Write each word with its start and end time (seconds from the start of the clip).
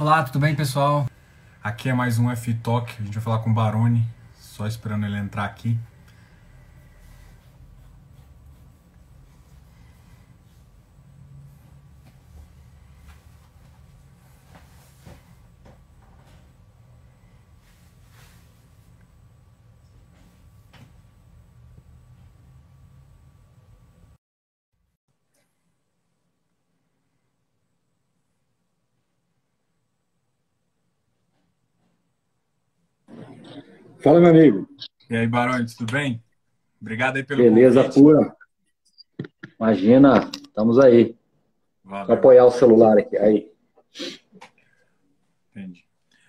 Olá, 0.00 0.22
tudo 0.22 0.38
bem, 0.38 0.54
pessoal? 0.54 1.06
Aqui 1.62 1.90
é 1.90 1.92
mais 1.92 2.18
um 2.18 2.30
F-Talk, 2.30 2.90
a 2.98 3.04
gente 3.04 3.12
vai 3.12 3.22
falar 3.22 3.40
com 3.40 3.50
o 3.50 3.52
Baroni, 3.52 4.02
só 4.34 4.66
esperando 4.66 5.04
ele 5.04 5.18
entrar 5.18 5.44
aqui. 5.44 5.78
Fala, 34.02 34.18
meu 34.18 34.30
amigo. 34.30 34.66
E 35.10 35.16
aí, 35.16 35.26
Baroni, 35.26 35.66
tudo 35.66 35.92
bem? 35.92 36.24
Obrigado 36.80 37.16
aí 37.16 37.22
pelo 37.22 37.42
Beleza 37.42 37.82
convite. 37.82 38.00
pura. 38.00 38.36
Imagina, 39.58 40.30
estamos 40.34 40.78
aí. 40.78 41.14
Valeu. 41.84 42.06
Vou 42.06 42.16
apoiar 42.16 42.46
o 42.46 42.50
celular 42.50 42.96
aqui. 42.96 43.18
Aí. 43.18 43.52
Entendi. 45.50 45.84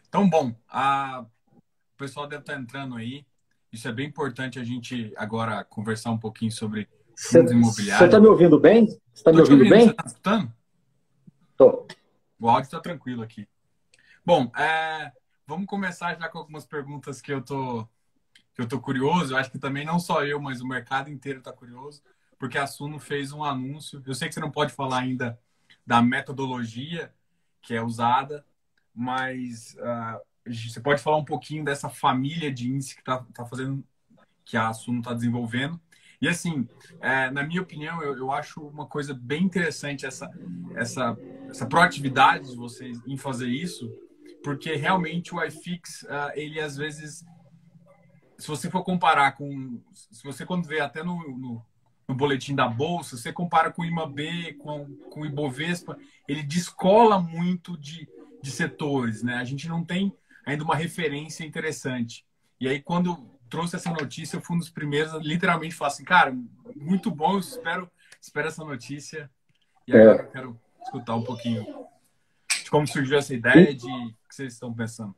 Então, 0.09 0.29
bom, 0.29 0.53
a... 0.67 1.23
o 1.23 1.97
pessoal 1.97 2.27
deve 2.27 2.41
estar 2.41 2.59
entrando 2.59 2.97
aí. 2.97 3.25
Isso 3.71 3.87
é 3.87 3.93
bem 3.93 4.07
importante 4.07 4.59
a 4.59 4.63
gente 4.65 5.13
agora 5.15 5.63
conversar 5.63 6.11
um 6.11 6.17
pouquinho 6.17 6.51
sobre 6.51 6.89
fundos 7.15 7.53
imobiliários. 7.53 7.99
Você 7.99 8.05
está 8.05 8.19
me 8.19 8.27
ouvindo 8.27 8.59
bem? 8.59 8.87
Você 8.87 8.99
está 9.13 9.31
me 9.31 9.39
ouvindo, 9.39 9.59
ouvindo, 9.59 9.69
bem? 9.69 9.85
Você 9.85 9.91
está 9.91 10.03
escutando? 10.07 10.53
Tô. 11.55 11.87
O 12.37 12.49
áudio 12.49 12.65
está 12.65 12.81
tranquilo 12.81 13.21
aqui. 13.21 13.47
Bom, 14.25 14.51
é... 14.57 15.13
Vamos 15.51 15.67
começar 15.67 16.17
já 16.17 16.29
com 16.29 16.37
algumas 16.37 16.65
perguntas 16.65 17.19
que 17.19 17.29
eu 17.29 17.41
tô 17.41 17.85
que 18.53 18.61
eu 18.61 18.67
tô 18.69 18.79
curioso. 18.79 19.33
Eu 19.33 19.37
acho 19.37 19.51
que 19.51 19.59
também 19.59 19.83
não 19.83 19.99
só 19.99 20.23
eu, 20.23 20.39
mas 20.39 20.61
o 20.61 20.65
mercado 20.65 21.09
inteiro 21.09 21.39
está 21.39 21.51
curioso, 21.51 22.01
porque 22.39 22.57
a 22.57 22.65
Suno 22.65 22.97
fez 22.97 23.33
um 23.33 23.43
anúncio. 23.43 24.01
Eu 24.07 24.15
sei 24.15 24.29
que 24.29 24.33
você 24.33 24.39
não 24.39 24.49
pode 24.49 24.71
falar 24.71 24.99
ainda 24.99 25.37
da 25.85 26.01
metodologia 26.01 27.13
que 27.61 27.73
é 27.73 27.83
usada, 27.83 28.45
mas 28.95 29.75
uh, 29.75 30.21
você 30.49 30.79
pode 30.79 31.01
falar 31.01 31.17
um 31.17 31.25
pouquinho 31.25 31.65
dessa 31.65 31.89
família 31.89 32.49
de 32.49 32.71
índice 32.71 32.95
que 32.95 33.01
está 33.01 33.17
tá 33.33 33.45
fazendo, 33.45 33.83
que 34.45 34.55
a 34.55 34.71
Suno 34.71 34.99
está 34.99 35.13
desenvolvendo. 35.13 35.77
E 36.21 36.29
assim, 36.29 36.65
é, 37.01 37.29
na 37.29 37.43
minha 37.43 37.61
opinião, 37.61 38.01
eu, 38.01 38.15
eu, 38.15 38.31
acho 38.31 38.65
uma 38.65 38.85
coisa 38.85 39.13
bem 39.13 39.43
interessante 39.43 40.05
essa, 40.05 40.31
essa, 40.75 41.17
essa 41.49 41.65
proatividade 41.65 42.51
de 42.51 42.55
vocês 42.55 43.01
em 43.05 43.17
fazer 43.17 43.49
isso, 43.49 43.93
porque 44.43 44.75
realmente 44.75 45.33
o 45.33 45.43
iFix, 45.43 46.03
uh, 46.03 46.31
ele 46.33 46.59
às 46.59 46.75
vezes, 46.75 47.25
se 48.37 48.47
você 48.47 48.69
for 48.69 48.83
comparar 48.83 49.33
com, 49.33 49.81
se 49.93 50.23
você 50.23 50.45
quando 50.45 50.67
vê 50.67 50.79
até 50.79 51.03
no, 51.03 51.15
no, 51.37 51.65
no 52.07 52.15
boletim 52.15 52.55
da 52.55 52.67
bolsa, 52.67 53.17
você 53.17 53.31
compara 53.31 53.71
com 53.71 53.81
o 53.81 53.85
IMAB, 53.85 54.53
com, 54.59 54.95
com 55.09 55.21
o 55.21 55.25
Ibovespa, 55.25 55.97
ele 56.27 56.43
descola 56.43 57.19
muito 57.19 57.77
de, 57.77 58.07
de 58.41 58.51
setores, 58.51 59.23
né? 59.23 59.35
A 59.35 59.43
gente 59.43 59.67
não 59.67 59.83
tem 59.83 60.13
ainda 60.45 60.63
uma 60.63 60.75
referência 60.75 61.45
interessante. 61.45 62.25
E 62.59 62.67
aí 62.67 62.81
quando 62.81 63.29
trouxe 63.49 63.75
essa 63.75 63.91
notícia, 63.91 64.37
eu 64.37 64.41
fui 64.41 64.55
um 64.55 64.59
dos 64.59 64.69
primeiros, 64.69 65.13
literalmente, 65.21 65.75
falar 65.75 65.89
assim, 65.89 66.05
cara, 66.05 66.35
muito 66.75 67.11
bom, 67.11 67.33
eu 67.33 67.39
espero, 67.39 67.91
espero 68.19 68.47
essa 68.47 68.63
notícia. 68.63 69.29
E 69.87 69.95
agora 69.95 70.21
é. 70.21 70.25
eu 70.25 70.31
quero 70.31 70.59
escutar 70.83 71.15
um 71.15 71.23
pouquinho 71.23 71.80
como 72.71 72.87
surgiu 72.87 73.17
essa 73.17 73.35
ideia, 73.35 73.73
de 73.75 73.85
que 73.85 74.15
vocês 74.35 74.53
estão 74.53 74.73
pensando? 74.73 75.13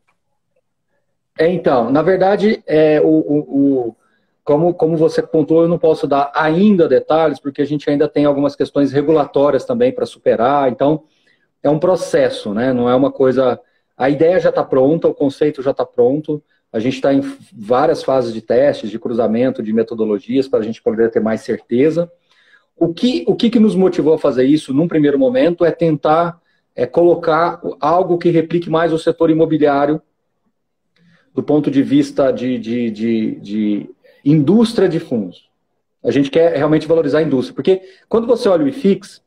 É, 1.37 1.47
então, 1.47 1.91
na 1.91 2.01
verdade, 2.01 2.63
é, 2.65 2.99
o, 2.99 3.05
o, 3.05 3.37
o, 3.39 3.95
como, 4.43 4.73
como 4.73 4.97
você 4.97 5.21
pontuou, 5.21 5.61
eu 5.61 5.67
não 5.67 5.77
posso 5.77 6.07
dar 6.07 6.31
ainda 6.33 6.87
detalhes, 6.87 7.39
porque 7.39 7.61
a 7.61 7.65
gente 7.65 7.87
ainda 7.87 8.09
tem 8.09 8.25
algumas 8.25 8.55
questões 8.55 8.91
regulatórias 8.91 9.65
também 9.65 9.91
para 9.91 10.05
superar. 10.07 10.71
Então, 10.71 11.03
é 11.61 11.69
um 11.69 11.77
processo, 11.77 12.53
né? 12.55 12.73
Não 12.73 12.89
é 12.89 12.95
uma 12.95 13.11
coisa. 13.11 13.59
A 13.95 14.09
ideia 14.09 14.39
já 14.39 14.49
está 14.49 14.63
pronta, 14.63 15.07
o 15.07 15.13
conceito 15.13 15.61
já 15.61 15.71
está 15.71 15.85
pronto. 15.85 16.43
A 16.71 16.79
gente 16.79 16.95
está 16.95 17.13
em 17.13 17.21
várias 17.55 18.03
fases 18.03 18.33
de 18.33 18.41
testes, 18.41 18.89
de 18.89 18.97
cruzamento, 18.97 19.61
de 19.61 19.71
metodologias, 19.71 20.47
para 20.47 20.59
a 20.59 20.63
gente 20.63 20.81
poder 20.81 21.11
ter 21.11 21.19
mais 21.19 21.41
certeza. 21.41 22.11
O 22.75 22.91
que, 22.91 23.23
o 23.27 23.35
que, 23.35 23.51
que 23.51 23.59
nos 23.59 23.75
motivou 23.75 24.15
a 24.15 24.19
fazer 24.19 24.45
isso, 24.45 24.73
num 24.73 24.87
primeiro 24.87 25.19
momento, 25.19 25.63
é 25.63 25.71
tentar 25.71 26.41
é 26.75 26.85
colocar 26.85 27.61
algo 27.79 28.17
que 28.17 28.29
replique 28.29 28.69
mais 28.69 28.91
o 28.91 28.97
setor 28.97 29.29
imobiliário 29.29 30.01
do 31.33 31.43
ponto 31.43 31.69
de 31.69 31.81
vista 31.81 32.31
de, 32.31 32.57
de, 32.57 32.91
de, 32.91 33.31
de 33.39 33.89
indústria 34.23 34.87
de 34.87 34.99
fundos. 34.99 35.49
A 36.03 36.11
gente 36.11 36.29
quer 36.29 36.55
realmente 36.55 36.87
valorizar 36.87 37.19
a 37.19 37.23
indústria, 37.23 37.55
porque 37.55 37.81
quando 38.09 38.27
você 38.27 38.49
olha 38.49 38.65
o 38.65 38.67
IFIX, 38.67 39.21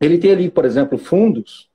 ele 0.00 0.18
tem 0.18 0.32
ali, 0.32 0.50
por 0.50 0.64
exemplo, 0.64 0.98
fundos 0.98 1.68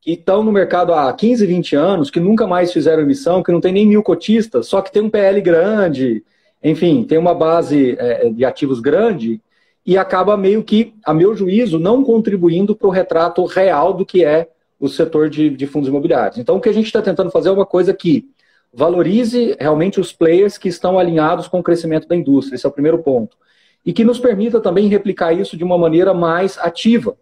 que 0.00 0.12
estão 0.12 0.42
no 0.42 0.52
mercado 0.52 0.92
há 0.92 1.12
15, 1.12 1.46
20 1.46 1.76
anos, 1.76 2.10
que 2.10 2.20
nunca 2.20 2.46
mais 2.46 2.72
fizeram 2.72 3.02
emissão, 3.02 3.42
que 3.42 3.52
não 3.52 3.60
tem 3.60 3.72
nem 3.72 3.86
mil 3.86 4.02
cotistas, 4.02 4.66
só 4.66 4.80
que 4.80 4.92
tem 4.92 5.02
um 5.02 5.10
PL 5.10 5.40
grande, 5.40 6.24
enfim, 6.62 7.04
tem 7.04 7.18
uma 7.18 7.34
base 7.34 7.96
é, 7.98 8.30
de 8.30 8.44
ativos 8.44 8.80
grande 8.80 9.40
e 9.86 9.96
acaba 9.96 10.36
meio 10.36 10.64
que, 10.64 10.94
a 11.04 11.14
meu 11.14 11.36
juízo, 11.36 11.78
não 11.78 12.02
contribuindo 12.02 12.74
para 12.74 12.88
o 12.88 12.90
retrato 12.90 13.44
real 13.44 13.94
do 13.94 14.04
que 14.04 14.24
é 14.24 14.48
o 14.80 14.88
setor 14.88 15.30
de, 15.30 15.48
de 15.48 15.66
fundos 15.66 15.88
imobiliários. 15.88 16.38
Então, 16.38 16.56
o 16.56 16.60
que 16.60 16.68
a 16.68 16.72
gente 16.72 16.86
está 16.86 17.00
tentando 17.00 17.30
fazer 17.30 17.50
é 17.50 17.52
uma 17.52 17.64
coisa 17.64 17.94
que 17.94 18.28
valorize 18.74 19.56
realmente 19.60 20.00
os 20.00 20.12
players 20.12 20.58
que 20.58 20.68
estão 20.68 20.98
alinhados 20.98 21.46
com 21.46 21.60
o 21.60 21.62
crescimento 21.62 22.08
da 22.08 22.16
indústria. 22.16 22.56
Esse 22.56 22.66
é 22.66 22.68
o 22.68 22.72
primeiro 22.72 22.98
ponto. 22.98 23.36
E 23.84 23.92
que 23.92 24.04
nos 24.04 24.18
permita 24.18 24.60
também 24.60 24.88
replicar 24.88 25.32
isso 25.32 25.56
de 25.56 25.62
uma 25.62 25.78
maneira 25.78 26.12
mais 26.12 26.58
ativa. 26.58 27.16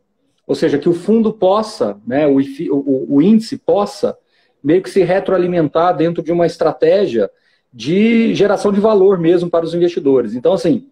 Ou 0.46 0.54
seja, 0.54 0.78
que 0.78 0.88
o 0.88 0.94
fundo 0.94 1.32
possa, 1.34 1.98
né, 2.06 2.26
o, 2.26 2.38
o, 2.70 3.16
o 3.16 3.22
índice 3.22 3.58
possa 3.58 4.16
meio 4.62 4.82
que 4.82 4.88
se 4.88 5.02
retroalimentar 5.04 5.94
dentro 5.94 6.22
de 6.22 6.32
uma 6.32 6.46
estratégia 6.46 7.30
de 7.70 8.34
geração 8.34 8.72
de 8.72 8.80
valor 8.80 9.18
mesmo 9.18 9.50
para 9.50 9.66
os 9.66 9.74
investidores. 9.74 10.34
Então, 10.34 10.54
assim, 10.54 10.86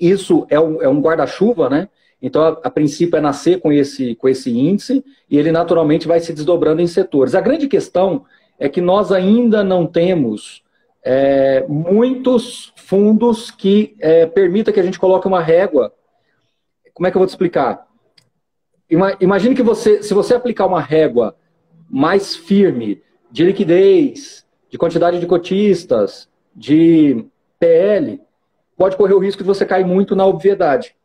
isso 0.00 0.46
é 0.48 0.58
um, 0.58 0.82
é 0.82 0.88
um 0.88 1.00
guarda-chuva, 1.00 1.68
né? 1.68 1.88
Então, 2.22 2.42
a, 2.42 2.48
a, 2.64 2.70
princípio 2.70 3.16
é 3.16 3.20
nascer 3.20 3.60
com 3.60 3.72
esse, 3.72 4.14
com 4.14 4.28
esse 4.28 4.50
índice 4.50 5.04
e 5.28 5.38
ele 5.38 5.52
naturalmente 5.52 6.06
vai 6.06 6.20
se 6.20 6.32
desdobrando 6.32 6.82
em 6.82 6.86
setores. 6.86 7.34
A 7.34 7.40
grande 7.40 7.66
questão 7.66 8.24
é 8.58 8.68
que 8.68 8.80
nós 8.80 9.10
ainda 9.10 9.64
não 9.64 9.86
temos 9.86 10.62
é, 11.02 11.64
muitos 11.66 12.72
fundos 12.76 13.50
que 13.50 13.96
é, 14.00 14.26
permita 14.26 14.72
que 14.72 14.80
a 14.80 14.82
gente 14.82 14.98
coloque 14.98 15.26
uma 15.26 15.40
régua. 15.40 15.92
Como 16.92 17.06
é 17.06 17.10
que 17.10 17.16
eu 17.16 17.20
vou 17.20 17.26
te 17.26 17.30
explicar? 17.30 17.86
Imagine 19.20 19.54
que 19.54 19.62
você, 19.62 20.02
se 20.02 20.12
você 20.12 20.34
aplicar 20.34 20.66
uma 20.66 20.80
régua 20.80 21.36
mais 21.88 22.34
firme 22.34 23.00
de 23.30 23.44
liquidez, 23.44 24.44
de 24.68 24.76
quantidade 24.76 25.20
de 25.20 25.26
cotistas, 25.26 26.28
de 26.54 27.24
PL, 27.58 28.20
pode 28.80 28.96
correr 28.96 29.12
o 29.12 29.18
risco 29.18 29.42
de 29.42 29.46
você 29.46 29.66
cair 29.66 29.84
muito 29.84 30.16
na 30.16 30.24
obviedade 30.24 30.96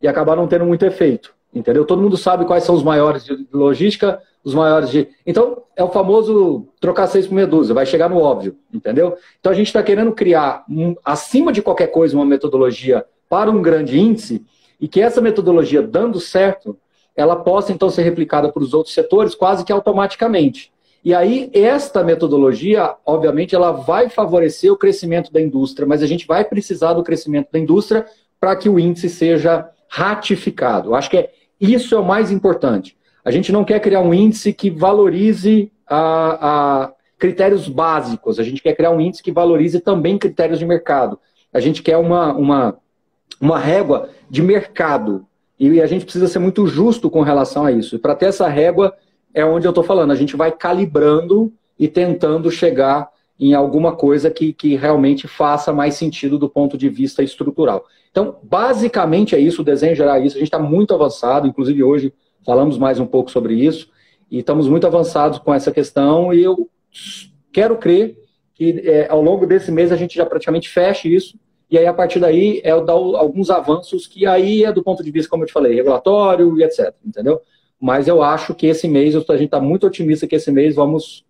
e 0.00 0.06
acabar 0.06 0.36
não 0.36 0.46
tendo 0.46 0.64
muito 0.64 0.86
efeito. 0.86 1.34
Entendeu? 1.52 1.84
Todo 1.84 2.00
mundo 2.00 2.16
sabe 2.16 2.44
quais 2.44 2.62
são 2.62 2.76
os 2.76 2.82
maiores 2.84 3.24
de 3.24 3.44
logística, 3.52 4.22
os 4.44 4.54
maiores 4.54 4.90
de. 4.90 5.08
Então, 5.26 5.64
é 5.74 5.82
o 5.82 5.88
famoso 5.88 6.68
trocar 6.78 7.08
seis 7.08 7.26
por 7.26 7.34
medusa, 7.34 7.74
vai 7.74 7.84
chegar 7.86 8.08
no 8.08 8.20
óbvio, 8.20 8.56
entendeu? 8.72 9.16
Então, 9.40 9.50
a 9.50 9.54
gente 9.54 9.66
está 9.66 9.82
querendo 9.82 10.12
criar, 10.12 10.64
acima 11.04 11.52
de 11.52 11.60
qualquer 11.60 11.88
coisa, 11.88 12.14
uma 12.14 12.24
metodologia 12.24 13.04
para 13.28 13.50
um 13.50 13.60
grande 13.60 13.98
índice 13.98 14.46
e 14.80 14.86
que 14.86 15.00
essa 15.00 15.20
metodologia, 15.20 15.82
dando 15.82 16.20
certo, 16.20 16.78
ela 17.16 17.34
possa 17.34 17.72
então 17.72 17.90
ser 17.90 18.02
replicada 18.02 18.52
para 18.52 18.62
os 18.62 18.72
outros 18.72 18.94
setores 18.94 19.34
quase 19.34 19.64
que 19.64 19.72
automaticamente. 19.72 20.72
E 21.04 21.14
aí, 21.14 21.50
esta 21.54 22.02
metodologia, 22.02 22.94
obviamente, 23.04 23.54
ela 23.54 23.70
vai 23.70 24.08
favorecer 24.08 24.72
o 24.72 24.76
crescimento 24.76 25.32
da 25.32 25.40
indústria, 25.40 25.86
mas 25.86 26.02
a 26.02 26.06
gente 26.06 26.26
vai 26.26 26.44
precisar 26.44 26.94
do 26.94 27.02
crescimento 27.02 27.48
da 27.52 27.58
indústria 27.58 28.04
para 28.40 28.56
que 28.56 28.68
o 28.68 28.78
índice 28.78 29.08
seja 29.08 29.68
ratificado. 29.88 30.94
Acho 30.94 31.10
que 31.10 31.16
é, 31.16 31.30
isso 31.60 31.94
é 31.94 31.98
o 31.98 32.04
mais 32.04 32.30
importante. 32.30 32.96
A 33.24 33.30
gente 33.30 33.52
não 33.52 33.64
quer 33.64 33.80
criar 33.80 34.00
um 34.00 34.12
índice 34.12 34.52
que 34.52 34.70
valorize 34.70 35.72
a, 35.86 36.84
a 36.84 36.92
critérios 37.18 37.68
básicos, 37.68 38.38
a 38.38 38.42
gente 38.42 38.62
quer 38.62 38.74
criar 38.74 38.90
um 38.90 39.00
índice 39.00 39.22
que 39.22 39.32
valorize 39.32 39.80
também 39.80 40.18
critérios 40.18 40.58
de 40.58 40.66
mercado. 40.66 41.18
A 41.52 41.60
gente 41.60 41.82
quer 41.82 41.96
uma, 41.96 42.32
uma, 42.34 42.76
uma 43.40 43.58
régua 43.58 44.10
de 44.28 44.42
mercado. 44.42 45.26
E 45.58 45.80
a 45.80 45.86
gente 45.86 46.04
precisa 46.04 46.28
ser 46.28 46.38
muito 46.38 46.66
justo 46.66 47.08
com 47.08 47.22
relação 47.22 47.64
a 47.64 47.72
isso. 47.72 47.98
Para 47.98 48.14
ter 48.14 48.26
essa 48.26 48.46
régua, 48.46 48.94
é 49.36 49.44
onde 49.44 49.66
eu 49.66 49.70
estou 49.70 49.84
falando. 49.84 50.12
A 50.12 50.16
gente 50.16 50.34
vai 50.34 50.50
calibrando 50.50 51.52
e 51.78 51.86
tentando 51.86 52.50
chegar 52.50 53.10
em 53.38 53.52
alguma 53.52 53.94
coisa 53.94 54.30
que, 54.30 54.54
que 54.54 54.74
realmente 54.74 55.28
faça 55.28 55.74
mais 55.74 55.94
sentido 55.94 56.38
do 56.38 56.48
ponto 56.48 56.78
de 56.78 56.88
vista 56.88 57.22
estrutural. 57.22 57.84
Então, 58.10 58.38
basicamente 58.42 59.34
é 59.34 59.38
isso, 59.38 59.60
o 59.60 59.64
desenho 59.64 59.94
geral 59.94 60.16
é 60.16 60.24
isso. 60.24 60.36
A 60.36 60.38
gente 60.38 60.48
está 60.48 60.58
muito 60.58 60.94
avançado, 60.94 61.46
inclusive 61.46 61.84
hoje 61.84 62.14
falamos 62.46 62.78
mais 62.78 62.98
um 62.98 63.04
pouco 63.04 63.30
sobre 63.30 63.54
isso. 63.54 63.90
e 64.30 64.38
estamos 64.38 64.68
muito 64.68 64.86
avançados 64.86 65.38
com 65.38 65.52
essa 65.52 65.70
questão 65.70 66.32
e 66.32 66.42
eu 66.42 66.68
quero 67.52 67.76
crer 67.76 68.16
que 68.54 68.80
é, 68.84 69.06
ao 69.10 69.20
longo 69.20 69.46
desse 69.46 69.70
mês 69.70 69.92
a 69.92 69.96
gente 69.96 70.16
já 70.16 70.24
praticamente 70.24 70.68
feche 70.68 71.14
isso 71.14 71.38
e 71.70 71.76
aí 71.76 71.86
a 71.86 71.92
partir 71.92 72.18
daí 72.18 72.60
é 72.64 72.70
dar 72.80 72.94
alguns 72.94 73.50
avanços 73.50 74.06
que 74.06 74.26
aí 74.26 74.64
é 74.64 74.72
do 74.72 74.82
ponto 74.82 75.04
de 75.04 75.10
vista, 75.10 75.28
como 75.28 75.42
eu 75.42 75.46
te 75.46 75.52
falei, 75.52 75.74
regulatório 75.74 76.58
e 76.58 76.64
etc, 76.64 76.94
entendeu? 77.04 77.40
Mas 77.86 78.08
eu 78.08 78.20
acho 78.20 78.52
que 78.52 78.66
esse 78.66 78.88
mês, 78.88 79.14
a 79.14 79.36
gente 79.36 79.44
está 79.44 79.60
muito 79.60 79.86
otimista 79.86 80.26
que 80.26 80.34
esse 80.34 80.50
mês 80.50 80.74
vamos 80.74 81.24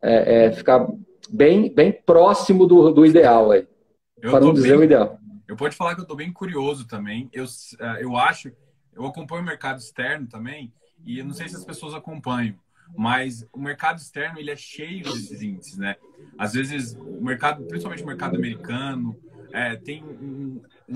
é, 0.00 0.46
é, 0.46 0.52
ficar 0.52 0.88
bem, 1.28 1.70
bem 1.74 1.92
próximo 1.92 2.66
do, 2.66 2.90
do 2.90 3.04
ideal 3.04 3.50
aí. 3.50 3.68
Eu 4.16 4.30
para 4.30 4.40
não 4.40 4.54
dizer 4.54 4.70
bem, 4.70 4.78
o 4.78 4.84
ideal. 4.84 5.20
Eu 5.46 5.56
pode 5.56 5.76
falar 5.76 5.94
que 5.94 6.00
eu 6.00 6.04
estou 6.04 6.16
bem 6.16 6.32
curioso 6.32 6.86
também. 6.86 7.28
Eu, 7.34 7.44
é, 7.78 8.02
eu 8.02 8.16
acho, 8.16 8.50
eu 8.94 9.04
acompanho 9.04 9.42
o 9.42 9.44
mercado 9.44 9.78
externo 9.78 10.26
também, 10.26 10.72
e 11.04 11.18
eu 11.18 11.24
não 11.26 11.34
sei 11.34 11.50
se 11.50 11.56
as 11.56 11.66
pessoas 11.66 11.92
acompanham, 11.92 12.54
mas 12.96 13.46
o 13.52 13.60
mercado 13.60 13.98
externo 13.98 14.38
ele 14.38 14.50
é 14.50 14.56
cheio 14.56 15.04
desses 15.04 15.42
índices, 15.42 15.76
né? 15.76 15.96
Às 16.38 16.54
vezes 16.54 16.96
o 16.98 17.22
mercado, 17.22 17.62
principalmente 17.64 18.02
o 18.02 18.06
mercado 18.06 18.36
americano, 18.36 19.14
é, 19.52 19.76
tem 19.76 20.02
um, 20.02 20.62
um, 20.88 20.94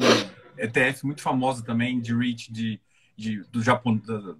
ETF 0.56 1.04
muito 1.04 1.20
famoso 1.20 1.62
também 1.62 2.00
de 2.00 2.16
REIT 2.16 2.50
de, 2.50 2.80
de, 3.14 3.42
do, 3.52 3.60
Japão, 3.60 3.96
do 3.96 4.38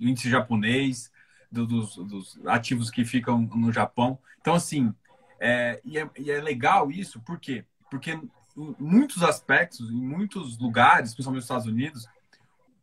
índice 0.00 0.30
japonês, 0.30 1.10
do, 1.50 1.66
dos, 1.66 1.96
dos, 1.96 2.46
ativos 2.46 2.90
que 2.90 3.04
ficam 3.04 3.42
no 3.54 3.72
Japão. 3.72 4.18
Então, 4.40 4.54
assim, 4.54 4.92
é, 5.40 5.80
e, 5.84 5.98
é, 5.98 6.08
e 6.18 6.30
é 6.30 6.40
legal 6.40 6.90
isso, 6.90 7.20
por 7.20 7.38
quê? 7.38 7.64
Porque 7.90 8.12
em 8.12 8.74
muitos 8.78 9.22
aspectos, 9.22 9.90
em 9.90 10.00
muitos 10.00 10.58
lugares, 10.58 11.14
principalmente 11.14 11.40
nos 11.40 11.44
Estados 11.44 11.66
Unidos, 11.66 12.06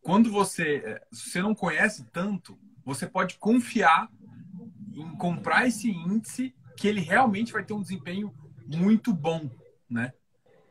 quando 0.02 0.30
você, 0.30 0.82
é, 0.84 1.02
você 1.10 1.40
não 1.40 1.54
conhece 1.54 2.04
tanto, 2.12 2.58
você 2.84 3.06
pode 3.06 3.36
confiar 3.38 4.10
em 4.92 5.16
comprar 5.16 5.66
esse 5.66 5.90
índice 5.90 6.54
que 6.76 6.86
ele 6.86 7.00
realmente 7.00 7.52
vai 7.52 7.64
ter 7.64 7.72
um 7.72 7.82
desempenho 7.82 8.32
muito 8.66 9.12
bom, 9.12 9.50
né? 9.88 10.12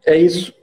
É 0.05 0.17
isso. 0.17 0.53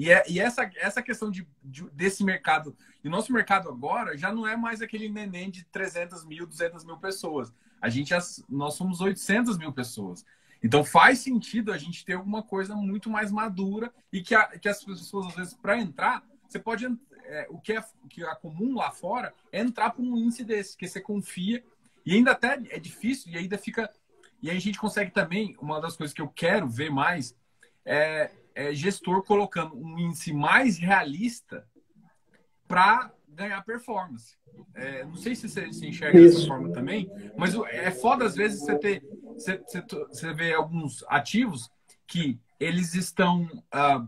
E, 0.00 0.10
é, 0.10 0.24
e 0.26 0.40
essa, 0.40 0.62
essa 0.76 1.02
questão 1.02 1.30
de, 1.30 1.46
de, 1.62 1.84
desse 1.90 2.24
mercado, 2.24 2.74
e 3.04 3.08
o 3.08 3.10
nosso 3.10 3.30
mercado 3.34 3.68
agora 3.68 4.16
já 4.16 4.32
não 4.32 4.46
é 4.46 4.56
mais 4.56 4.80
aquele 4.80 5.10
neném 5.10 5.50
de 5.50 5.62
300 5.66 6.24
mil, 6.24 6.46
200 6.46 6.86
mil 6.86 6.96
pessoas. 6.96 7.52
A 7.82 7.90
gente, 7.90 8.14
nós 8.48 8.76
somos 8.76 9.02
800 9.02 9.58
mil 9.58 9.74
pessoas. 9.74 10.24
Então 10.64 10.82
faz 10.82 11.18
sentido 11.18 11.70
a 11.70 11.76
gente 11.76 12.02
ter 12.02 12.14
alguma 12.14 12.42
coisa 12.42 12.74
muito 12.74 13.10
mais 13.10 13.30
madura 13.30 13.92
e 14.10 14.22
que, 14.22 14.34
a, 14.34 14.46
que 14.58 14.70
as 14.70 14.82
pessoas, 14.82 15.26
às 15.26 15.34
vezes, 15.34 15.52
para 15.52 15.78
entrar, 15.78 16.24
você 16.48 16.58
pode. 16.58 16.86
É, 17.26 17.46
o 17.50 17.58
que 17.60 17.74
é, 17.74 17.84
que 18.08 18.24
é 18.24 18.34
comum 18.36 18.76
lá 18.76 18.90
fora 18.90 19.34
é 19.52 19.60
entrar 19.60 19.90
para 19.90 20.02
um 20.02 20.16
índice 20.16 20.44
desse, 20.44 20.78
que 20.78 20.88
você 20.88 21.02
confia, 21.02 21.62
e 22.06 22.14
ainda 22.14 22.30
até 22.30 22.54
é 22.70 22.78
difícil, 22.78 23.30
e 23.30 23.36
ainda 23.36 23.58
fica. 23.58 23.92
E 24.40 24.48
aí 24.48 24.56
a 24.56 24.60
gente 24.60 24.78
consegue 24.78 25.10
também, 25.10 25.54
uma 25.60 25.78
das 25.78 25.94
coisas 25.94 26.14
que 26.14 26.22
eu 26.22 26.28
quero 26.28 26.66
ver 26.66 26.90
mais 26.90 27.36
é, 27.84 28.30
é 28.54 28.74
gestor 28.74 29.22
colocando 29.22 29.76
um 29.76 29.98
índice 29.98 30.32
mais 30.32 30.78
realista 30.78 31.66
para 32.66 33.12
ganhar 33.28 33.62
performance. 33.64 34.36
É, 34.74 35.04
não 35.04 35.16
sei 35.16 35.34
se 35.34 35.48
você 35.48 35.72
se 35.72 35.86
enxerga 35.86 36.20
Isso. 36.20 36.36
dessa 36.36 36.48
forma 36.48 36.72
também, 36.72 37.10
mas 37.36 37.54
é 37.54 37.90
foda 37.90 38.24
às 38.24 38.34
vezes 38.34 38.60
você 38.60 38.78
ter. 38.78 39.02
Você, 39.34 39.58
você, 39.58 39.82
você 40.08 40.32
vê 40.34 40.52
alguns 40.52 41.04
ativos 41.08 41.70
que 42.06 42.38
eles 42.58 42.94
estão 42.94 43.44
uh, 43.44 44.06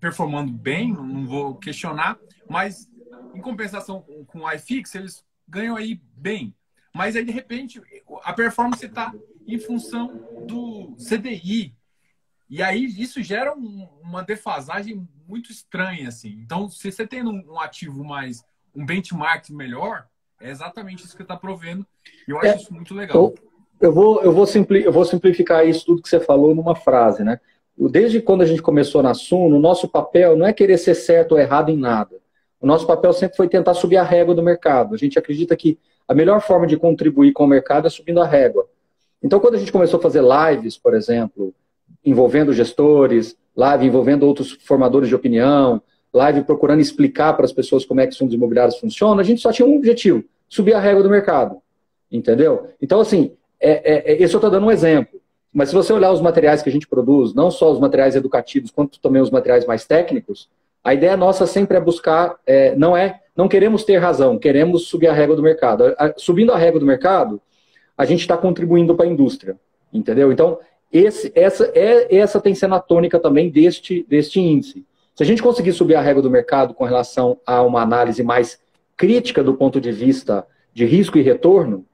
performando 0.00 0.52
bem, 0.52 0.92
não 0.92 1.26
vou 1.26 1.56
questionar, 1.56 2.18
mas 2.48 2.88
em 3.34 3.40
compensação 3.40 4.02
com 4.26 4.40
o 4.40 4.52
iFix, 4.52 4.94
eles 4.94 5.24
ganham 5.46 5.76
aí 5.76 6.00
bem. 6.16 6.54
Mas 6.94 7.14
aí, 7.14 7.24
de 7.24 7.32
repente, 7.32 7.82
a 8.22 8.32
performance 8.32 8.84
está 8.86 9.14
em 9.46 9.58
função 9.58 10.08
do 10.46 10.96
CDI. 10.96 11.75
E 12.48 12.62
aí 12.62 12.84
isso 12.84 13.22
gera 13.22 13.54
um, 13.54 13.88
uma 14.02 14.22
defasagem 14.22 15.06
muito 15.26 15.50
estranha, 15.50 16.08
assim. 16.08 16.38
Então, 16.44 16.68
se 16.68 16.90
você 16.90 17.06
tem 17.06 17.24
um, 17.24 17.44
um 17.52 17.60
ativo 17.60 18.04
mais, 18.04 18.44
um 18.74 18.86
benchmark 18.86 19.50
melhor, 19.50 20.06
é 20.40 20.50
exatamente 20.50 21.04
isso 21.04 21.16
que 21.16 21.22
está 21.22 21.36
provendo. 21.36 21.84
E 22.26 22.30
eu 22.30 22.38
acho 22.38 22.46
é, 22.46 22.56
isso 22.56 22.74
muito 22.74 22.94
legal. 22.94 23.34
Eu, 23.80 23.92
vou, 23.92 24.22
eu, 24.22 24.32
vou 24.32 24.46
simpli, 24.46 24.84
eu 24.84 24.92
vou 24.92 25.04
simplificar 25.04 25.66
isso 25.66 25.84
tudo 25.86 26.02
que 26.02 26.08
você 26.08 26.20
falou 26.20 26.54
numa 26.54 26.74
frase, 26.74 27.24
né? 27.24 27.40
Desde 27.76 28.22
quando 28.22 28.42
a 28.42 28.46
gente 28.46 28.62
começou 28.62 29.02
na 29.02 29.12
Suno, 29.12 29.56
o 29.56 29.60
nosso 29.60 29.88
papel 29.88 30.36
não 30.36 30.46
é 30.46 30.52
querer 30.52 30.78
ser 30.78 30.94
certo 30.94 31.32
ou 31.32 31.38
errado 31.38 31.70
em 31.70 31.76
nada. 31.76 32.16
O 32.58 32.66
nosso 32.66 32.86
papel 32.86 33.12
sempre 33.12 33.36
foi 33.36 33.48
tentar 33.48 33.74
subir 33.74 33.98
a 33.98 34.02
régua 34.02 34.34
do 34.34 34.42
mercado. 34.42 34.94
A 34.94 34.98
gente 34.98 35.18
acredita 35.18 35.54
que 35.54 35.78
a 36.08 36.14
melhor 36.14 36.40
forma 36.40 36.66
de 36.66 36.76
contribuir 36.76 37.32
com 37.32 37.44
o 37.44 37.46
mercado 37.46 37.86
é 37.86 37.90
subindo 37.90 38.22
a 38.22 38.26
régua. 38.26 38.66
Então, 39.22 39.40
quando 39.40 39.56
a 39.56 39.58
gente 39.58 39.72
começou 39.72 39.98
a 39.98 40.02
fazer 40.02 40.22
lives, 40.22 40.78
por 40.78 40.94
exemplo, 40.94 41.54
envolvendo 42.04 42.52
gestores, 42.52 43.36
live 43.56 43.86
envolvendo 43.86 44.26
outros 44.26 44.52
formadores 44.52 45.08
de 45.08 45.14
opinião, 45.14 45.82
live 46.12 46.44
procurando 46.44 46.80
explicar 46.80 47.34
para 47.34 47.44
as 47.44 47.52
pessoas 47.52 47.84
como 47.84 48.00
é 48.00 48.06
que 48.06 48.12
os 48.12 48.18
fundos 48.18 48.34
imobiliários 48.34 48.78
funcionam, 48.78 49.18
a 49.18 49.24
gente 49.24 49.40
só 49.40 49.52
tinha 49.52 49.66
um 49.66 49.76
objetivo, 49.76 50.24
subir 50.48 50.74
a 50.74 50.80
régua 50.80 51.02
do 51.02 51.10
mercado. 51.10 51.56
Entendeu? 52.10 52.68
Então, 52.80 53.00
assim, 53.00 53.32
é, 53.60 54.10
é, 54.10 54.12
é 54.12 54.22
esse 54.22 54.34
eu 54.34 54.38
estou 54.38 54.50
dando 54.50 54.66
um 54.66 54.70
exemplo. 54.70 55.20
Mas 55.52 55.70
se 55.70 55.74
você 55.74 55.92
olhar 55.92 56.12
os 56.12 56.20
materiais 56.20 56.62
que 56.62 56.68
a 56.68 56.72
gente 56.72 56.86
produz, 56.86 57.34
não 57.34 57.50
só 57.50 57.72
os 57.72 57.80
materiais 57.80 58.14
educativos, 58.14 58.70
quanto 58.70 59.00
também 59.00 59.22
os 59.22 59.30
materiais 59.30 59.64
mais 59.64 59.86
técnicos, 59.86 60.48
a 60.84 60.94
ideia 60.94 61.16
nossa 61.16 61.46
sempre 61.46 61.76
é 61.76 61.80
buscar, 61.80 62.36
é, 62.46 62.76
não 62.76 62.96
é, 62.96 63.20
não 63.34 63.48
queremos 63.48 63.82
ter 63.82 63.96
razão, 63.96 64.38
queremos 64.38 64.86
subir 64.86 65.08
a 65.08 65.12
régua 65.12 65.34
do 65.34 65.42
mercado. 65.42 65.96
Subindo 66.16 66.52
a 66.52 66.56
régua 66.56 66.78
do 66.78 66.86
mercado, 66.86 67.40
a 67.96 68.04
gente 68.04 68.20
está 68.20 68.36
contribuindo 68.36 68.94
para 68.94 69.06
a 69.06 69.08
indústria, 69.08 69.56
entendeu? 69.92 70.30
Então, 70.30 70.58
esse, 70.92 71.32
essa, 71.34 71.70
é, 71.74 72.16
essa 72.16 72.40
tem 72.40 72.54
sido 72.54 72.74
a 72.74 72.80
tônica 72.80 73.18
também 73.18 73.50
deste, 73.50 74.04
deste 74.08 74.40
índice. 74.40 74.84
Se 75.14 75.22
a 75.22 75.26
gente 75.26 75.42
conseguir 75.42 75.72
subir 75.72 75.94
a 75.94 76.00
régua 76.00 76.22
do 76.22 76.30
mercado 76.30 76.74
com 76.74 76.84
relação 76.84 77.38
a 77.46 77.62
uma 77.62 77.82
análise 77.82 78.22
mais 78.22 78.60
crítica 78.96 79.42
do 79.42 79.54
ponto 79.54 79.80
de 79.80 79.90
vista 79.90 80.46
de 80.72 80.84
risco 80.84 81.18
e 81.18 81.22
retorno, 81.22 81.86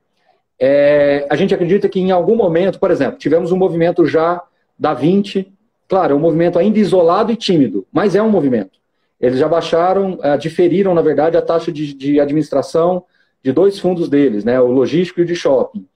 é, 0.58 1.26
a 1.30 1.36
gente 1.36 1.54
acredita 1.54 1.88
que 1.88 2.00
em 2.00 2.10
algum 2.10 2.36
momento, 2.36 2.78
por 2.78 2.90
exemplo, 2.90 3.18
tivemos 3.18 3.50
um 3.50 3.56
movimento 3.56 4.06
já 4.06 4.42
da 4.78 4.94
20, 4.94 5.52
claro, 5.88 6.12
é 6.12 6.16
um 6.16 6.20
movimento 6.20 6.58
ainda 6.58 6.78
isolado 6.78 7.32
e 7.32 7.36
tímido, 7.36 7.86
mas 7.92 8.14
é 8.14 8.22
um 8.22 8.30
movimento. 8.30 8.78
Eles 9.20 9.38
já 9.38 9.48
baixaram, 9.48 10.18
é, 10.22 10.36
diferiram, 10.36 10.94
na 10.94 11.02
verdade, 11.02 11.36
a 11.36 11.42
taxa 11.42 11.70
de, 11.70 11.94
de 11.94 12.20
administração 12.20 13.04
de 13.42 13.52
dois 13.52 13.78
fundos 13.78 14.08
deles, 14.08 14.44
né, 14.44 14.60
o 14.60 14.70
logístico 14.70 15.20
e 15.20 15.22
o 15.22 15.26
de 15.26 15.34
shopping. 15.34 15.86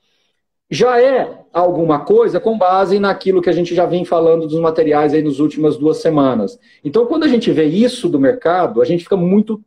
Já 0.68 1.00
é 1.00 1.44
alguma 1.52 2.00
coisa 2.00 2.40
com 2.40 2.58
base 2.58 2.98
naquilo 2.98 3.40
que 3.40 3.48
a 3.48 3.52
gente 3.52 3.74
já 3.74 3.86
vem 3.86 4.04
falando 4.04 4.48
dos 4.48 4.60
materiais 4.60 5.14
aí 5.14 5.22
nas 5.22 5.38
últimas 5.38 5.76
duas 5.76 5.98
semanas. 5.98 6.58
Então, 6.84 7.06
quando 7.06 7.22
a 7.24 7.28
gente 7.28 7.52
vê 7.52 7.64
isso 7.64 8.08
do 8.08 8.18
mercado, 8.18 8.82
a 8.82 8.84
gente 8.84 9.04
fica 9.04 9.16
muito 9.16 9.60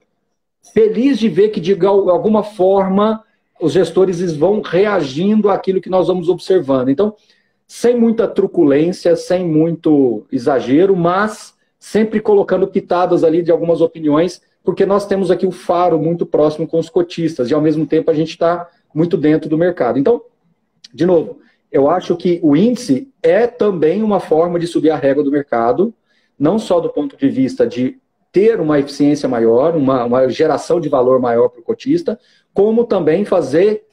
feliz 0.74 1.18
de 1.18 1.29
ver 1.29 1.50
que, 1.50 1.62
de 1.62 1.74
alguma 1.86 2.44
forma, 2.44 3.24
os 3.62 3.72
gestores 3.74 4.20
vão 4.36 4.62
reagindo 4.62 5.50
àquilo 5.50 5.82
que 5.82 5.89
nós 5.89 6.08
vamos 6.08 6.27
observando. 6.27 6.89
Então, 6.89 7.15
sem 7.65 7.96
muita 7.96 8.27
truculência, 8.27 9.15
sem 9.15 9.46
muito 9.46 10.25
exagero, 10.32 10.96
mas 10.96 11.53
sempre 11.79 12.20
colocando 12.20 12.68
pitadas 12.68 13.24
ali 13.24 13.41
de 13.41 13.51
algumas 13.51 13.79
opiniões, 13.79 14.41
porque 14.63 14.86
nós 14.86 15.06
temos 15.06 15.32
aqui 15.32 15.48
o 15.48 15.51
faro 15.51 15.98
muito 15.98 16.25
próximo 16.25 16.68
com 16.68 16.77
os 16.77 16.89
cotistas 16.89 17.50
e, 17.50 17.53
ao 17.53 17.62
mesmo 17.62 17.86
tempo, 17.86 18.12
a 18.12 18.13
gente 18.13 18.32
está 18.32 18.68
muito 18.94 19.15
dentro 19.15 19.50
do 19.50 19.58
mercado. 19.58 19.98
Então, 19.98 20.22
de 20.93 21.05
novo, 21.05 21.39
eu 21.72 21.89
acho 21.89 22.15
que 22.15 22.39
o 22.41 22.55
índice 22.55 23.12
é 23.22 23.46
também 23.46 24.01
uma 24.01 24.19
forma 24.19 24.60
de 24.60 24.67
subir 24.67 24.89
a 24.89 24.96
régua 24.96 25.24
do 25.24 25.31
mercado, 25.31 25.93
não 26.38 26.58
só 26.58 26.79
do 26.79 26.89
ponto 26.89 27.15
de 27.15 27.29
vista 27.29 27.67
de 27.67 28.00
ter 28.31 28.60
uma 28.60 28.79
eficiência 28.79 29.27
maior, 29.27 29.75
uma, 29.75 30.03
uma 30.03 30.29
geração 30.29 30.79
de 30.79 30.89
valor 30.89 31.19
maior 31.19 31.50
para 31.50 31.62
o 31.62 31.63
cotista, 31.63 32.19
como 32.53 32.86
também 32.86 33.25
fazer, 33.25 33.86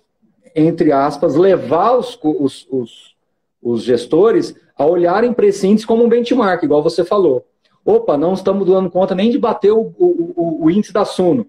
entre 0.55 0.93
aspas, 0.93 1.35
levar 1.35 1.97
os, 1.97 2.19
os, 2.23 2.67
os, 2.71 3.17
os 3.63 3.83
gestores 3.83 4.55
a 4.77 4.85
olharem 4.85 5.33
para 5.33 5.47
esse 5.47 5.67
índice 5.67 5.87
como 5.87 6.05
um 6.05 6.09
benchmark, 6.09 6.63
igual 6.63 6.83
você 6.83 7.05
falou. 7.05 7.47
Opa, 7.85 8.17
não 8.17 8.35
estamos 8.35 8.67
dando 8.67 8.91
conta 8.91 9.15
nem 9.15 9.31
de 9.31 9.39
bater 9.39 9.73
o, 9.73 9.95
o, 9.97 10.65
o 10.65 10.71
índice 10.71 10.93
da 10.93 11.05
Suno. 11.05 11.47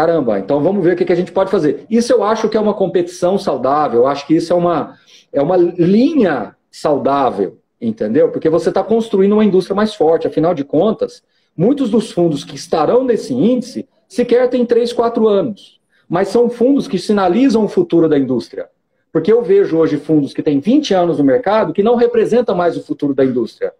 Caramba, 0.00 0.38
então 0.38 0.62
vamos 0.62 0.82
ver 0.82 0.94
o 0.94 0.96
que, 0.96 1.12
a 1.12 1.16
gente 1.16 1.30
pode 1.30 1.50
fazer. 1.50 1.84
Isso 1.90 2.12
eu 2.12 2.22
acho 2.24 2.48
que 2.48 2.56
é 2.56 2.60
uma 2.60 2.72
competição 2.72 3.36
saudável, 3.36 4.00
eu 4.00 4.06
acho 4.06 4.26
que 4.26 4.34
isso 4.34 4.52
é 4.52 4.56
uma, 4.56 4.96
é 5.32 5.42
uma 5.42 5.56
linha 5.56 6.56
saudável, 6.70 7.58
entendeu? 7.78 8.30
Porque 8.30 8.48
você 8.48 8.70
está 8.70 8.82
construindo 8.82 9.32
uma 9.32 9.44
indústria 9.44 9.76
mais 9.76 9.94
forte, 9.94 10.26
afinal 10.26 10.54
de 10.54 10.64
contas, 10.64 11.22
muitos 11.54 11.90
dos 11.90 12.10
fundos 12.10 12.44
que 12.44 12.54
estarão 12.56 13.04
nesse 13.04 13.34
índice 13.34 13.86
sequer 14.08 14.48
têm 14.48 14.64
3, 14.64 14.92
4 14.92 15.28
anos 15.28 15.80
mas 16.10 16.26
são 16.26 16.50
fundos 16.50 16.88
que 16.88 16.98
sinalizam 16.98 17.64
o 17.64 17.68
futuro 17.68 18.08
da 18.08 18.18
indústria. 18.18 18.68
Porque 19.12 19.32
eu 19.32 19.44
vejo 19.44 19.78
hoje 19.78 19.96
fundos 19.96 20.34
que 20.34 20.42
têm 20.42 20.58
20 20.58 20.92
anos 20.92 21.18
no 21.18 21.24
mercado 21.24 21.72
que 21.72 21.84
não 21.84 21.94
representam 21.94 22.56
mais 22.56 22.76
o 22.76 22.82
futuro 22.82 23.14
da 23.14 23.24
indústria. 23.24 23.72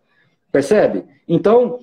Percebe? 0.52 1.04
Então, 1.26 1.80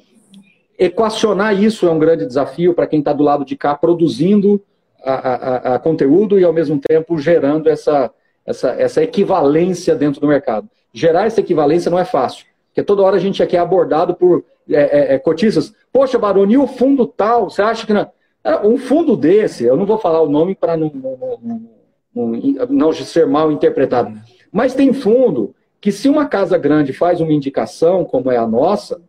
equacionar 0.78 1.62
isso 1.62 1.88
é 1.88 1.92
um 1.92 2.00
grande 2.00 2.26
desafio 2.26 2.74
para 2.74 2.88
quem 2.88 3.00
está 3.00 3.12
do 3.12 3.24
lado 3.24 3.44
de 3.44 3.56
cá 3.56 3.76
produzindo 3.76 4.62
a, 5.04 5.14
a, 5.14 5.76
a, 5.76 5.80
conteúdo 5.80 6.40
e, 6.40 6.44
ao 6.44 6.54
mesmo 6.54 6.80
tempo, 6.80 7.18
gerando 7.18 7.70
essa, 7.70 8.12
essa, 8.46 8.70
essa 8.72 9.04
equivalência 9.04 9.96
dentro 9.96 10.22
do 10.22 10.28
mercado. 10.28 10.70
Gerar 10.94 11.26
essa 11.26 11.40
equivalência 11.40 11.90
não 11.90 12.00
é 12.00 12.06
fácil, 12.06 12.46
porque 12.68 12.84
toda 12.84 13.02
hora 13.02 13.16
a 13.16 13.20
gente 13.20 13.42
aqui 13.42 13.56
é 13.56 13.60
abordado 13.60 14.16
por 14.16 14.44
é, 14.70 15.14
é, 15.14 15.14
é 15.16 15.20
cotistas. 15.20 15.74
Poxa, 15.92 16.20
Baroni, 16.20 16.58
o 16.58 16.68
fundo 16.68 17.08
tal? 17.08 17.50
Você 17.50 17.62
acha 17.62 17.86
que 17.86 17.94
não... 17.94 18.10
É, 18.44 18.66
um 18.66 18.78
fundo 18.78 19.18
desse, 19.18 19.66
eu 19.66 19.76
não 19.76 19.86
vou 19.86 19.98
falar 19.98 20.22
o 20.22 20.30
nome 20.30 20.56
para 20.56 20.78
não, 20.78 20.92
não, 20.94 21.68
não, 22.16 22.68
não 22.70 22.94
ser 22.94 23.26
mal 23.28 23.52
interpretado, 23.52 24.14
mas 24.52 24.74
tem 24.74 24.94
fundo 24.94 25.54
que 25.82 25.92
se 25.92 26.10
uma 26.10 26.26
casa 26.26 26.58
grande 26.58 26.94
faz 26.94 27.20
uma 27.20 27.34
indicação, 27.34 28.06
como 28.06 28.32
é 28.32 28.38
a 28.38 28.48
nossa, 28.48 29.02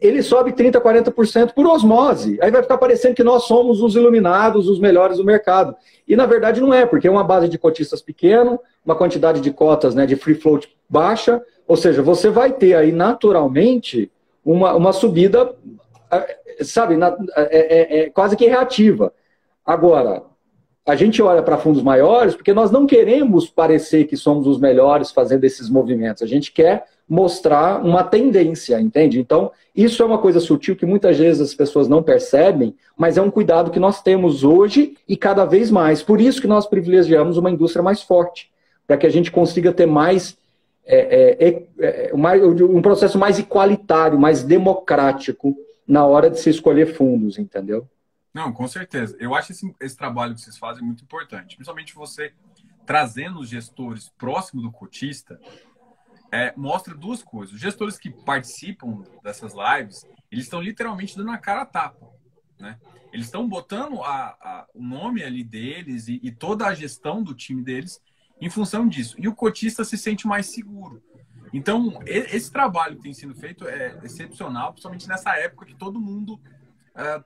ele 0.00 0.22
sobe 0.22 0.52
30%, 0.52 0.80
40% 0.80 1.52
por 1.52 1.66
osmose. 1.66 2.38
Aí 2.40 2.50
vai 2.50 2.62
ficar 2.62 2.78
parecendo 2.78 3.14
que 3.14 3.24
nós 3.24 3.44
somos 3.44 3.82
os 3.82 3.96
iluminados, 3.96 4.68
os 4.68 4.78
melhores 4.78 5.18
do 5.18 5.24
mercado. 5.24 5.74
E 6.06 6.14
na 6.14 6.24
verdade 6.24 6.60
não 6.60 6.72
é, 6.72 6.86
porque 6.86 7.08
é 7.08 7.10
uma 7.10 7.24
base 7.24 7.48
de 7.48 7.58
cotistas 7.58 8.00
pequeno, 8.00 8.60
uma 8.84 8.94
quantidade 8.94 9.40
de 9.40 9.50
cotas 9.50 9.94
né, 9.94 10.06
de 10.06 10.14
free 10.14 10.36
float 10.36 10.68
baixa, 10.88 11.42
ou 11.66 11.76
seja, 11.76 12.00
você 12.00 12.30
vai 12.30 12.52
ter 12.52 12.74
aí 12.74 12.92
naturalmente 12.92 14.10
uma, 14.44 14.74
uma 14.74 14.92
subida, 14.92 15.54
eh, 16.10 16.36
sabe, 16.62 16.96
na, 16.96 17.16
é, 17.36 17.98
é, 17.98 17.98
é 18.00 18.10
quase 18.10 18.36
que 18.36 18.46
reativa. 18.46 19.12
Agora, 19.66 20.22
a 20.86 20.94
gente 20.94 21.20
olha 21.20 21.42
para 21.42 21.58
fundos 21.58 21.82
maiores 21.82 22.34
porque 22.34 22.54
nós 22.54 22.70
não 22.70 22.86
queremos 22.86 23.50
parecer 23.50 24.04
que 24.04 24.16
somos 24.16 24.46
os 24.46 24.58
melhores 24.58 25.10
fazendo 25.10 25.44
esses 25.44 25.68
movimentos. 25.68 26.22
A 26.22 26.26
gente 26.26 26.52
quer 26.52 26.86
mostrar 27.08 27.82
uma 27.82 28.04
tendência, 28.04 28.80
entende? 28.80 29.18
Então, 29.18 29.50
isso 29.74 30.02
é 30.02 30.06
uma 30.06 30.18
coisa 30.18 30.40
sutil 30.40 30.76
que 30.76 30.84
muitas 30.84 31.16
vezes 31.16 31.40
as 31.40 31.54
pessoas 31.54 31.88
não 31.88 32.02
percebem, 32.02 32.76
mas 32.96 33.16
é 33.16 33.22
um 33.22 33.30
cuidado 33.30 33.70
que 33.70 33.80
nós 33.80 34.02
temos 34.02 34.44
hoje 34.44 34.96
e 35.08 35.16
cada 35.16 35.44
vez 35.44 35.70
mais. 35.70 36.02
Por 36.02 36.20
isso 36.20 36.40
que 36.40 36.46
nós 36.46 36.66
privilegiamos 36.66 37.38
uma 37.38 37.50
indústria 37.50 37.82
mais 37.82 38.02
forte, 38.02 38.50
para 38.86 38.96
que 38.96 39.06
a 39.06 39.10
gente 39.10 39.30
consiga 39.30 39.72
ter 39.72 39.86
mais 39.86 40.36
é, 40.84 41.36
é, 41.46 42.10
é, 42.10 42.12
um 42.14 42.82
processo 42.82 43.18
mais 43.18 43.38
igualitário, 43.38 44.18
mais 44.18 44.42
democrático 44.42 45.56
na 45.86 46.04
hora 46.04 46.30
de 46.30 46.38
se 46.38 46.50
escolher 46.50 46.94
fundos, 46.94 47.38
entendeu? 47.38 47.88
Não, 48.32 48.52
com 48.52 48.68
certeza. 48.68 49.16
Eu 49.18 49.34
acho 49.34 49.52
esse, 49.52 49.74
esse 49.80 49.96
trabalho 49.96 50.34
que 50.34 50.40
vocês 50.40 50.58
fazem 50.58 50.84
muito 50.84 51.02
importante. 51.02 51.56
Principalmente 51.56 51.94
você 51.94 52.32
trazendo 52.86 53.40
os 53.40 53.50
gestores 53.50 54.10
próximo 54.16 54.62
do 54.62 54.72
cotista, 54.72 55.38
é, 56.30 56.52
mostra 56.56 56.94
duas 56.94 57.22
coisas. 57.22 57.54
Os 57.54 57.60
gestores 57.60 57.98
que 57.98 58.10
participam 58.10 59.02
dessas 59.22 59.52
lives, 59.54 60.06
eles 60.30 60.44
estão 60.44 60.60
literalmente 60.60 61.16
dando 61.16 61.30
a 61.30 61.38
cara 61.38 61.62
a 61.62 61.66
tapa. 61.66 62.08
Né? 62.58 62.78
Eles 63.12 63.26
estão 63.26 63.48
botando 63.48 64.02
a, 64.02 64.36
a, 64.40 64.66
o 64.74 64.82
nome 64.82 65.22
ali 65.22 65.42
deles 65.42 66.08
e, 66.08 66.20
e, 66.22 66.30
toda 66.30 66.66
a 66.66 66.74
gestão 66.74 67.22
do 67.22 67.34
time 67.34 67.62
deles 67.62 68.00
em 68.40 68.50
função 68.50 68.86
disso. 68.86 69.16
E 69.18 69.26
o 69.26 69.34
cotista 69.34 69.84
se 69.84 69.96
sente 69.96 70.26
mais 70.26 70.46
seguro. 70.46 71.02
Então, 71.52 72.00
esse 72.04 72.52
trabalho 72.52 72.96
que 72.96 73.02
tem 73.02 73.14
sido 73.14 73.34
feito 73.34 73.66
é 73.66 73.98
excepcional, 74.02 74.72
principalmente 74.72 75.08
nessa 75.08 75.34
época 75.36 75.64
que 75.64 75.74
todo 75.74 75.98
mundo 75.98 76.38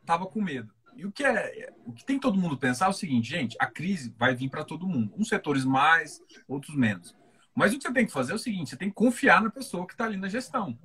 estava 0.01 0.25
é, 0.25 0.29
com 0.29 0.41
medo. 0.41 0.73
E 0.95 1.05
o 1.05 1.11
que 1.11 1.25
é, 1.25 1.73
o 1.85 1.93
que 1.93 2.05
tem 2.05 2.21
todo 2.21 2.39
mundo 2.39 2.57
pensar 2.57 2.87
é 2.87 2.91
o 2.91 2.93
seguinte, 2.93 3.31
gente, 3.31 3.57
a 3.59 3.67
crise 3.67 4.15
vai 4.17 4.35
vir 4.35 4.49
para 4.49 4.65
todo 4.65 4.87
mundo, 4.87 5.13
uns 5.17 5.29
setores 5.29 5.65
mais, 5.65 6.21
outros 6.47 6.77
menos. 6.77 7.17
Mas 7.55 7.73
o 7.73 7.77
que 7.79 7.83
você 7.83 7.93
tem 7.93 8.07
que 8.07 8.13
fazer 8.13 8.33
é 8.33 8.35
o 8.35 8.39
seguinte, 8.39 8.71
você 8.71 8.77
tem 8.77 8.89
que 8.89 8.95
confiar 8.95 9.43
na 9.43 9.51
pessoa 9.51 9.87
que 9.87 9.93
está 9.93 10.05
ali 10.05 10.17
na 10.17 10.29
gestão. 10.29 10.79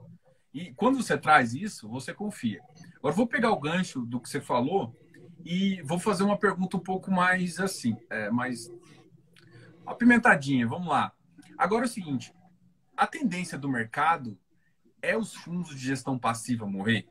E 0.54 0.74
quando 0.74 1.02
você 1.02 1.18
traz 1.18 1.54
isso, 1.54 1.88
você 1.88 2.14
confia. 2.14 2.62
Agora 2.98 3.16
vou 3.16 3.28
pegar 3.28 3.52
o 3.52 3.60
gancho 3.60 4.02
do 4.02 4.20
que 4.20 4.30
você 4.30 4.42
falou 4.42 4.96
e 5.46 5.82
vou 5.84 6.00
fazer 6.00 6.24
uma 6.24 6.38
pergunta 6.38 6.78
um 6.78 6.82
pouco 6.82 7.12
mais 7.12 7.60
assim, 7.60 7.96
é, 8.10 8.30
mais 8.30 8.72
apimentadinha. 9.86 10.68
Vamos 10.68 10.88
lá. 10.88 11.14
Agora 11.58 11.86
é 11.86 11.88
o 11.88 11.92
seguinte, 11.92 12.34
a 12.96 13.08
tendência 13.08 13.58
do 13.58 13.70
mercado 13.70 14.38
é 15.02 15.16
os 15.16 15.34
fundos 15.36 15.70
de 15.76 15.86
gestão 15.86 16.18
passiva 16.18 16.66
morrer? 16.66 17.08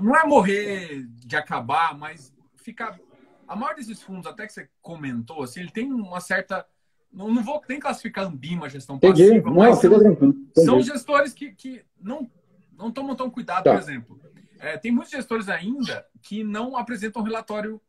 não 0.00 0.16
é 0.16 0.24
morrer 0.26 1.06
de 1.08 1.36
acabar, 1.36 1.96
mas 1.96 2.34
ficar. 2.56 2.98
A 3.46 3.54
maioria 3.54 3.84
desses 3.84 4.02
fundos, 4.02 4.26
até 4.26 4.46
que 4.46 4.52
você 4.52 4.70
comentou, 4.80 5.42
assim, 5.42 5.60
ele 5.60 5.70
tem 5.70 5.92
uma 5.92 6.20
certa. 6.20 6.66
Não, 7.14 7.32
não 7.32 7.42
vou 7.42 7.62
nem 7.68 7.78
classificar 7.78 8.26
Ambima 8.26 8.68
gestão 8.68 8.96
Entendi. 8.96 9.22
passiva, 9.22 9.50
não, 9.50 9.56
mas 9.56 9.78
são, 9.78 10.64
são 10.64 10.80
gestores 10.82 11.32
que, 11.32 11.52
que 11.52 11.82
não, 12.00 12.28
não 12.76 12.90
tomam 12.90 13.14
tão 13.14 13.30
cuidado, 13.30 13.64
tá. 13.64 13.72
por 13.72 13.78
exemplo. 13.78 14.20
É, 14.58 14.76
tem 14.76 14.90
muitos 14.90 15.12
gestores 15.12 15.48
ainda 15.48 16.04
que 16.22 16.42
não 16.42 16.76
apresentam 16.76 17.22
relatório 17.22 17.80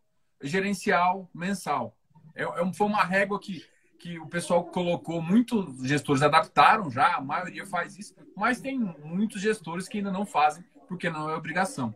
gerencial 0.41 1.29
mensal. 1.33 1.97
É, 2.35 2.43
é, 2.43 2.73
foi 2.73 2.87
uma 2.87 3.03
régua 3.03 3.39
que, 3.39 3.63
que 3.97 4.19
o 4.19 4.27
pessoal 4.27 4.63
colocou, 4.65 5.21
muitos 5.21 5.81
gestores 5.83 6.21
adaptaram 6.21 6.91
já, 6.91 7.15
a 7.15 7.21
maioria 7.21 7.65
faz 7.65 7.97
isso, 7.97 8.13
mas 8.35 8.61
tem 8.61 8.77
muitos 9.03 9.41
gestores 9.41 9.87
que 9.87 9.97
ainda 9.97 10.11
não 10.11 10.25
fazem 10.25 10.63
porque 10.87 11.09
não 11.09 11.29
é 11.29 11.35
obrigação. 11.35 11.95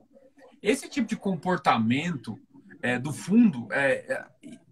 Esse 0.61 0.89
tipo 0.89 1.07
de 1.07 1.15
comportamento 1.15 2.39
é, 2.81 2.97
do 2.97 3.11
fundo 3.11 3.67
é, 3.71 4.05
é, 4.07 4.25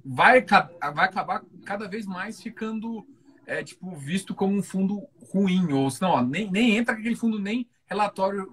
vai, 0.03 0.43
vai 0.43 1.05
acabar 1.05 1.43
cada 1.65 1.87
vez 1.87 2.05
mais 2.05 2.41
ficando 2.41 3.05
é, 3.45 3.63
tipo, 3.63 3.95
visto 3.95 4.35
como 4.35 4.55
um 4.55 4.63
fundo 4.63 5.03
ruim, 5.33 5.71
ou 5.73 5.89
senão, 5.89 6.11
ó, 6.11 6.21
nem, 6.21 6.49
nem 6.51 6.77
entra 6.77 6.93
aquele 6.93 7.15
fundo, 7.15 7.39
nem 7.39 7.67
relatório 7.85 8.51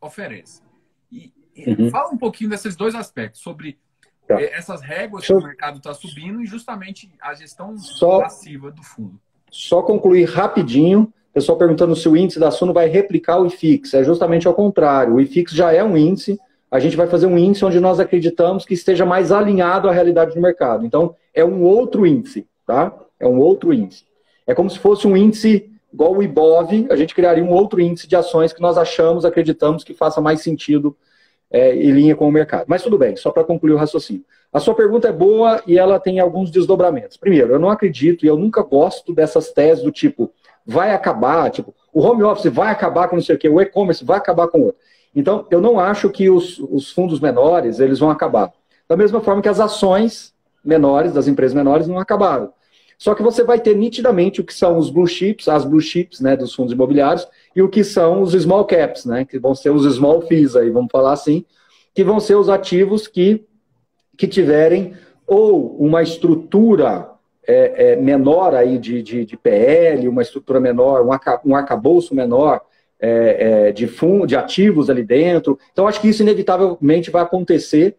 oferece. 0.00 0.62
E, 1.10 1.32
uhum. 1.66 1.90
Fala 1.90 2.10
um 2.10 2.18
pouquinho 2.18 2.50
desses 2.50 2.76
dois 2.76 2.94
aspectos, 2.94 3.40
sobre 3.40 3.78
tá. 4.26 4.40
É, 4.40 4.54
essas 4.54 4.80
réguas 4.80 5.26
que 5.26 5.32
o 5.32 5.42
mercado 5.42 5.78
está 5.78 5.92
subindo 5.92 6.40
e 6.40 6.46
justamente 6.46 7.10
a 7.20 7.34
gestão 7.34 7.76
só, 7.78 8.20
passiva 8.20 8.70
do 8.70 8.82
fundo. 8.82 9.20
Só 9.50 9.82
concluir 9.82 10.24
rapidinho 10.24 11.12
pessoal 11.38 11.56
perguntando 11.56 11.94
se 11.94 12.08
o 12.08 12.16
índice 12.16 12.40
da 12.40 12.50
Suno 12.50 12.72
vai 12.72 12.88
replicar 12.88 13.38
o 13.38 13.46
IFIX. 13.46 13.94
É 13.94 14.04
justamente 14.04 14.48
ao 14.48 14.54
contrário. 14.54 15.14
O 15.14 15.20
IFIX 15.20 15.52
já 15.52 15.72
é 15.72 15.82
um 15.82 15.96
índice, 15.96 16.38
a 16.70 16.78
gente 16.78 16.96
vai 16.96 17.06
fazer 17.06 17.26
um 17.26 17.38
índice 17.38 17.64
onde 17.64 17.80
nós 17.80 17.98
acreditamos 17.98 18.64
que 18.64 18.74
esteja 18.74 19.06
mais 19.06 19.32
alinhado 19.32 19.88
à 19.88 19.92
realidade 19.92 20.34
do 20.34 20.40
mercado. 20.40 20.84
Então, 20.84 21.14
é 21.34 21.44
um 21.44 21.62
outro 21.62 22.06
índice, 22.06 22.46
tá? 22.66 22.92
É 23.18 23.26
um 23.26 23.38
outro 23.38 23.72
índice. 23.72 24.04
É 24.46 24.54
como 24.54 24.68
se 24.68 24.78
fosse 24.78 25.06
um 25.06 25.16
índice 25.16 25.70
igual 25.92 26.14
o 26.14 26.22
IBOV, 26.22 26.86
a 26.90 26.96
gente 26.96 27.14
criaria 27.14 27.42
um 27.42 27.50
outro 27.50 27.80
índice 27.80 28.06
de 28.06 28.14
ações 28.14 28.52
que 28.52 28.60
nós 28.60 28.76
achamos, 28.76 29.24
acreditamos 29.24 29.82
que 29.82 29.94
faça 29.94 30.20
mais 30.20 30.42
sentido 30.42 30.96
é, 31.50 31.74
em 31.74 31.90
linha 31.90 32.14
com 32.14 32.28
o 32.28 32.32
mercado. 32.32 32.64
Mas 32.68 32.82
tudo 32.82 32.98
bem, 32.98 33.16
só 33.16 33.30
para 33.30 33.44
concluir 33.44 33.72
o 33.72 33.76
raciocínio. 33.76 34.24
A 34.52 34.60
sua 34.60 34.74
pergunta 34.74 35.08
é 35.08 35.12
boa 35.12 35.62
e 35.66 35.78
ela 35.78 35.98
tem 35.98 36.20
alguns 36.20 36.50
desdobramentos. 36.50 37.16
Primeiro, 37.16 37.52
eu 37.52 37.58
não 37.58 37.70
acredito 37.70 38.24
e 38.24 38.28
eu 38.28 38.36
nunca 38.36 38.62
gosto 38.62 39.14
dessas 39.14 39.50
teses 39.50 39.82
do 39.82 39.90
tipo, 39.90 40.30
vai 40.66 40.92
acabar, 40.92 41.50
tipo, 41.50 41.74
o 41.92 42.00
home 42.00 42.22
office 42.22 42.52
vai 42.52 42.70
acabar 42.70 43.08
com 43.08 43.16
não 43.16 43.22
sei 43.22 43.36
o 43.36 43.38
quê, 43.38 43.48
o 43.48 43.60
e-commerce 43.60 44.04
vai 44.04 44.18
acabar 44.18 44.48
com 44.48 44.60
outro. 44.60 44.80
Então, 45.14 45.46
eu 45.50 45.60
não 45.60 45.80
acho 45.80 46.10
que 46.10 46.30
os, 46.30 46.58
os 46.58 46.90
fundos 46.90 47.20
menores, 47.20 47.80
eles 47.80 47.98
vão 47.98 48.10
acabar. 48.10 48.52
Da 48.88 48.96
mesma 48.96 49.20
forma 49.20 49.42
que 49.42 49.48
as 49.48 49.60
ações 49.60 50.34
menores, 50.64 51.12
das 51.12 51.28
empresas 51.28 51.54
menores, 51.54 51.86
não 51.86 51.98
acabaram. 51.98 52.52
Só 52.98 53.14
que 53.14 53.22
você 53.22 53.44
vai 53.44 53.60
ter 53.60 53.76
nitidamente 53.76 54.40
o 54.40 54.44
que 54.44 54.52
são 54.52 54.76
os 54.76 54.90
blue 54.90 55.06
chips, 55.06 55.48
as 55.48 55.64
blue 55.64 55.80
chips, 55.80 56.20
né, 56.20 56.36
dos 56.36 56.52
fundos 56.52 56.72
imobiliários, 56.72 57.26
e 57.54 57.62
o 57.62 57.68
que 57.68 57.84
são 57.84 58.22
os 58.22 58.32
small 58.32 58.64
caps, 58.64 59.04
né, 59.04 59.24
que 59.24 59.38
vão 59.38 59.54
ser 59.54 59.70
os 59.70 59.84
small 59.94 60.20
fees 60.22 60.56
aí, 60.56 60.68
vamos 60.68 60.90
falar 60.90 61.12
assim, 61.12 61.44
que 61.94 62.02
vão 62.02 62.18
ser 62.18 62.34
os 62.34 62.48
ativos 62.48 63.06
que, 63.06 63.44
que 64.16 64.26
tiverem 64.26 64.94
ou 65.26 65.76
uma 65.76 66.02
estrutura 66.02 67.08
é, 67.46 67.92
é, 67.92 67.96
menor 67.96 68.54
aí 68.54 68.78
de, 68.78 69.02
de, 69.02 69.24
de, 69.24 69.36
PL, 69.36 70.08
uma 70.08 70.22
estrutura 70.22 70.58
menor, 70.58 71.06
um, 71.06 71.50
um 71.50 71.54
arcabouço 71.54 72.14
menor 72.14 72.60
é, 73.00 73.68
é, 73.68 73.72
de 73.72 73.86
fundo, 73.86 74.26
de 74.26 74.36
ativos 74.36 74.90
ali 74.90 75.04
dentro. 75.04 75.58
Então, 75.72 75.86
acho 75.86 76.00
que 76.00 76.08
isso 76.08 76.22
inevitavelmente 76.22 77.10
vai 77.10 77.22
acontecer. 77.22 77.96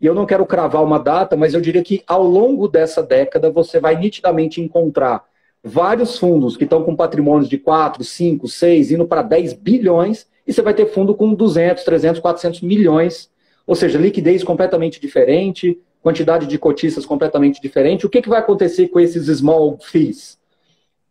E 0.00 0.06
eu 0.06 0.14
não 0.14 0.26
quero 0.26 0.46
cravar 0.46 0.82
uma 0.82 0.98
data, 0.98 1.36
mas 1.36 1.52
eu 1.52 1.60
diria 1.60 1.82
que 1.82 2.02
ao 2.06 2.22
longo 2.22 2.66
dessa 2.66 3.02
década 3.02 3.50
você 3.50 3.78
vai 3.78 3.96
nitidamente 3.96 4.60
encontrar 4.60 5.24
vários 5.62 6.18
fundos 6.18 6.56
que 6.56 6.64
estão 6.64 6.82
com 6.82 6.96
patrimônios 6.96 7.48
de 7.48 7.58
4, 7.58 8.02
5, 8.02 8.48
6, 8.48 8.92
indo 8.92 9.06
para 9.06 9.22
10 9.22 9.52
bilhões, 9.52 10.26
e 10.46 10.52
você 10.52 10.62
vai 10.62 10.72
ter 10.72 10.86
fundo 10.86 11.14
com 11.14 11.34
200, 11.34 11.84
300, 11.84 12.20
400 12.20 12.62
milhões, 12.62 13.30
ou 13.66 13.74
seja, 13.74 13.98
liquidez 13.98 14.42
completamente 14.42 14.98
diferente, 14.98 15.78
quantidade 16.02 16.46
de 16.46 16.58
cotistas 16.58 17.04
completamente 17.04 17.60
diferente. 17.60 18.06
O 18.06 18.08
que, 18.08 18.22
que 18.22 18.28
vai 18.28 18.40
acontecer 18.40 18.88
com 18.88 18.98
esses 18.98 19.26
small 19.26 19.78
fees? 19.78 20.39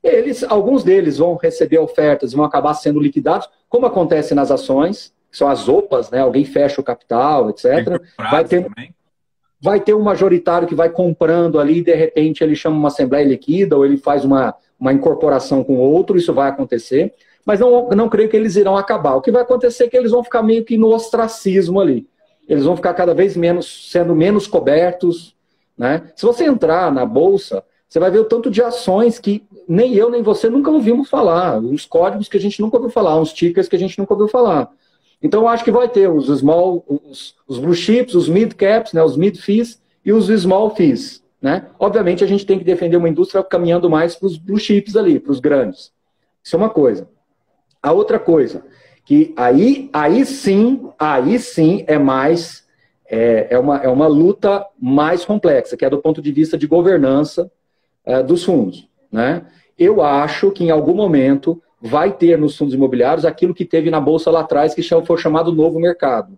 Eles, 0.04 0.44
alguns 0.44 0.84
deles 0.84 1.18
vão 1.18 1.36
receber 1.36 1.78
ofertas 1.78 2.32
e 2.32 2.36
vão 2.36 2.46
acabar 2.46 2.74
sendo 2.74 3.00
liquidados, 3.00 3.50
como 3.68 3.86
acontece 3.86 4.34
nas 4.34 4.50
ações, 4.50 5.14
que 5.30 5.38
são 5.38 5.48
as 5.48 5.68
OPAs, 5.68 6.10
né? 6.10 6.22
Alguém 6.22 6.46
fecha 6.46 6.80
o 6.80 6.84
capital, 6.84 7.50
etc. 7.50 8.02
Vai 8.18 8.46
ter, 8.46 8.68
vai 9.62 9.80
ter 9.80 9.94
um 9.94 10.02
majoritário 10.02 10.68
que 10.68 10.76
vai 10.76 10.90
comprando 10.90 11.60
ali 11.60 11.80
e 11.80 11.84
de 11.84 11.94
repente 11.94 12.44
ele 12.44 12.56
chama 12.56 12.78
uma 12.78 12.88
assembleia 12.88 13.26
liquida 13.26 13.76
ou 13.76 13.86
ele 13.86 13.98
faz 13.98 14.24
uma, 14.24 14.56
uma 14.80 14.94
incorporação 14.94 15.64
com 15.64 15.78
outro, 15.78 16.18
isso 16.18 16.34
vai 16.34 16.50
acontecer. 16.50 17.14
Mas 17.46 17.60
não, 17.60 17.90
não 17.90 18.10
creio 18.10 18.30
que 18.30 18.38
eles 18.38 18.56
irão 18.56 18.78
acabar. 18.78 19.16
O 19.16 19.22
que 19.22 19.32
vai 19.32 19.42
acontecer 19.42 19.86
é 19.86 19.88
que 19.90 19.98
eles 19.98 20.12
vão 20.12 20.24
ficar 20.24 20.42
meio 20.42 20.64
que 20.64 20.78
no 20.78 20.94
ostracismo 20.94 21.80
ali. 21.80 22.08
eles 22.48 22.64
vão 22.64 22.76
ficar 22.76 22.94
cada 22.94 23.14
vez 23.14 23.36
menos, 23.36 23.90
sendo 23.92 24.16
menos 24.16 24.48
cobertos. 24.48 25.36
Né? 25.78 26.04
Se 26.16 26.26
você 26.26 26.46
entrar 26.46 26.92
na 26.92 27.06
bolsa, 27.06 27.64
você 27.90 28.00
vai 28.00 28.12
ver 28.12 28.20
o 28.20 28.26
tanto 28.26 28.52
de 28.52 28.62
ações 28.62 29.18
que 29.18 29.44
nem 29.68 29.96
eu 29.96 30.12
nem 30.12 30.22
você 30.22 30.48
nunca 30.48 30.70
ouvimos 30.70 31.10
falar, 31.10 31.60
os 31.60 31.88
códigos 31.88 32.30
que 32.30 32.38
a 32.38 32.40
gente 32.40 32.62
nunca 32.62 32.78
ouviu 32.78 32.92
falar, 32.92 33.20
uns 33.20 33.34
tickers 33.34 33.68
que 33.68 33.76
a 33.76 33.80
gente 33.80 33.98
nunca 33.98 34.14
ouviu 34.14 34.28
falar. 34.28 34.70
Então, 35.22 35.48
acho 35.48 35.64
que 35.64 35.72
vai 35.72 35.90
ter 35.90 36.08
os 36.08 36.28
small, 36.28 36.86
os, 36.88 37.36
os 37.48 37.58
blue 37.58 37.74
chips, 37.74 38.14
os 38.14 38.30
mid 38.30 38.54
caps, 38.54 38.94
né, 38.94 39.04
os 39.04 39.18
mid 39.18 39.36
fees 39.38 39.82
e 40.06 40.14
os 40.14 40.28
small 40.28 40.74
fees. 40.76 41.24
Né? 41.42 41.66
Obviamente, 41.80 42.24
a 42.24 42.28
gente 42.28 42.46
tem 42.46 42.60
que 42.60 42.64
defender 42.64 42.96
uma 42.96 43.10
indústria 43.10 43.44
caminhando 43.44 43.90
mais 43.90 44.16
para 44.16 44.28
os 44.28 44.38
blue 44.38 44.60
chips 44.60 44.96
ali, 44.96 45.20
para 45.20 45.32
os 45.32 45.40
grandes. 45.40 45.92
Isso 46.44 46.56
é 46.56 46.60
uma 46.60 46.70
coisa. 46.70 47.10
A 47.82 47.92
outra 47.92 48.20
coisa, 48.20 48.64
que 49.04 49.34
aí, 49.36 49.90
aí 49.92 50.26
sim, 50.26 50.90
aí 51.00 51.40
sim 51.40 51.84
é 51.88 51.98
mais, 51.98 52.66
é, 53.10 53.48
é, 53.50 53.58
uma, 53.58 53.78
é 53.78 53.90
uma 53.90 54.08
luta 54.08 54.64
mais 54.80 55.26
complexa, 55.26 55.76
que 55.76 55.84
é 55.84 55.90
do 55.90 56.02
ponto 56.02 56.22
de 56.22 56.32
vista 56.32 56.58
de 56.58 56.68
governança 56.68 57.52
é, 58.10 58.24
dos 58.24 58.44
fundos. 58.44 58.88
Né? 59.12 59.44
Eu 59.78 60.02
acho 60.02 60.52
que 60.52 60.64
em 60.64 60.72
algum 60.72 60.96
momento 60.96 61.62
vai 61.80 62.12
ter 62.12 62.38
nos 62.38 62.58
fundos 62.58 62.74
imobiliários 62.74 63.24
aquilo 63.24 63.54
que 63.54 63.64
teve 63.64 63.92
na 63.92 64.02
Bolsa 64.02 64.32
lá 64.32 64.42
atrás, 64.42 64.74
que 64.74 64.82
foi 64.82 65.18
chamado 65.18 65.54
novo 65.54 65.80
mercado, 65.80 66.38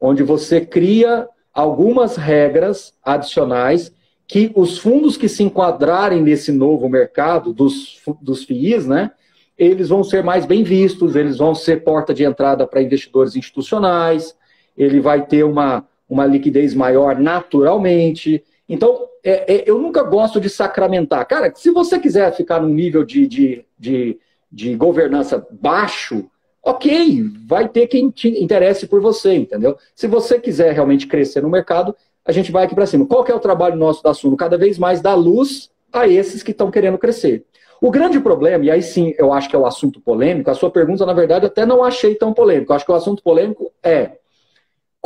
onde 0.00 0.22
você 0.22 0.60
cria 0.60 1.26
algumas 1.54 2.16
regras 2.16 2.92
adicionais 3.02 3.92
que 4.26 4.52
os 4.54 4.76
fundos 4.76 5.16
que 5.16 5.28
se 5.28 5.42
enquadrarem 5.42 6.20
nesse 6.20 6.52
novo 6.52 6.88
mercado 6.88 7.54
dos, 7.54 8.02
dos 8.20 8.44
FIIs, 8.44 8.86
né, 8.86 9.10
eles 9.56 9.88
vão 9.88 10.04
ser 10.04 10.22
mais 10.22 10.44
bem 10.44 10.62
vistos, 10.62 11.16
eles 11.16 11.38
vão 11.38 11.54
ser 11.54 11.82
porta 11.82 12.12
de 12.12 12.24
entrada 12.24 12.66
para 12.66 12.82
investidores 12.82 13.34
institucionais, 13.36 14.36
ele 14.76 15.00
vai 15.00 15.24
ter 15.24 15.44
uma, 15.44 15.86
uma 16.08 16.26
liquidez 16.26 16.74
maior 16.74 17.18
naturalmente. 17.18 18.44
Então, 18.68 19.08
é, 19.24 19.54
é, 19.54 19.64
eu 19.66 19.78
nunca 19.78 20.02
gosto 20.02 20.40
de 20.40 20.50
sacramentar. 20.50 21.26
Cara, 21.26 21.52
se 21.54 21.70
você 21.70 21.98
quiser 21.98 22.34
ficar 22.34 22.60
num 22.60 22.68
nível 22.68 23.02
de, 23.02 23.26
de, 23.26 23.64
de, 23.78 24.18
de 24.52 24.74
governança 24.74 25.46
baixo, 25.50 26.28
ok, 26.62 27.24
vai 27.46 27.68
ter 27.68 27.86
quem 27.86 28.10
te 28.10 28.28
interesse 28.42 28.86
por 28.86 29.00
você, 29.00 29.34
entendeu? 29.34 29.76
Se 29.94 30.06
você 30.06 30.38
quiser 30.38 30.72
realmente 30.72 31.06
crescer 31.06 31.42
no 31.42 31.48
mercado, 31.48 31.96
a 32.24 32.32
gente 32.32 32.52
vai 32.52 32.66
aqui 32.66 32.74
para 32.74 32.86
cima. 32.86 33.06
Qual 33.06 33.24
é 33.26 33.34
o 33.34 33.40
trabalho 33.40 33.76
nosso 33.76 34.02
da 34.02 34.12
Suno? 34.12 34.36
Cada 34.36 34.58
vez 34.58 34.78
mais 34.78 35.00
dar 35.00 35.14
luz 35.14 35.70
a 35.90 36.06
esses 36.06 36.42
que 36.42 36.50
estão 36.50 36.70
querendo 36.70 36.98
crescer. 36.98 37.44
O 37.80 37.90
grande 37.90 38.20
problema, 38.20 38.64
e 38.64 38.70
aí 38.70 38.82
sim 38.82 39.14
eu 39.16 39.32
acho 39.32 39.48
que 39.48 39.56
é 39.56 39.58
o 39.58 39.64
assunto 39.64 40.00
polêmico, 40.00 40.50
a 40.50 40.54
sua 40.54 40.70
pergunta, 40.70 41.06
na 41.06 41.12
verdade, 41.12 41.46
até 41.46 41.64
não 41.64 41.82
achei 41.82 42.14
tão 42.14 42.34
polêmico. 42.34 42.72
Eu 42.72 42.76
acho 42.76 42.84
que 42.84 42.92
o 42.92 42.94
assunto 42.94 43.22
polêmico 43.22 43.72
é 43.82 44.18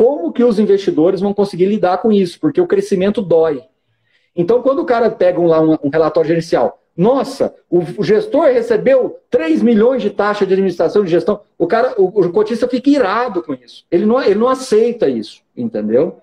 como 0.02 0.32
que 0.32 0.42
os 0.42 0.58
investidores 0.58 1.20
vão 1.20 1.32
conseguir 1.32 1.66
lidar 1.66 1.98
com 1.98 2.10
isso, 2.10 2.40
porque 2.40 2.60
o 2.60 2.66
crescimento 2.66 3.22
dói. 3.22 3.62
Então, 4.34 4.60
quando 4.60 4.80
o 4.80 4.84
cara 4.84 5.08
pega 5.08 5.40
um, 5.40 5.46
lá 5.46 5.60
um, 5.60 5.78
um 5.80 5.90
relatório 5.90 6.26
gerencial, 6.26 6.82
nossa, 6.96 7.54
o, 7.70 8.02
gestor 8.02 8.46
recebeu 8.46 9.20
3 9.30 9.62
milhões 9.62 10.02
de 10.02 10.10
taxa 10.10 10.44
de 10.44 10.54
administração 10.54 11.04
de 11.04 11.10
gestão, 11.12 11.42
o 11.56 11.68
cara, 11.68 11.94
o, 11.96 12.06
o 12.06 12.32
cotista 12.32 12.66
fica 12.66 12.90
irado 12.90 13.44
com 13.44 13.54
isso. 13.54 13.84
Ele 13.92 14.04
não, 14.04 14.20
ele 14.20 14.40
não 14.40 14.48
aceita 14.48 15.08
isso, 15.08 15.40
entendeu? 15.56 16.20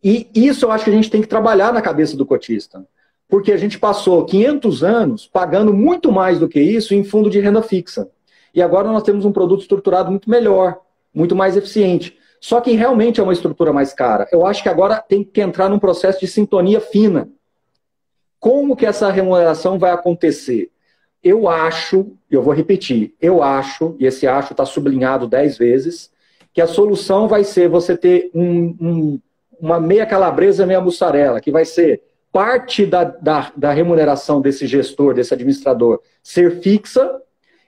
E 0.00 0.28
isso 0.32 0.66
eu 0.66 0.70
acho 0.70 0.84
que 0.84 0.90
a 0.90 0.94
gente 0.94 1.10
tem 1.10 1.20
que 1.20 1.26
trabalhar 1.26 1.72
na 1.72 1.82
cabeça 1.82 2.16
do 2.16 2.24
cotista. 2.24 2.86
Porque 3.28 3.50
a 3.50 3.56
gente 3.56 3.80
passou 3.80 4.24
500 4.24 4.84
anos 4.84 5.26
pagando 5.26 5.74
muito 5.74 6.12
mais 6.12 6.38
do 6.38 6.48
que 6.48 6.60
isso 6.60 6.94
em 6.94 7.02
fundo 7.02 7.28
de 7.28 7.40
renda 7.40 7.62
fixa. 7.62 8.08
E 8.54 8.62
agora 8.62 8.86
nós 8.92 9.02
temos 9.02 9.24
um 9.24 9.32
produto 9.32 9.62
estruturado 9.62 10.08
muito 10.08 10.30
melhor, 10.30 10.78
muito 11.12 11.34
mais 11.34 11.56
eficiente. 11.56 12.19
Só 12.40 12.60
que 12.60 12.72
realmente 12.72 13.20
é 13.20 13.22
uma 13.22 13.34
estrutura 13.34 13.72
mais 13.72 13.92
cara. 13.92 14.26
Eu 14.32 14.46
acho 14.46 14.62
que 14.62 14.68
agora 14.68 14.96
tem 14.96 15.22
que 15.22 15.40
entrar 15.40 15.68
num 15.68 15.78
processo 15.78 16.18
de 16.18 16.26
sintonia 16.26 16.80
fina. 16.80 17.28
Como 18.38 18.74
que 18.74 18.86
essa 18.86 19.10
remuneração 19.10 19.78
vai 19.78 19.90
acontecer? 19.90 20.70
Eu 21.22 21.46
acho, 21.46 22.16
eu 22.30 22.42
vou 22.42 22.54
repetir, 22.54 23.14
eu 23.20 23.42
acho, 23.42 23.94
e 23.98 24.06
esse 24.06 24.26
acho 24.26 24.54
está 24.54 24.64
sublinhado 24.64 25.28
dez 25.28 25.58
vezes, 25.58 26.10
que 26.54 26.62
a 26.62 26.66
solução 26.66 27.28
vai 27.28 27.44
ser 27.44 27.68
você 27.68 27.94
ter 27.94 28.30
um, 28.34 28.76
um 28.80 29.20
uma 29.60 29.78
meia 29.78 30.06
calabresa, 30.06 30.64
meia 30.64 30.80
mussarela, 30.80 31.40
que 31.40 31.50
vai 31.50 31.64
ser 31.64 32.02
parte 32.32 32.86
da, 32.86 33.04
da, 33.04 33.52
da 33.54 33.72
remuneração 33.72 34.40
desse 34.40 34.66
gestor, 34.66 35.14
desse 35.14 35.34
administrador, 35.34 36.00
ser 36.22 36.60
fixa 36.60 37.20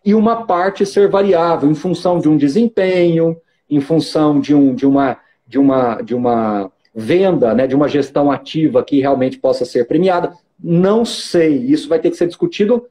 e 0.05 0.14
uma 0.14 0.47
parte 0.47 0.87
ser 0.87 1.09
variável, 1.09 1.70
em 1.70 1.75
função 1.75 2.18
de 2.18 2.29
um 2.29 2.37
desempenho, 2.37 3.37
em 3.75 3.81
função 3.81 4.39
de, 4.39 4.55
um, 4.55 4.75
de, 4.75 4.85
uma, 4.85 5.19
de, 5.47 5.59
uma, 5.59 6.03
de 6.03 6.15
uma 6.15 6.71
venda, 6.95 7.55
né, 7.55 7.67
de 7.67 7.75
uma 7.75 7.89
gestão 7.89 8.31
ativa 8.31 8.85
que 8.85 9.01
realmente 9.01 9.39
possa 9.39 9.65
ser 9.65 9.87
premiada. 9.89 10.37
Não 10.63 11.07
sei, 11.07 11.57
isso 11.57 11.89
vai 11.89 11.99
ter 11.99 12.11
que 12.11 12.17
ser 12.19 12.27
discutido 12.27 12.87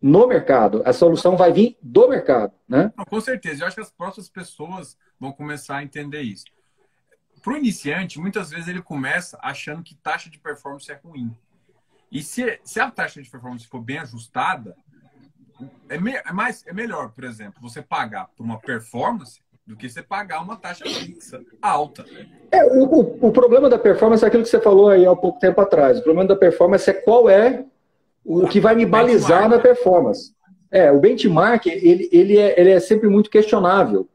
no 0.00 0.26
mercado. 0.26 0.82
A 0.84 0.92
solução 0.92 1.38
vai 1.38 1.50
vir 1.54 1.78
do 1.80 2.06
mercado. 2.06 2.52
Né? 2.68 2.92
Com 3.08 3.18
certeza, 3.18 3.62
eu 3.62 3.66
acho 3.66 3.76
que 3.76 3.82
as 3.82 3.90
próximas 3.90 4.28
pessoas 4.28 4.98
vão 5.18 5.32
começar 5.32 5.78
a 5.78 5.82
entender 5.82 6.20
isso. 6.20 6.44
Para 7.42 7.54
o 7.54 7.56
iniciante, 7.56 8.20
muitas 8.20 8.50
vezes 8.50 8.68
ele 8.68 8.82
começa 8.82 9.38
achando 9.40 9.82
que 9.82 9.94
taxa 9.94 10.28
de 10.28 10.38
performance 10.38 10.92
é 10.92 11.00
ruim. 11.02 11.34
E 12.12 12.22
se, 12.22 12.60
se 12.62 12.78
a 12.78 12.90
taxa 12.90 13.22
de 13.22 13.30
performance 13.30 13.66
for 13.66 13.80
bem 13.80 13.98
ajustada, 13.98 14.76
é, 15.88 15.98
me, 15.98 16.12
é, 16.12 16.32
mais, 16.32 16.62
é 16.66 16.74
melhor, 16.74 17.10
por 17.12 17.24
exemplo, 17.24 17.58
você 17.62 17.80
pagar 17.80 18.28
por 18.36 18.44
uma 18.44 18.58
performance 18.58 19.40
do 19.66 19.76
que 19.76 19.88
você 19.88 20.02
pagar 20.02 20.42
uma 20.42 20.56
taxa 20.56 20.84
fixa 20.84 21.40
alta. 21.60 22.04
É, 22.52 22.64
o, 22.64 23.26
o, 23.26 23.32
problema 23.32 23.68
da 23.68 23.78
performance 23.78 24.24
é 24.24 24.28
aquilo 24.28 24.44
que 24.44 24.48
você 24.48 24.60
falou 24.60 24.88
aí 24.88 25.04
há 25.04 25.16
pouco 25.16 25.40
tempo 25.40 25.60
atrás. 25.60 25.98
O 25.98 26.02
problema 26.02 26.28
da 26.28 26.36
performance 26.36 26.88
é 26.88 26.92
qual 26.92 27.28
é 27.28 27.64
o 28.24 28.46
que 28.46 28.60
vai 28.60 28.74
me 28.74 28.86
balizar 28.86 29.48
na 29.48 29.58
performance. 29.58 30.34
É, 30.70 30.92
o 30.92 31.00
benchmark, 31.00 31.66
ele, 31.66 32.08
ele, 32.12 32.38
é, 32.38 32.60
ele 32.60 32.70
é 32.70 32.80
sempre 32.80 33.08
muito 33.08 33.30
questionável 33.30 34.08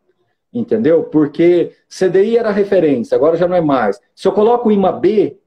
entendeu? 0.54 1.04
Porque 1.04 1.72
CDI 1.88 2.38
era 2.38 2.52
referência, 2.52 3.16
agora 3.16 3.38
já 3.38 3.48
não 3.48 3.56
é 3.56 3.62
mais. 3.62 4.00
Se 4.14 4.28
eu 4.28 4.32
coloco 4.32 4.70
o 4.70 4.72
IMA 4.72 4.92
B, 4.92 5.38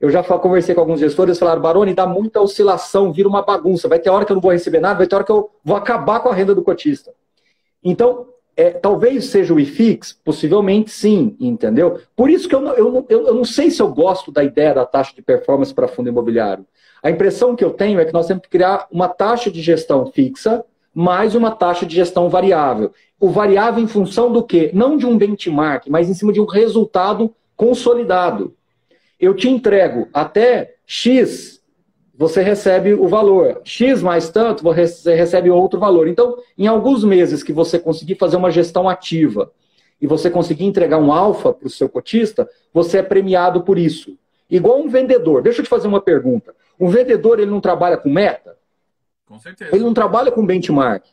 eu 0.00 0.10
já 0.10 0.22
conversei 0.24 0.74
com 0.74 0.80
alguns 0.80 0.98
gestores, 0.98 1.38
falaram, 1.38 1.62
Baroni, 1.62 1.94
dá 1.94 2.06
muita 2.06 2.40
oscilação, 2.40 3.12
vira 3.12 3.28
uma 3.28 3.42
bagunça. 3.42 3.88
Vai 3.88 4.00
ter 4.00 4.10
hora 4.10 4.24
que 4.24 4.32
eu 4.32 4.34
não 4.34 4.40
vou 4.40 4.50
receber 4.50 4.80
nada, 4.80 4.98
vai 4.98 5.06
ter 5.06 5.14
hora 5.14 5.24
que 5.24 5.30
eu 5.30 5.50
vou 5.64 5.76
acabar 5.76 6.20
com 6.20 6.28
a 6.28 6.34
renda 6.34 6.54
do 6.54 6.62
cotista. 6.62 7.14
Então, 7.84 8.26
é, 8.56 8.70
talvez 8.70 9.26
seja 9.26 9.54
o 9.54 9.60
IFIX, 9.60 10.18
possivelmente 10.24 10.90
sim, 10.90 11.36
entendeu? 11.40 12.00
Por 12.14 12.28
isso 12.28 12.48
que 12.48 12.54
eu 12.54 12.60
não, 12.60 12.72
eu, 12.74 13.06
eu, 13.08 13.26
eu 13.28 13.34
não 13.34 13.44
sei 13.44 13.70
se 13.70 13.80
eu 13.80 13.88
gosto 13.88 14.30
da 14.30 14.44
ideia 14.44 14.74
da 14.74 14.84
taxa 14.84 15.14
de 15.14 15.22
performance 15.22 15.72
para 15.72 15.88
fundo 15.88 16.08
imobiliário. 16.08 16.66
A 17.02 17.10
impressão 17.10 17.56
que 17.56 17.64
eu 17.64 17.70
tenho 17.70 17.98
é 17.98 18.04
que 18.04 18.12
nós 18.12 18.26
temos 18.26 18.42
que 18.42 18.50
criar 18.50 18.86
uma 18.90 19.08
taxa 19.08 19.50
de 19.50 19.60
gestão 19.60 20.06
fixa 20.12 20.64
mais 20.94 21.34
uma 21.34 21.50
taxa 21.50 21.86
de 21.86 21.94
gestão 21.94 22.28
variável. 22.28 22.92
O 23.18 23.30
variável 23.30 23.82
em 23.82 23.86
função 23.86 24.32
do 24.32 24.42
quê? 24.42 24.70
Não 24.74 24.96
de 24.96 25.06
um 25.06 25.16
benchmark, 25.16 25.86
mas 25.88 26.08
em 26.08 26.14
cima 26.14 26.32
de 26.32 26.40
um 26.40 26.44
resultado 26.44 27.34
consolidado. 27.56 28.54
Eu 29.18 29.34
te 29.34 29.48
entrego 29.48 30.08
até 30.12 30.74
X, 30.86 31.51
você 32.22 32.40
recebe 32.40 32.94
o 32.94 33.08
valor. 33.08 33.60
X 33.64 34.00
mais 34.00 34.30
tanto, 34.30 34.62
você 34.62 35.12
recebe 35.12 35.50
outro 35.50 35.80
valor. 35.80 36.06
Então, 36.06 36.36
em 36.56 36.68
alguns 36.68 37.02
meses 37.02 37.42
que 37.42 37.52
você 37.52 37.80
conseguir 37.80 38.14
fazer 38.14 38.36
uma 38.36 38.48
gestão 38.48 38.88
ativa 38.88 39.50
e 40.00 40.06
você 40.06 40.30
conseguir 40.30 40.64
entregar 40.64 40.98
um 40.98 41.12
alfa 41.12 41.52
para 41.52 41.66
o 41.66 41.70
seu 41.70 41.88
cotista, 41.88 42.48
você 42.72 42.98
é 42.98 43.02
premiado 43.02 43.64
por 43.64 43.76
isso. 43.76 44.16
Igual 44.48 44.80
um 44.80 44.88
vendedor. 44.88 45.42
Deixa 45.42 45.62
eu 45.62 45.64
te 45.64 45.68
fazer 45.68 45.88
uma 45.88 46.00
pergunta. 46.00 46.54
Um 46.78 46.88
vendedor, 46.88 47.40
ele 47.40 47.50
não 47.50 47.60
trabalha 47.60 47.96
com 47.96 48.08
meta? 48.08 48.56
Com 49.26 49.40
certeza. 49.40 49.74
Ele 49.74 49.82
não 49.82 49.92
trabalha 49.92 50.30
com 50.30 50.46
benchmark. 50.46 51.04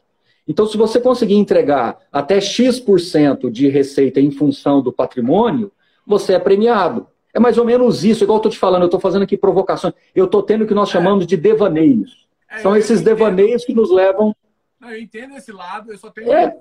Então, 0.48 0.68
se 0.68 0.78
você 0.78 1.02
conseguir 1.02 1.38
entregar 1.38 1.98
até 2.12 2.40
X% 2.40 3.50
de 3.50 3.68
receita 3.68 4.20
em 4.20 4.30
função 4.30 4.80
do 4.80 4.94
patrimônio, 4.94 5.72
você 6.06 6.34
é 6.34 6.40
premiado. 6.40 7.08
É 7.34 7.40
mais 7.40 7.58
ou 7.58 7.66
menos 7.66 8.04
isso, 8.04 8.24
igual 8.24 8.38
eu 8.38 8.40
estou 8.40 8.52
te 8.52 8.58
falando, 8.58 8.82
eu 8.84 8.88
estou 8.88 9.00
fazendo 9.00 9.24
aqui 9.24 9.38
provocações. 9.38 9.94
Eu 10.16 10.26
estou 10.26 10.42
tendo 10.42 10.64
o 10.64 10.68
que 10.68 10.74
nós 10.74 10.90
é. 10.90 10.92
chamamos 10.94 11.28
de 11.28 11.38
devaneios. 11.38 12.28
É, 12.50 12.60
São 12.60 12.76
esses 12.76 13.02
devaneios 13.02 13.64
que 13.64 13.74
nos 13.74 13.92
levam. 13.92 14.36
Não, 14.80 14.90
eu 14.90 15.00
entendo 15.00 15.36
esse 15.36 15.52
lado, 15.52 15.92
eu 15.92 15.98
só 15.98 16.10
tenho. 16.10 16.32
É. 16.32 16.58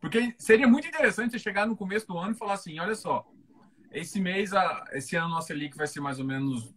Porque 0.00 0.34
seria 0.38 0.68
muito 0.68 0.86
interessante 0.86 1.32
você 1.32 1.38
chegar 1.38 1.66
no 1.66 1.76
começo 1.76 2.06
do 2.06 2.18
ano 2.18 2.32
e 2.32 2.38
falar 2.38 2.54
assim: 2.54 2.78
olha 2.78 2.94
só, 2.94 3.24
esse 3.94 4.20
mês, 4.20 4.50
esse 4.92 5.16
ano, 5.16 5.30
nossa 5.30 5.46
Selic 5.46 5.76
vai 5.76 5.86
ser 5.86 6.00
mais 6.00 6.18
ou 6.18 6.26
menos 6.26 6.74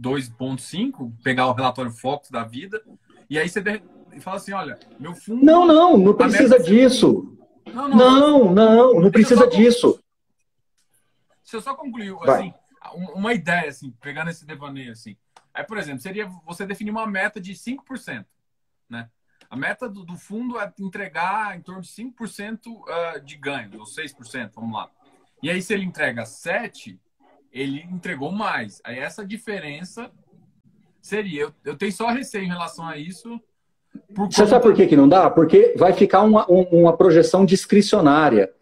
2,5, 0.00 1.12
pegar 1.24 1.48
o 1.48 1.52
relatório 1.52 1.90
Fox 1.90 2.30
da 2.30 2.44
vida. 2.44 2.80
E 3.28 3.38
aí 3.38 3.48
você 3.48 3.62
fala 4.20 4.36
assim, 4.36 4.52
olha, 4.52 4.78
meu 4.98 5.14
fundo... 5.14 5.44
Não, 5.44 5.66
não, 5.66 5.96
não 5.96 6.14
precisa 6.14 6.58
disso. 6.58 7.36
Não, 7.66 7.88
não, 7.88 7.96
não, 7.96 8.54
não, 8.54 9.00
não 9.00 9.10
precisa 9.10 9.46
disso. 9.46 9.98
Se 11.42 11.56
eu 11.56 11.60
só 11.60 11.74
concluir, 11.74 12.14
assim, 12.22 12.52
uma 12.94 13.32
ideia, 13.32 13.68
assim, 13.68 13.90
pegando 14.00 14.30
esse 14.30 14.46
devaneio, 14.46 14.92
assim. 14.92 15.16
Aí, 15.52 15.64
por 15.64 15.78
exemplo, 15.78 16.00
seria 16.00 16.28
você 16.46 16.66
definir 16.66 16.90
uma 16.90 17.06
meta 17.06 17.40
de 17.40 17.52
5%, 17.52 18.24
né? 18.88 19.08
A 19.50 19.56
meta 19.56 19.88
do, 19.88 20.04
do 20.04 20.16
fundo 20.16 20.58
é 20.60 20.72
entregar 20.78 21.56
em 21.56 21.62
torno 21.62 21.80
de 21.80 21.88
5% 21.88 22.66
uh, 22.66 23.20
de 23.24 23.36
ganho, 23.36 23.70
ou 23.78 23.84
6%, 23.84 24.50
vamos 24.54 24.74
lá. 24.74 24.90
E 25.42 25.50
aí, 25.50 25.62
se 25.62 25.72
ele 25.72 25.84
entrega 25.84 26.26
7, 26.26 27.00
ele 27.52 27.82
entregou 27.90 28.30
mais. 28.30 28.80
Aí 28.84 28.98
essa 28.98 29.24
diferença 29.24 30.10
seria. 31.00 31.42
Eu, 31.42 31.54
eu 31.64 31.76
tenho 31.76 31.92
só 31.92 32.08
receio 32.08 32.44
em 32.44 32.48
relação 32.48 32.86
a 32.86 32.96
isso. 32.96 33.40
Você 34.10 34.46
sabe 34.46 34.62
por 34.62 34.74
que, 34.74 34.86
que 34.86 34.96
não 34.96 35.08
dá? 35.08 35.30
Porque 35.30 35.74
vai 35.76 35.92
ficar 35.92 36.22
uma, 36.22 36.46
uma 36.46 36.96
projeção 36.96 37.44
discricionária. 37.44 38.52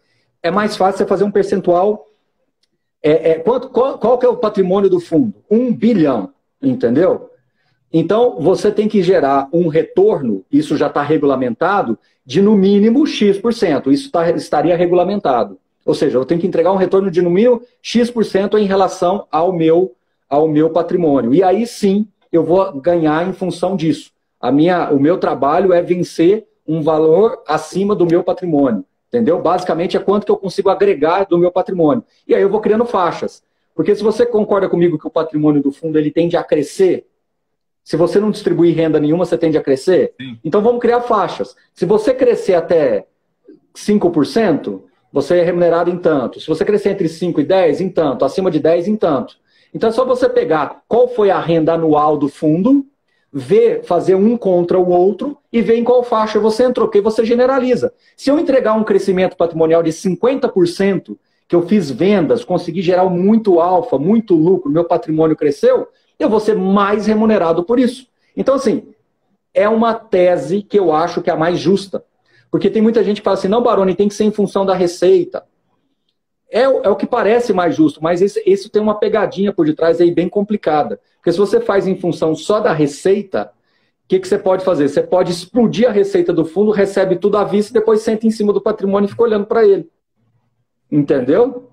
É 0.41 0.49
mais 0.49 0.77
fácil 0.77 0.99
você 0.99 1.05
fazer 1.05 1.23
um 1.23 1.31
percentual. 1.31 2.06
É, 3.01 3.31
é, 3.31 3.35
quanto, 3.35 3.69
qual, 3.69 3.97
qual 3.97 4.17
que 4.17 4.25
é 4.25 4.29
o 4.29 4.37
patrimônio 4.37 4.89
do 4.89 4.99
fundo? 4.99 5.33
Um 5.49 5.73
bilhão, 5.73 6.31
entendeu? 6.61 7.29
Então, 7.91 8.37
você 8.39 8.71
tem 8.71 8.87
que 8.87 9.01
gerar 9.01 9.47
um 9.53 9.67
retorno, 9.67 10.43
isso 10.51 10.75
já 10.75 10.87
está 10.87 11.01
regulamentado, 11.01 11.97
de 12.25 12.41
no 12.41 12.55
mínimo 12.57 13.07
X%. 13.07 13.91
Isso 13.91 14.11
tá, 14.11 14.29
estaria 14.31 14.75
regulamentado. 14.75 15.57
Ou 15.85 15.93
seja, 15.93 16.17
eu 16.17 16.25
tenho 16.25 16.41
que 16.41 16.47
entregar 16.47 16.73
um 16.73 16.77
retorno 16.77 17.09
de 17.09 17.21
no 17.21 17.29
mínimo 17.29 17.61
X% 17.81 18.57
em 18.57 18.65
relação 18.65 19.25
ao 19.31 19.53
meu, 19.53 19.95
ao 20.29 20.47
meu 20.47 20.69
patrimônio. 20.69 21.33
E 21.33 21.41
aí 21.41 21.65
sim 21.65 22.05
eu 22.29 22.43
vou 22.43 22.73
ganhar 22.81 23.25
em 23.27 23.31
função 23.31 23.77
disso. 23.77 24.11
A 24.39 24.51
minha, 24.51 24.91
o 24.91 24.99
meu 24.99 25.17
trabalho 25.17 25.71
é 25.71 25.81
vencer 25.81 26.45
um 26.67 26.81
valor 26.81 27.41
acima 27.47 27.95
do 27.95 28.05
meu 28.05 28.21
patrimônio. 28.23 28.83
Entendeu? 29.07 29.41
Basicamente 29.41 29.95
é 29.95 29.99
quanto 29.99 30.25
que 30.25 30.31
eu 30.31 30.37
consigo 30.37 30.69
agregar 30.69 31.25
do 31.25 31.37
meu 31.37 31.51
patrimônio. 31.51 32.03
E 32.27 32.35
aí 32.35 32.41
eu 32.41 32.49
vou 32.49 32.59
criando 32.59 32.85
faixas. 32.85 33.43
Porque 33.73 33.95
se 33.95 34.03
você 34.03 34.25
concorda 34.25 34.67
comigo 34.67 34.97
que 34.97 35.07
o 35.07 35.11
patrimônio 35.11 35.61
do 35.61 35.71
fundo 35.71 35.97
ele 35.97 36.11
tende 36.11 36.35
a 36.35 36.43
crescer, 36.43 37.07
se 37.83 37.95
você 37.95 38.19
não 38.19 38.31
distribuir 38.31 38.75
renda 38.75 38.99
nenhuma, 38.99 39.23
você 39.23 39.37
tende 39.37 39.57
a 39.57 39.63
crescer? 39.63 40.13
Sim. 40.19 40.37
Então 40.43 40.61
vamos 40.61 40.81
criar 40.81 41.01
faixas. 41.01 41.55
Se 41.73 41.85
você 41.85 42.13
crescer 42.13 42.55
até 42.55 43.07
5%, 43.73 44.81
você 45.13 45.37
é 45.37 45.43
remunerado 45.43 45.89
em 45.89 45.97
tanto. 45.97 46.39
Se 46.41 46.47
você 46.47 46.65
crescer 46.65 46.89
entre 46.89 47.07
5 47.07 47.39
e 47.39 47.43
10, 47.45 47.79
em 47.79 47.89
tanto. 47.89 48.25
Acima 48.25 48.51
de 48.51 48.59
10, 48.59 48.89
em 48.89 48.95
tanto. 48.97 49.37
Então 49.73 49.89
é 49.89 49.93
só 49.93 50.03
você 50.03 50.27
pegar 50.27 50.81
qual 50.87 51.07
foi 51.07 51.29
a 51.29 51.39
renda 51.39 51.73
anual 51.73 52.17
do 52.17 52.27
fundo, 52.27 52.85
ver, 53.31 53.83
fazer 53.83 54.15
um 54.15 54.37
contra 54.37 54.79
o 54.79 54.89
outro 54.89 55.37
e 55.51 55.61
ver 55.61 55.75
em 55.75 55.83
qual 55.83 56.03
faixa 56.03 56.39
você 56.39 56.63
entrou, 56.63 56.87
porque 56.87 57.01
você 57.01 57.25
generaliza. 57.25 57.93
Se 58.15 58.29
eu 58.29 58.39
entregar 58.39 58.73
um 58.73 58.83
crescimento 58.83 59.35
patrimonial 59.35 59.83
de 59.83 59.91
50%, 59.91 61.17
que 61.47 61.55
eu 61.55 61.65
fiz 61.67 61.89
vendas, 61.89 62.43
consegui 62.43 62.81
gerar 62.81 63.05
muito 63.05 63.59
alfa, 63.59 63.97
muito 63.97 64.35
lucro, 64.35 64.71
meu 64.71 64.83
patrimônio 64.83 65.35
cresceu, 65.35 65.87
eu 66.19 66.29
vou 66.29 66.39
ser 66.39 66.55
mais 66.55 67.05
remunerado 67.05 67.63
por 67.63 67.79
isso. 67.79 68.07
Então, 68.35 68.55
assim, 68.55 68.87
é 69.53 69.67
uma 69.69 69.93
tese 69.93 70.61
que 70.61 70.77
eu 70.77 70.91
acho 70.93 71.21
que 71.21 71.29
é 71.29 71.33
a 71.33 71.37
mais 71.37 71.59
justa. 71.59 72.03
Porque 72.51 72.69
tem 72.69 72.81
muita 72.81 73.03
gente 73.03 73.21
que 73.21 73.25
fala 73.25 73.37
assim, 73.37 73.47
não, 73.47 73.61
Baroni, 73.61 73.95
tem 73.95 74.07
que 74.07 74.15
ser 74.15 74.23
em 74.23 74.31
função 74.31 74.65
da 74.65 74.73
receita. 74.73 75.43
É, 76.49 76.61
é 76.61 76.89
o 76.89 76.95
que 76.95 77.05
parece 77.05 77.51
mais 77.53 77.75
justo, 77.75 78.01
mas 78.01 78.21
esse, 78.21 78.41
esse 78.45 78.69
tem 78.69 78.81
uma 78.81 78.95
pegadinha 78.95 79.51
por 79.51 79.65
detrás 79.65 79.99
aí 79.99 80.11
bem 80.11 80.29
complicada. 80.29 80.99
Porque 81.17 81.31
se 81.31 81.37
você 81.37 81.59
faz 81.59 81.87
em 81.87 81.97
função 81.97 82.35
só 82.35 82.59
da 82.59 82.71
receita, 82.71 83.51
o 84.05 84.07
que, 84.07 84.19
que 84.19 84.27
você 84.27 84.37
pode 84.37 84.63
fazer? 84.63 84.87
Você 84.87 85.03
pode 85.03 85.31
explodir 85.31 85.89
a 85.89 85.91
receita 85.91 86.31
do 86.31 86.45
fundo, 86.45 86.71
recebe 86.71 87.17
tudo 87.17 87.37
à 87.37 87.43
vista 87.43 87.71
e 87.71 87.79
depois 87.79 88.01
senta 88.01 88.25
em 88.25 88.31
cima 88.31 88.53
do 88.53 88.61
patrimônio 88.61 89.07
e 89.07 89.09
fica 89.09 89.23
olhando 89.23 89.45
para 89.45 89.67
ele. 89.67 89.89
Entendeu? 90.89 91.69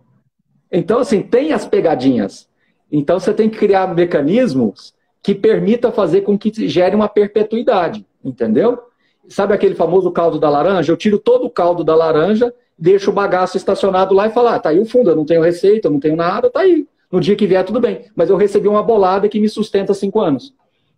Então, 0.72 0.98
assim, 0.98 1.22
tem 1.22 1.52
as 1.52 1.64
pegadinhas. 1.64 2.48
Então 2.90 3.18
você 3.18 3.32
tem 3.32 3.48
que 3.48 3.58
criar 3.58 3.92
mecanismos 3.94 4.94
que 5.22 5.34
permita 5.34 5.90
fazer 5.90 6.20
com 6.20 6.38
que 6.38 6.68
gere 6.68 6.94
uma 6.94 7.08
perpetuidade, 7.08 8.06
entendeu? 8.22 8.78
Sabe 9.26 9.54
aquele 9.54 9.74
famoso 9.74 10.12
caldo 10.12 10.38
da 10.38 10.50
laranja? 10.50 10.92
Eu 10.92 10.96
tiro 10.96 11.18
todo 11.18 11.46
o 11.46 11.50
caldo 11.50 11.82
da 11.82 11.94
laranja, 11.94 12.54
deixo 12.78 13.10
o 13.10 13.14
bagaço 13.14 13.56
estacionado 13.56 14.14
lá 14.14 14.26
e 14.26 14.32
falo, 14.32 14.48
ah, 14.48 14.58
tá 14.58 14.70
aí 14.70 14.78
o 14.78 14.86
fundo, 14.86 15.10
eu 15.10 15.16
não 15.16 15.24
tenho 15.24 15.42
receita, 15.42 15.88
eu 15.88 15.92
não 15.92 16.00
tenho 16.00 16.16
nada, 16.16 16.50
tá 16.50 16.60
aí. 16.60 16.86
No 17.10 17.20
dia 17.20 17.36
que 17.36 17.46
vier, 17.46 17.64
tudo 17.64 17.80
bem. 17.80 18.10
Mas 18.14 18.30
eu 18.30 18.36
recebi 18.36 18.66
uma 18.66 18.82
bolada 18.82 19.28
que 19.28 19.40
me 19.40 19.48
sustenta 19.48 19.94
cinco 19.94 20.20
anos. 20.20 20.54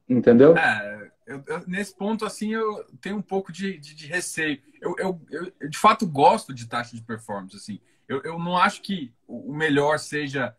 Entendeu? 0.08 0.56
É, 0.56 1.10
eu, 1.26 1.42
eu, 1.46 1.62
nesse 1.66 1.94
ponto, 1.94 2.24
assim, 2.24 2.54
eu 2.54 2.84
tenho 3.00 3.16
um 3.16 3.22
pouco 3.22 3.52
de, 3.52 3.76
de, 3.78 3.94
de 3.94 4.06
receio. 4.06 4.58
Eu, 4.80 4.94
eu, 4.98 5.20
de 5.68 5.76
fato, 5.76 6.06
gosto 6.06 6.54
de 6.54 6.66
taxa 6.66 6.96
de 6.96 7.02
performance, 7.02 7.56
assim. 7.56 7.80
Eu, 8.08 8.22
eu 8.22 8.38
não 8.38 8.56
acho 8.56 8.80
que 8.82 9.12
o 9.26 9.52
melhor 9.52 9.98
seja 9.98 10.54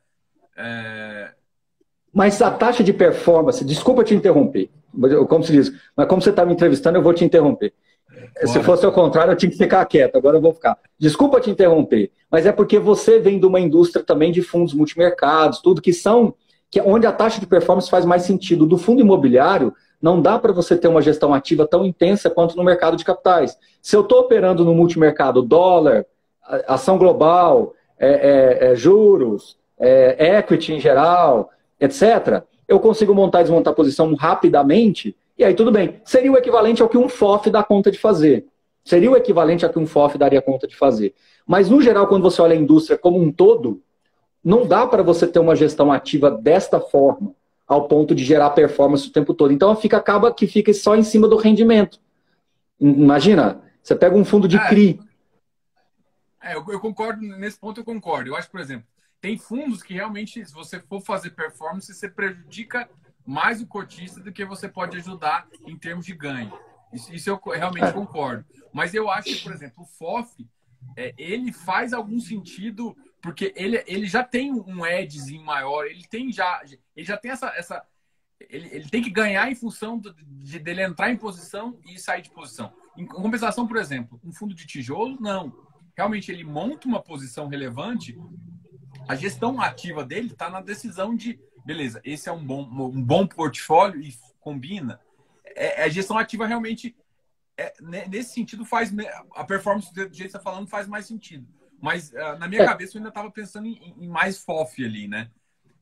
é... 0.57 1.31
Mas 2.11 2.41
a 2.41 2.49
taxa 2.49 2.83
de 2.83 2.91
performance, 2.91 3.63
desculpa 3.63 4.03
te 4.03 4.15
interromper, 4.15 4.71
como 5.29 5.43
se 5.43 5.51
diz, 5.51 5.71
mas 5.95 6.07
como 6.07 6.21
você 6.21 6.31
está 6.31 6.43
me 6.43 6.53
entrevistando, 6.53 6.97
eu 6.97 7.03
vou 7.03 7.13
te 7.13 7.23
interromper. 7.23 7.73
Se 8.45 8.61
fosse 8.61 8.85
ao 8.85 8.91
contrário, 8.91 9.31
eu 9.31 9.35
tinha 9.35 9.51
que 9.51 9.57
ficar 9.57 9.85
quieto, 9.85 10.15
agora 10.15 10.37
eu 10.37 10.41
vou 10.41 10.53
ficar. 10.53 10.77
Desculpa 10.99 11.39
te 11.39 11.49
interromper, 11.49 12.11
mas 12.29 12.45
é 12.45 12.51
porque 12.51 12.77
você 12.77 13.19
vem 13.19 13.39
de 13.39 13.45
uma 13.45 13.59
indústria 13.59 14.03
também 14.03 14.31
de 14.31 14.41
fundos 14.41 14.73
multimercados, 14.73 15.61
tudo 15.61 15.81
que 15.81 15.93
são, 15.93 16.33
que 16.69 16.79
é 16.79 16.83
onde 16.83 17.07
a 17.07 17.11
taxa 17.11 17.39
de 17.39 17.47
performance 17.47 17.89
faz 17.89 18.05
mais 18.05 18.23
sentido. 18.23 18.65
Do 18.65 18.77
fundo 18.77 19.01
imobiliário, 19.01 19.73
não 20.01 20.21
dá 20.21 20.37
para 20.37 20.53
você 20.53 20.77
ter 20.77 20.87
uma 20.87 21.01
gestão 21.01 21.33
ativa 21.33 21.67
tão 21.67 21.85
intensa 21.85 22.29
quanto 22.29 22.55
no 22.55 22.63
mercado 22.63 22.95
de 22.95 23.03
capitais. 23.03 23.57
Se 23.81 23.95
eu 23.95 24.01
estou 24.01 24.19
operando 24.19 24.63
no 24.63 24.73
multimercado 24.73 25.41
dólar, 25.41 26.05
ação 26.67 26.97
global, 26.97 27.73
é, 27.99 28.09
é, 28.09 28.71
é, 28.71 28.75
juros, 28.75 29.57
é, 29.79 30.37
equity 30.37 30.73
em 30.73 30.79
geral, 30.79 31.49
etc., 31.79 32.43
eu 32.67 32.79
consigo 32.79 33.13
montar 33.13 33.39
e 33.41 33.43
desmontar 33.43 33.71
a 33.71 33.75
posição 33.75 34.13
rapidamente, 34.13 35.15
e 35.37 35.43
aí 35.43 35.53
tudo 35.53 35.71
bem. 35.71 36.01
Seria 36.03 36.31
o 36.31 36.37
equivalente 36.37 36.81
ao 36.81 36.89
que 36.89 36.97
um 36.97 37.07
FOF 37.07 37.49
dá 37.49 37.63
conta 37.63 37.91
de 37.91 37.99
fazer. 37.99 38.47
Seria 38.83 39.11
o 39.11 39.17
equivalente 39.17 39.65
ao 39.65 39.71
que 39.71 39.77
um 39.77 39.85
FOF 39.85 40.17
daria 40.17 40.41
conta 40.41 40.65
de 40.65 40.75
fazer. 40.75 41.13
Mas, 41.45 41.69
no 41.69 41.81
geral, 41.81 42.07
quando 42.07 42.23
você 42.23 42.41
olha 42.41 42.53
a 42.53 42.59
indústria 42.59 42.97
como 42.97 43.21
um 43.21 43.31
todo, 43.31 43.81
não 44.41 44.65
dá 44.65 44.87
para 44.87 45.03
você 45.03 45.27
ter 45.27 45.39
uma 45.39 45.57
gestão 45.57 45.91
ativa 45.91 46.31
desta 46.31 46.79
forma, 46.79 47.35
ao 47.67 47.87
ponto 47.89 48.15
de 48.15 48.23
gerar 48.23 48.51
performance 48.51 49.09
o 49.09 49.11
tempo 49.11 49.33
todo. 49.33 49.51
Então, 49.51 49.75
fica, 49.75 49.97
acaba 49.97 50.33
que 50.33 50.47
fica 50.47 50.73
só 50.73 50.95
em 50.95 51.03
cima 51.03 51.27
do 51.27 51.35
rendimento. 51.35 51.99
Imagina, 52.79 53.61
você 53.83 53.93
pega 53.93 54.15
um 54.15 54.23
fundo 54.23 54.47
de 54.47 54.57
CRI. 54.67 54.99
É, 56.41 56.55
eu, 56.55 56.63
eu 56.69 56.79
concordo, 56.79 57.21
nesse 57.21 57.59
ponto 57.59 57.81
eu 57.81 57.83
concordo. 57.83 58.29
Eu 58.29 58.37
acho, 58.37 58.49
por 58.49 58.61
exemplo, 58.61 58.87
tem 59.19 59.37
fundos 59.37 59.83
que 59.83 59.93
realmente, 59.93 60.45
se 60.45 60.53
você 60.53 60.79
for 60.79 61.01
fazer 61.01 61.31
performance, 61.31 61.93
você 61.93 62.07
prejudica 62.07 62.89
mais 63.27 63.61
o 63.61 63.67
cotista 63.67 64.21
do 64.21 64.31
que 64.31 64.45
você 64.45 64.69
pode 64.69 64.95
ajudar 64.97 65.47
em 65.65 65.77
termos 65.77 66.05
de 66.05 66.15
ganho. 66.15 66.57
Isso, 66.93 67.13
isso 67.13 67.29
eu 67.29 67.41
realmente 67.51 67.91
concordo. 67.91 68.45
Mas 68.73 68.93
eu 68.93 69.11
acho 69.11 69.35
que, 69.35 69.43
por 69.43 69.51
exemplo, 69.51 69.83
o 69.83 69.85
FOF, 69.85 70.47
é, 70.95 71.13
ele 71.17 71.51
faz 71.51 71.91
algum 71.91 72.19
sentido, 72.21 72.95
porque 73.21 73.53
ele, 73.55 73.83
ele 73.85 74.07
já 74.07 74.23
tem 74.23 74.53
um 74.53 74.85
edgezinho 74.85 75.43
maior, 75.43 75.85
ele 75.85 76.05
tem 76.09 76.31
já, 76.31 76.63
ele 76.95 77.05
já 77.05 77.17
tem 77.17 77.31
essa. 77.31 77.49
essa 77.49 77.85
ele, 78.39 78.69
ele 78.71 78.89
tem 78.89 79.01
que 79.01 79.09
ganhar 79.09 79.51
em 79.51 79.55
função 79.55 79.97
do, 79.97 80.13
de, 80.13 80.59
dele 80.59 80.83
entrar 80.83 81.11
em 81.11 81.17
posição 81.17 81.77
e 81.85 81.99
sair 81.99 82.21
de 82.21 82.29
posição. 82.29 82.71
Em 82.95 83.05
compensação, 83.05 83.67
por 83.67 83.77
exemplo, 83.77 84.19
um 84.23 84.31
fundo 84.31 84.55
de 84.55 84.65
tijolo, 84.65 85.17
não. 85.19 85.53
Realmente 85.97 86.31
ele 86.31 86.43
monta 86.43 86.87
uma 86.87 87.01
posição 87.01 87.47
relevante 87.47 88.15
a 89.07 89.15
gestão 89.15 89.61
ativa 89.61 90.03
dele 90.03 90.27
está 90.27 90.49
na 90.49 90.59
decisão 90.59 91.15
de, 91.15 91.39
beleza, 91.67 91.99
esse 92.05 92.29
é 92.29 92.31
um 92.31 92.41
bom, 92.41 92.61
um 92.61 93.03
bom 93.03 93.27
portfólio 93.27 94.01
e 94.01 94.13
combina. 94.39 95.01
É, 95.53 95.83
a 95.83 95.89
gestão 95.89 96.17
ativa 96.17 96.47
realmente, 96.47 96.95
é, 97.57 97.73
nesse 98.07 98.33
sentido, 98.33 98.63
faz 98.63 98.93
a 99.35 99.43
performance 99.43 99.93
do 99.93 99.99
jeito 99.99 100.11
que 100.11 100.17
você 100.17 100.27
está 100.27 100.39
falando 100.39 100.69
faz 100.69 100.87
mais 100.87 101.05
sentido. 101.05 101.45
Mas 101.81 102.13
uh, 102.13 102.39
na 102.39 102.47
minha 102.47 102.61
é. 102.61 102.65
cabeça 102.65 102.95
eu 102.95 102.99
ainda 102.99 103.09
estava 103.09 103.29
pensando 103.29 103.67
em, 103.67 103.93
em, 103.99 104.07
mais 104.07 104.37
FOF 104.37 104.83
ali, 104.83 105.09
né? 105.09 105.29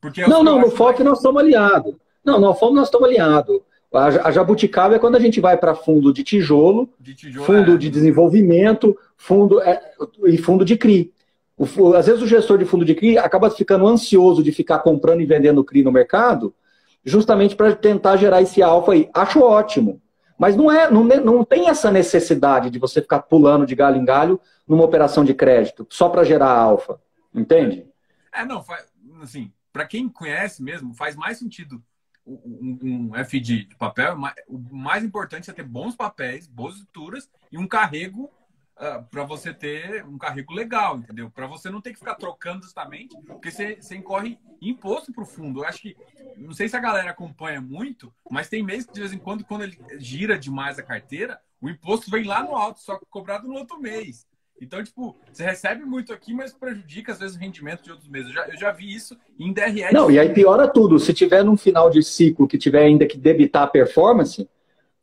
Porque 0.01 0.25
não, 0.25 0.43
não, 0.43 0.59
no 0.59 0.71
FOF 0.71 0.93
mais... 0.93 1.05
nós 1.05 1.17
estamos 1.19 1.39
aliados. 1.39 1.95
Não, 2.23 2.39
no 2.39 2.53
FOF 2.55 2.73
nós 2.73 2.87
estamos 2.87 3.07
aliados. 3.07 3.61
A 3.93 4.31
jabuticaba 4.31 4.95
é 4.95 4.99
quando 4.99 5.15
a 5.15 5.19
gente 5.19 5.39
vai 5.39 5.55
para 5.55 5.75
fundo 5.75 6.11
de 6.11 6.21
tijolo, 6.21 6.89
de 6.99 7.13
tijolo 7.13 7.45
fundo 7.45 7.75
é. 7.75 7.77
de 7.77 7.89
desenvolvimento, 7.89 8.97
fundo 9.15 9.61
é, 9.61 9.93
e 10.25 10.37
fundo 10.37 10.65
de 10.65 10.75
CRI. 10.75 11.13
O, 11.57 11.93
às 11.93 12.05
vezes 12.05 12.21
o 12.21 12.27
gestor 12.27 12.57
de 12.57 12.65
fundo 12.65 12.83
de 12.83 12.93
CRI 12.93 13.17
acaba 13.17 13.49
ficando 13.49 13.87
ansioso 13.87 14.43
de 14.43 14.51
ficar 14.51 14.79
comprando 14.79 15.21
e 15.21 15.25
vendendo 15.25 15.63
CRI 15.63 15.83
no 15.83 15.91
mercado, 15.91 16.53
justamente 17.03 17.55
para 17.55 17.75
tentar 17.75 18.17
gerar 18.17 18.41
esse 18.41 18.61
alfa 18.61 18.91
aí. 18.91 19.09
Acho 19.13 19.41
ótimo. 19.41 20.01
Mas 20.37 20.55
não, 20.55 20.69
é, 20.69 20.91
não, 20.91 21.03
não 21.03 21.45
tem 21.45 21.69
essa 21.69 21.89
necessidade 21.89 22.69
de 22.69 22.77
você 22.77 23.01
ficar 23.01 23.19
pulando 23.19 23.65
de 23.65 23.73
galho 23.73 23.97
em 23.97 24.03
galho 24.03 24.39
numa 24.67 24.83
operação 24.83 25.23
de 25.23 25.33
crédito, 25.33 25.87
só 25.89 26.09
para 26.09 26.25
gerar 26.25 26.49
alfa. 26.49 26.99
Entende? 27.33 27.87
É, 28.33 28.43
não, 28.43 28.63
assim, 29.21 29.51
para 29.71 29.85
quem 29.85 30.09
conhece 30.09 30.61
mesmo, 30.61 30.93
faz 30.93 31.15
mais 31.15 31.37
sentido 31.37 31.81
um, 32.25 32.79
um 33.13 33.15
FD 33.23 33.65
de 33.65 33.75
papel. 33.77 34.17
O 34.47 34.57
mais 34.57 35.03
importante 35.03 35.49
é 35.49 35.53
ter 35.53 35.63
bons 35.63 35.95
papéis, 35.95 36.47
boas 36.47 36.75
estruturas 36.75 37.29
e 37.51 37.57
um 37.57 37.67
carrego 37.67 38.29
uh, 38.79 38.83
ah, 38.83 39.05
para 39.09 39.23
você 39.23 39.53
ter 39.53 40.05
um 40.05 40.17
carrego 40.17 40.53
legal, 40.53 40.97
entendeu? 40.97 41.29
Para 41.29 41.47
você 41.47 41.69
não 41.69 41.81
ter 41.81 41.93
que 41.93 41.99
ficar 41.99 42.15
trocando 42.15 42.63
justamente, 42.63 43.15
porque 43.25 43.51
você, 43.51 43.77
você 43.79 43.95
incorre 43.95 44.37
imposto 44.61 45.11
para 45.11 45.23
o 45.23 45.27
fundo. 45.27 45.61
Eu 45.61 45.67
acho 45.67 45.81
que, 45.81 45.95
não 46.37 46.53
sei 46.53 46.67
se 46.67 46.75
a 46.75 46.81
galera 46.81 47.11
acompanha 47.11 47.61
muito, 47.61 48.13
mas 48.29 48.49
tem 48.49 48.63
mês 48.63 48.85
que 48.85 48.93
de 48.93 48.99
vez 48.99 49.13
em 49.13 49.17
quando, 49.17 49.43
quando 49.43 49.63
ele 49.63 49.77
gira 49.97 50.37
demais 50.37 50.79
a 50.79 50.83
carteira, 50.83 51.39
o 51.61 51.69
imposto 51.69 52.11
vem 52.11 52.25
lá 52.25 52.43
no 52.43 52.55
alto, 52.55 52.79
só 52.79 52.99
cobrado 53.09 53.47
no 53.47 53.55
outro 53.55 53.79
mês. 53.79 54.27
Então, 54.61 54.81
tipo, 54.81 55.15
você 55.31 55.43
recebe 55.43 55.83
muito 55.83 56.13
aqui, 56.13 56.33
mas 56.33 56.53
prejudica, 56.53 57.11
às 57.11 57.19
vezes, 57.19 57.35
o 57.35 57.39
rendimento 57.39 57.83
de 57.83 57.91
outros 57.91 58.07
meses. 58.07 58.29
Eu 58.29 58.33
já, 58.33 58.47
eu 58.47 58.57
já 58.57 58.71
vi 58.71 58.93
isso 58.93 59.17
em 59.37 59.51
DRE. 59.51 59.91
Não, 59.91 60.09
e 60.09 60.17
aí 60.17 60.33
piora 60.33 60.67
tudo. 60.67 60.97
Se 60.97 61.13
tiver 61.13 61.43
num 61.43 61.57
final 61.57 61.89
de 61.89 62.01
ciclo 62.01 62.47
que 62.47 62.57
tiver 62.57 62.83
ainda 62.83 63.05
que 63.05 63.17
debitar 63.17 63.63
a 63.63 63.67
performance, 63.67 64.47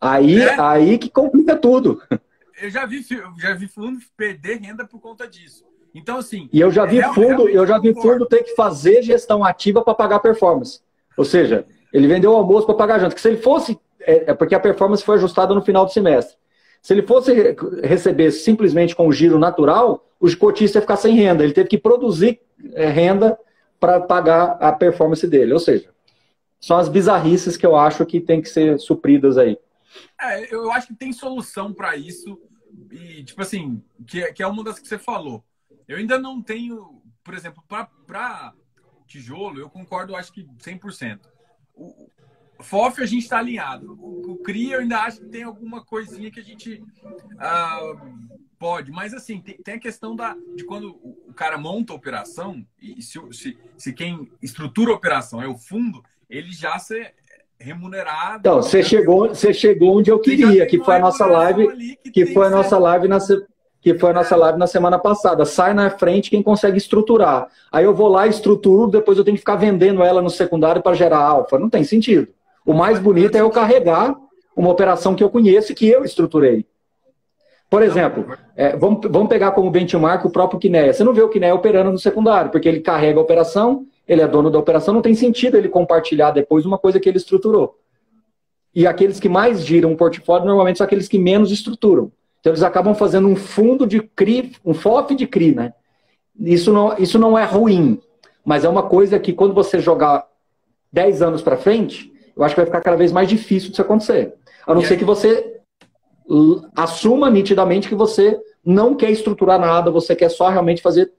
aí, 0.01 0.41
é. 0.41 0.59
aí 0.59 0.99
que 0.99 1.11
complica 1.11 1.55
tudo. 1.55 2.01
Eu 2.61 2.71
já 2.71 2.87
vi, 2.87 3.05
já 3.38 3.55
vi 3.55 3.69
fundo 3.69 3.99
perder 4.17 4.61
renda 4.61 4.87
por 4.87 5.01
conta 5.01 5.27
disso. 5.27 5.65
Então, 5.95 6.19
assim. 6.19 6.49
E 6.53 6.61
eu 6.61 6.71
já 6.71 6.87
vi 6.87 7.03
fundo, 7.15 7.49
eu 7.49 7.67
já 7.67 7.79
vi 7.79 7.95
fundo 7.95 8.27
ter 8.27 8.43
que 8.43 8.55
fazer 8.55 9.03
gestão 9.03 9.45
ativa 9.45 9.83
para 9.83 9.95
pagar 9.95 10.21
performance. 10.21 10.81
Ou 11.17 11.25
seja, 11.25 11.67
ele 11.93 12.07
vendeu 12.07 12.33
o 12.33 12.37
almoço 12.37 12.67
para 12.67 12.75
pagar 12.75 12.99
janta. 12.99 13.15
Que 13.15 13.21
se 13.21 13.29
ele 13.29 13.37
fosse. 13.37 13.79
É, 14.01 14.31
é 14.31 14.35
porque 14.35 14.55
a 14.55 14.61
performance 14.61 15.05
foi 15.05 15.17
ajustada 15.17 15.55
no 15.55 15.62
final 15.62 15.85
do 15.85 15.93
semestre. 15.93 16.37
Se 16.81 16.93
ele 16.93 17.03
fosse 17.03 17.57
receber 17.85 18.33
simplesmente 18.33 18.97
com 18.97 19.07
o 19.07 19.12
giro 19.12 19.38
natural, 19.38 20.05
o 20.19 20.37
cotista 20.37 20.79
ia 20.79 20.83
ficar 20.83 20.97
sem 20.97 21.15
renda. 21.15 21.45
Ele 21.45 21.53
teve 21.53 21.69
que 21.69 21.79
produzir 21.79 22.41
é, 22.73 22.88
renda 22.88 23.38
para 23.79 24.01
pagar 24.01 24.57
a 24.61 24.73
performance 24.73 25.27
dele. 25.27 25.53
Ou 25.53 25.61
seja, 25.61 25.91
são 26.61 26.79
as 26.79 26.88
bizarrices 26.88 27.57
que 27.57 27.67
eu 27.67 27.77
acho 27.77 28.05
que 28.07 28.21
tem 28.21 28.41
que 28.41 28.49
ser 28.49 28.79
supridas 28.79 29.37
aí. 29.38 29.59
É, 30.20 30.55
eu 30.55 30.70
acho 30.72 30.88
que 30.88 30.94
tem 30.94 31.12
solução 31.12 31.72
para 31.72 31.96
isso. 31.96 32.40
E, 32.90 33.24
tipo 33.24 33.42
assim, 33.42 33.83
que, 34.07 34.33
que 34.33 34.42
é 34.42 34.46
uma 34.46 34.64
das 34.64 34.78
que 34.78 34.88
você 34.88 34.98
falou. 34.98 35.44
Eu 35.87 35.98
ainda 35.98 36.18
não 36.18 36.40
tenho, 36.40 37.02
por 37.22 37.35
exemplo, 37.35 37.62
para 37.66 38.55
tijolo, 39.07 39.61
eu 39.61 39.68
concordo, 39.68 40.16
acho 40.16 40.33
que 40.33 40.44
100%. 40.44 41.20
O, 41.74 42.11
FOF 42.62 43.02
a 43.02 43.07
gente 43.07 43.22
está 43.22 43.38
alinhado. 43.38 43.92
O, 44.00 44.33
o 44.33 44.38
CRI 44.38 44.72
eu 44.72 44.81
ainda 44.81 45.00
acho 45.00 45.20
que 45.20 45.28
tem 45.28 45.42
alguma 45.42 45.85
coisinha 45.85 46.31
que 46.31 46.40
a 46.40 46.44
gente 46.44 46.83
uh, 47.35 48.28
pode. 48.59 48.90
Mas 48.90 49.12
assim, 49.12 49.40
tem, 49.40 49.57
tem, 49.57 49.74
a 49.74 49.81
questão 49.81 50.14
da, 50.14 50.37
de 50.57 50.64
quando 50.64 50.90
o 51.02 51.35
cara 51.35 51.59
monta 51.59 51.92
a 51.92 51.96
operação, 51.96 52.64
e 52.81 53.02
se, 53.02 53.18
se, 53.33 53.59
se 53.76 53.92
quem 53.92 54.31
estrutura 54.40 54.92
a 54.92 54.94
operação 54.94 55.42
é 55.42 55.48
o 55.48 55.59
fundo, 55.59 56.02
ele 56.31 56.52
já 56.52 56.78
se 56.78 57.12
remunerado. 57.62 58.38
Então, 58.40 58.62
você 58.62 58.83
chegou, 58.83 59.29
você 59.29 59.55
chegou 59.55 59.98
onde 59.98 60.11
eu 60.11 60.18
queria, 60.18 60.66
que 60.66 60.79
foi 60.79 60.96
a 60.96 60.98
nossa 60.98 61.25
live, 61.27 61.96
que, 62.03 62.11
que 62.11 62.27
foi 62.27 62.46
a 62.46 62.51
nossa 62.51 62.79
live 62.79 63.09
na 63.09 63.18
que 63.81 63.98
foi 63.98 64.11
a 64.11 64.14
nossa 64.14 64.37
live 64.37 64.59
na 64.59 64.68
semana 64.68 64.96
passada. 64.96 65.44
Sai 65.44 65.75
na 65.75 65.90
frente 65.90 66.31
quem 66.31 66.40
consegue 66.40 66.79
estruturar. 66.79 67.48
Aí 67.70 67.85
eu 67.85 67.92
vou 67.92 68.07
lá, 68.07 68.29
estruturo, 68.29 68.88
depois 68.88 69.18
eu 69.18 69.25
tenho 69.25 69.35
que 69.35 69.40
ficar 69.40 69.57
vendendo 69.57 70.05
ela 70.05 70.22
no 70.22 70.31
secundário 70.31 70.81
para 70.81 70.94
gerar 70.94 71.18
alfa. 71.18 71.59
Não 71.59 71.68
tem 71.68 71.83
sentido. 71.83 72.29
O 72.64 72.72
mais 72.72 73.01
bonito 73.01 73.37
é 73.37 73.40
eu 73.40 73.51
carregar 73.51 74.14
uma 74.57 74.70
operação 74.70 75.16
que 75.16 75.25
eu 75.25 75.29
conheço 75.29 75.72
e 75.72 75.75
que 75.75 75.88
eu 75.88 76.05
estruturei. 76.05 76.64
Por 77.68 77.83
exemplo, 77.83 78.27
é, 78.55 78.77
vamos, 78.77 79.01
vamos 79.11 79.29
pegar 79.29 79.51
como 79.53 79.70
benchmark 79.70 80.25
o 80.27 80.31
próprio 80.31 80.61
Kinea. 80.61 80.92
Você 80.92 81.03
não 81.03 81.14
vê 81.14 81.22
o 81.22 81.29
Kinea 81.29 81.55
operando 81.55 81.90
no 81.90 81.98
secundário, 81.98 82.51
porque 82.51 82.68
ele 82.68 82.81
carrega 82.81 83.18
a 83.18 83.22
operação, 83.22 83.87
ele 84.07 84.21
é 84.21 84.29
dono 84.29 84.51
da 84.51 84.59
operação, 84.59 84.95
não 84.95 85.03
tem 85.03 85.15
sentido 85.15 85.57
ele 85.57 85.69
compartilhar 85.69 86.31
depois 86.31 86.67
uma 86.67 86.79
coisa 86.79 86.99
que 86.99 87.09
ele 87.09 87.19
estruturou. 87.19 87.79
E 88.75 88.87
aqueles 88.87 89.21
que 89.21 89.29
mais 89.29 89.65
giram 89.65 89.93
o 89.93 89.97
portfólio 89.97 90.47
normalmente 90.47 90.79
são 90.79 90.85
aqueles 90.85 91.09
que 91.09 91.19
menos 91.19 91.51
estruturam. 91.51 92.11
Então 92.41 92.51
eles 92.51 92.62
acabam 92.62 92.95
fazendo 92.95 93.29
um 93.29 93.37
fundo 93.37 93.87
de 93.87 94.01
CRI, 94.01 94.53
um 94.65 94.75
FOF 94.75 95.15
de 95.15 95.27
CRI, 95.27 95.55
né? 95.55 95.75
Isso 96.41 96.73
não, 96.73 96.97
isso 96.99 97.19
não 97.19 97.38
é 97.38 97.45
ruim, 97.45 98.01
mas 98.45 98.65
é 98.65 98.69
uma 98.69 98.83
coisa 98.83 99.19
que 99.19 99.33
quando 99.33 99.55
você 99.55 99.79
jogar 99.79 100.27
10 100.93 101.23
anos 101.23 101.43
para 101.43 101.57
frente, 101.57 102.12
eu 102.37 102.43
acho 102.43 102.55
que 102.55 102.61
vai 102.61 102.67
ficar 102.67 102.81
cada 102.81 102.97
vez 102.97 103.12
mais 103.12 103.29
difícil 103.29 103.71
disso 103.71 103.83
acontecer. 103.83 104.35
A 104.67 104.75
não 104.75 104.83
ser 104.83 104.97
que 104.97 105.05
você 105.05 105.61
assuma 106.75 107.31
nitidamente 107.31 107.88
que 107.88 107.95
você 107.95 108.41
não 108.65 108.95
quer 108.95 109.11
estruturar 109.11 109.61
nada, 109.61 109.91
você 109.91 110.17
quer 110.17 110.31
só 110.31 110.49
realmente 110.49 110.83
fazer 110.83 111.12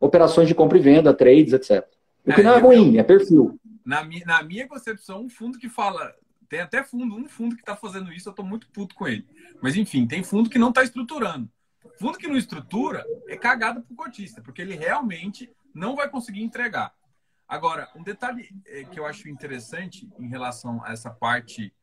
operações 0.00 0.48
de 0.48 0.54
compra 0.54 0.78
e 0.78 0.80
venda, 0.80 1.12
trades, 1.12 1.52
etc. 1.52 1.84
O 2.24 2.32
que 2.32 2.40
é, 2.40 2.44
não 2.44 2.54
é 2.54 2.58
ruim, 2.58 2.94
eu, 2.94 3.00
é 3.00 3.04
perfil. 3.04 3.60
Na 3.84 4.02
minha, 4.04 4.24
na 4.24 4.42
minha 4.42 4.66
concepção, 4.66 5.22
um 5.22 5.28
fundo 5.28 5.58
que 5.58 5.68
fala. 5.68 6.14
Tem 6.48 6.60
até 6.60 6.84
fundo, 6.84 7.16
um 7.16 7.28
fundo 7.28 7.56
que 7.56 7.62
está 7.62 7.74
fazendo 7.74 8.12
isso, 8.12 8.28
eu 8.28 8.30
estou 8.30 8.44
muito 8.44 8.68
puto 8.68 8.94
com 8.94 9.08
ele. 9.08 9.26
Mas 9.62 9.76
enfim, 9.76 10.06
tem 10.06 10.22
fundo 10.22 10.48
que 10.50 10.58
não 10.58 10.68
está 10.68 10.82
estruturando. 10.82 11.48
Fundo 11.98 12.18
que 12.18 12.28
não 12.28 12.36
estrutura 12.36 13.04
é 13.28 13.36
cagada 13.36 13.80
pro 13.80 13.94
cotista, 13.94 14.40
porque 14.42 14.62
ele 14.62 14.74
realmente 14.74 15.50
não 15.74 15.96
vai 15.96 16.08
conseguir 16.08 16.42
entregar. 16.42 16.94
Agora, 17.48 17.88
um 17.94 18.02
detalhe 18.02 18.48
eh, 18.66 18.84
que 18.84 18.98
eu 18.98 19.06
acho 19.06 19.28
interessante 19.28 20.08
em 20.18 20.28
relação 20.28 20.82
a 20.84 20.92
essa 20.92 21.10
parte 21.10 21.74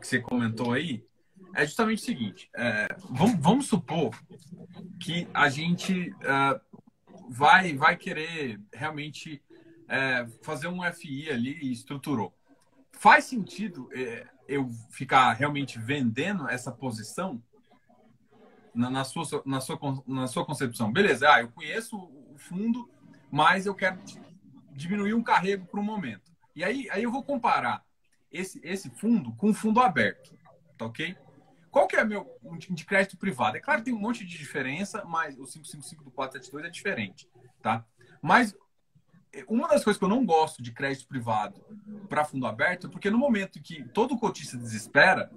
que 0.00 0.06
você 0.06 0.20
comentou 0.20 0.72
aí 0.72 1.04
é 1.54 1.64
justamente 1.64 2.02
o 2.02 2.04
seguinte: 2.04 2.50
é, 2.56 2.88
vamos, 3.10 3.38
vamos, 3.38 3.66
supor 3.66 4.18
que 5.00 5.28
a 5.34 5.48
gente 5.48 6.14
é, 6.22 6.60
vai, 7.28 7.74
vai 7.74 7.96
querer 7.96 8.60
realmente 8.72 9.42
é, 9.88 10.26
fazer 10.42 10.68
um 10.68 10.82
FI 10.92 11.30
ali 11.30 11.58
e 11.62 11.72
estruturou. 11.72 12.34
Faz 12.92 13.24
sentido 13.24 13.88
eu 14.46 14.70
ficar 14.90 15.32
realmente 15.32 15.78
vendendo 15.78 16.48
essa 16.48 16.70
posição 16.70 17.42
na, 18.74 18.90
na, 18.90 19.04
sua, 19.04 19.42
na, 19.44 19.60
sua, 19.60 19.78
na 20.06 20.26
sua 20.26 20.44
concepção? 20.44 20.92
Beleza, 20.92 21.32
ah, 21.32 21.40
eu 21.40 21.48
conheço 21.50 21.96
o 21.96 22.34
fundo, 22.36 22.90
mas 23.30 23.66
eu 23.66 23.74
quero 23.74 23.98
diminuir 24.72 25.14
um 25.14 25.22
carrego 25.22 25.66
por 25.66 25.78
um 25.78 25.84
momento. 25.84 26.32
E 26.54 26.64
aí, 26.64 26.88
aí 26.90 27.02
eu 27.02 27.10
vou 27.10 27.22
comparar 27.22 27.84
esse, 28.30 28.60
esse 28.62 28.90
fundo 28.90 29.32
com 29.34 29.50
um 29.50 29.54
fundo 29.54 29.80
aberto, 29.80 30.36
tá 30.76 30.86
ok? 30.86 31.16
Qual 31.74 31.88
que 31.88 31.96
é 31.96 32.04
meu 32.04 32.38
de 32.70 32.84
crédito 32.84 33.16
privado? 33.16 33.56
É 33.56 33.60
claro 33.60 33.80
que 33.80 33.86
tem 33.86 33.94
um 33.94 33.98
monte 33.98 34.24
de 34.24 34.38
diferença, 34.38 35.04
mas 35.04 35.34
o 35.34 35.44
555 35.44 36.04
do 36.04 36.10
472 36.12 36.66
é 36.68 36.70
diferente, 36.70 37.28
tá? 37.60 37.84
Mas 38.22 38.56
uma 39.48 39.66
das 39.66 39.82
coisas 39.82 39.98
que 39.98 40.04
eu 40.04 40.08
não 40.08 40.24
gosto 40.24 40.62
de 40.62 40.70
crédito 40.70 41.08
privado 41.08 41.60
para 42.08 42.24
fundo 42.24 42.46
aberto 42.46 42.86
é 42.86 42.90
porque 42.90 43.10
no 43.10 43.18
momento 43.18 43.60
que 43.60 43.82
todo 43.88 44.16
cotista 44.16 44.56
desespera, 44.56 45.32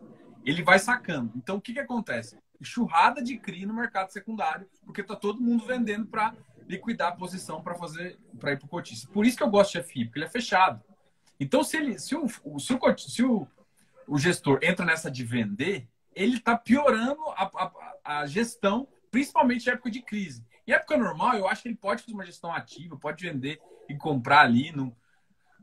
ele 0.45 0.61
vai 0.61 0.77
sacando. 0.77 1.31
Então, 1.35 1.55
o 1.55 1.61
que, 1.61 1.73
que 1.73 1.79
acontece? 1.79 2.37
Churrada 2.61 3.19
de 3.19 3.35
CRI 3.39 3.65
no 3.65 3.73
mercado 3.73 4.11
secundário, 4.11 4.69
porque 4.85 5.01
tá 5.01 5.15
todo 5.15 5.41
mundo 5.41 5.65
vendendo 5.65 6.05
para 6.05 6.35
liquidar 6.67 7.13
a 7.13 7.15
posição 7.15 7.63
para 7.63 7.73
fazer 7.73 8.19
para 8.39 8.51
ir 8.51 8.59
para 8.59 8.67
o 8.67 8.69
cotista. 8.69 9.11
Por 9.11 9.25
isso 9.25 9.35
que 9.35 9.41
eu 9.41 9.49
gosto 9.49 9.71
de 9.71 9.81
FI, 9.81 10.05
porque 10.05 10.19
ele 10.19 10.27
é 10.27 10.29
fechado. 10.29 10.83
Então, 11.39 11.63
se, 11.63 11.77
ele, 11.77 11.97
se, 11.97 12.15
o, 12.15 12.29
se, 12.59 12.73
o, 12.75 12.79
se 12.95 13.23
o, 13.23 13.47
o 14.07 14.19
gestor 14.19 14.59
entra 14.61 14.85
nessa 14.85 15.09
de 15.09 15.23
vender, 15.23 15.87
ele 16.17 16.37
está 16.37 16.57
piorando 16.57 17.21
a, 17.29 17.43
a, 17.43 18.19
a, 18.19 18.25
gestão, 18.25 18.87
principalmente 19.11 19.67
em 19.67 19.71
época 19.71 19.91
de 19.91 20.01
crise. 20.01 20.43
Em 20.65 20.71
época 20.71 20.97
normal, 20.97 21.35
eu 21.35 21.47
acho 21.47 21.61
que 21.61 21.69
ele 21.69 21.75
pode 21.75 22.01
fazer 22.01 22.13
uma 22.13 22.25
gestão 22.25 22.51
ativa, 22.51 22.97
pode 22.97 23.23
vender 23.23 23.61
e 23.87 23.95
comprar 23.95 24.41
ali 24.41 24.71
num, 24.71 24.91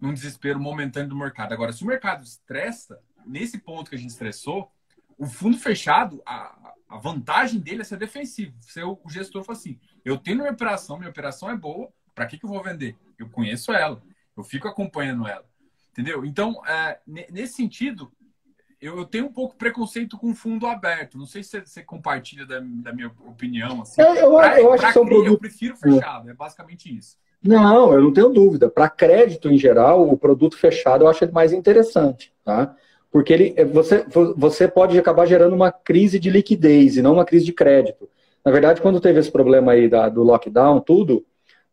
num 0.01 0.15
desespero 0.15 0.61
momentâneo 0.61 1.09
do 1.09 1.17
mercado. 1.17 1.53
Agora, 1.53 1.73
se 1.73 1.83
o 1.83 1.87
mercado 1.87 2.25
estressa, 2.25 3.01
nesse 3.27 3.59
ponto 3.59 3.91
que 3.91 3.97
a 3.97 3.99
gente 3.99 4.11
estressou, 4.11 4.71
o 5.19 5.27
fundo 5.27 5.59
fechado, 5.59 6.23
a, 6.25 6.75
a 6.89 6.99
vantagem 6.99 7.61
dele 7.61 7.83
é 7.83 7.85
ser 7.85 7.99
defensivo. 7.99 8.57
Ser 8.61 8.85
o, 8.85 8.99
o 9.05 9.11
gestor 9.11 9.43
fala 9.43 9.59
assim: 9.59 9.79
eu 10.05 10.17
tenho 10.17 10.39
minha 10.39 10.51
operação, 10.53 10.97
minha 10.97 11.11
operação 11.11 11.51
é 11.51 11.57
boa, 11.57 11.93
para 12.15 12.27
que, 12.27 12.39
que 12.39 12.45
eu 12.45 12.51
vou 12.51 12.63
vender? 12.63 12.97
Eu 13.19 13.29
conheço 13.29 13.73
ela, 13.73 14.03
eu 14.37 14.45
fico 14.45 14.69
acompanhando 14.69 15.27
ela. 15.27 15.45
Entendeu? 15.91 16.25
Então, 16.25 16.61
é, 16.67 17.01
nesse 17.07 17.55
sentido, 17.55 18.13
eu, 18.85 18.99
eu, 18.99 19.05
tenho 19.05 19.27
um 19.27 19.33
pouco 19.33 19.57
preconceito 19.57 20.19
com 20.19 20.35
fundo 20.35 20.67
aberto. 20.67 21.17
Não 21.17 21.27
sei 21.27 21.43
se 21.43 21.61
você, 21.61 21.83
compartilha 21.83 22.45
da, 22.45 22.61
da, 22.61 22.93
minha 22.93 23.11
opinião. 23.27 23.83
Assim. 23.83 24.03
É, 24.03 24.23
eu, 24.23 24.35
pra, 24.37 24.61
eu 24.61 24.73
acho 24.73 24.87
que 24.87 24.93
são 24.93 25.07
produtos... 25.07 25.33
Eu 25.33 25.39
prefiro 25.39 25.77
fechado, 25.77 26.29
é 26.29 26.35
basicamente 26.35 26.95
isso. 26.95 27.17
Não, 27.43 27.93
eu 27.93 28.01
não 28.01 28.13
tenho 28.13 28.31
dúvida. 28.31 28.69
Para 28.69 28.89
crédito 28.89 29.51
em 29.51 29.59
geral, 29.59 30.09
o 30.09 30.17
produto 30.17 30.57
fechado 30.57 31.05
eu 31.05 31.09
acho 31.09 31.25
ele 31.25 31.33
mais 31.33 31.53
interessante, 31.53 32.33
tá? 32.43 32.75
Porque 33.11 33.33
ele, 33.33 33.65
você, 33.67 34.05
você 34.37 34.67
pode 34.67 34.99
acabar 34.99 35.27
gerando 35.27 35.55
uma 35.55 35.71
crise 35.71 36.19
de 36.19 36.31
liquidez 36.31 36.97
e 36.97 37.03
não 37.03 37.13
uma 37.13 37.25
crise 37.25 37.45
de 37.45 37.53
crédito. 37.53 38.09
Na 38.45 38.51
verdade, 38.51 38.83
quando 38.83 39.01
teve 39.01 39.21
esse 39.21 39.31
problema 39.31 39.73
aí 39.73 39.89
da, 39.89 40.09
do 40.09 40.23
lockdown, 40.23 40.81
tudo, 40.81 41.25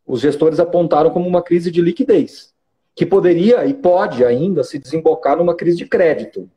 os 0.06 0.20
gestores 0.20 0.60
apontaram 0.60 1.10
como 1.10 1.28
uma 1.28 1.42
crise 1.42 1.70
de 1.70 1.80
liquidez, 1.80 2.54
que 2.94 3.04
poderia 3.04 3.64
e 3.66 3.74
pode 3.74 4.24
ainda 4.24 4.62
se 4.62 4.78
desembocar 4.78 5.36
numa 5.36 5.54
crise 5.54 5.78
de 5.78 5.86
crédito. 5.86 6.48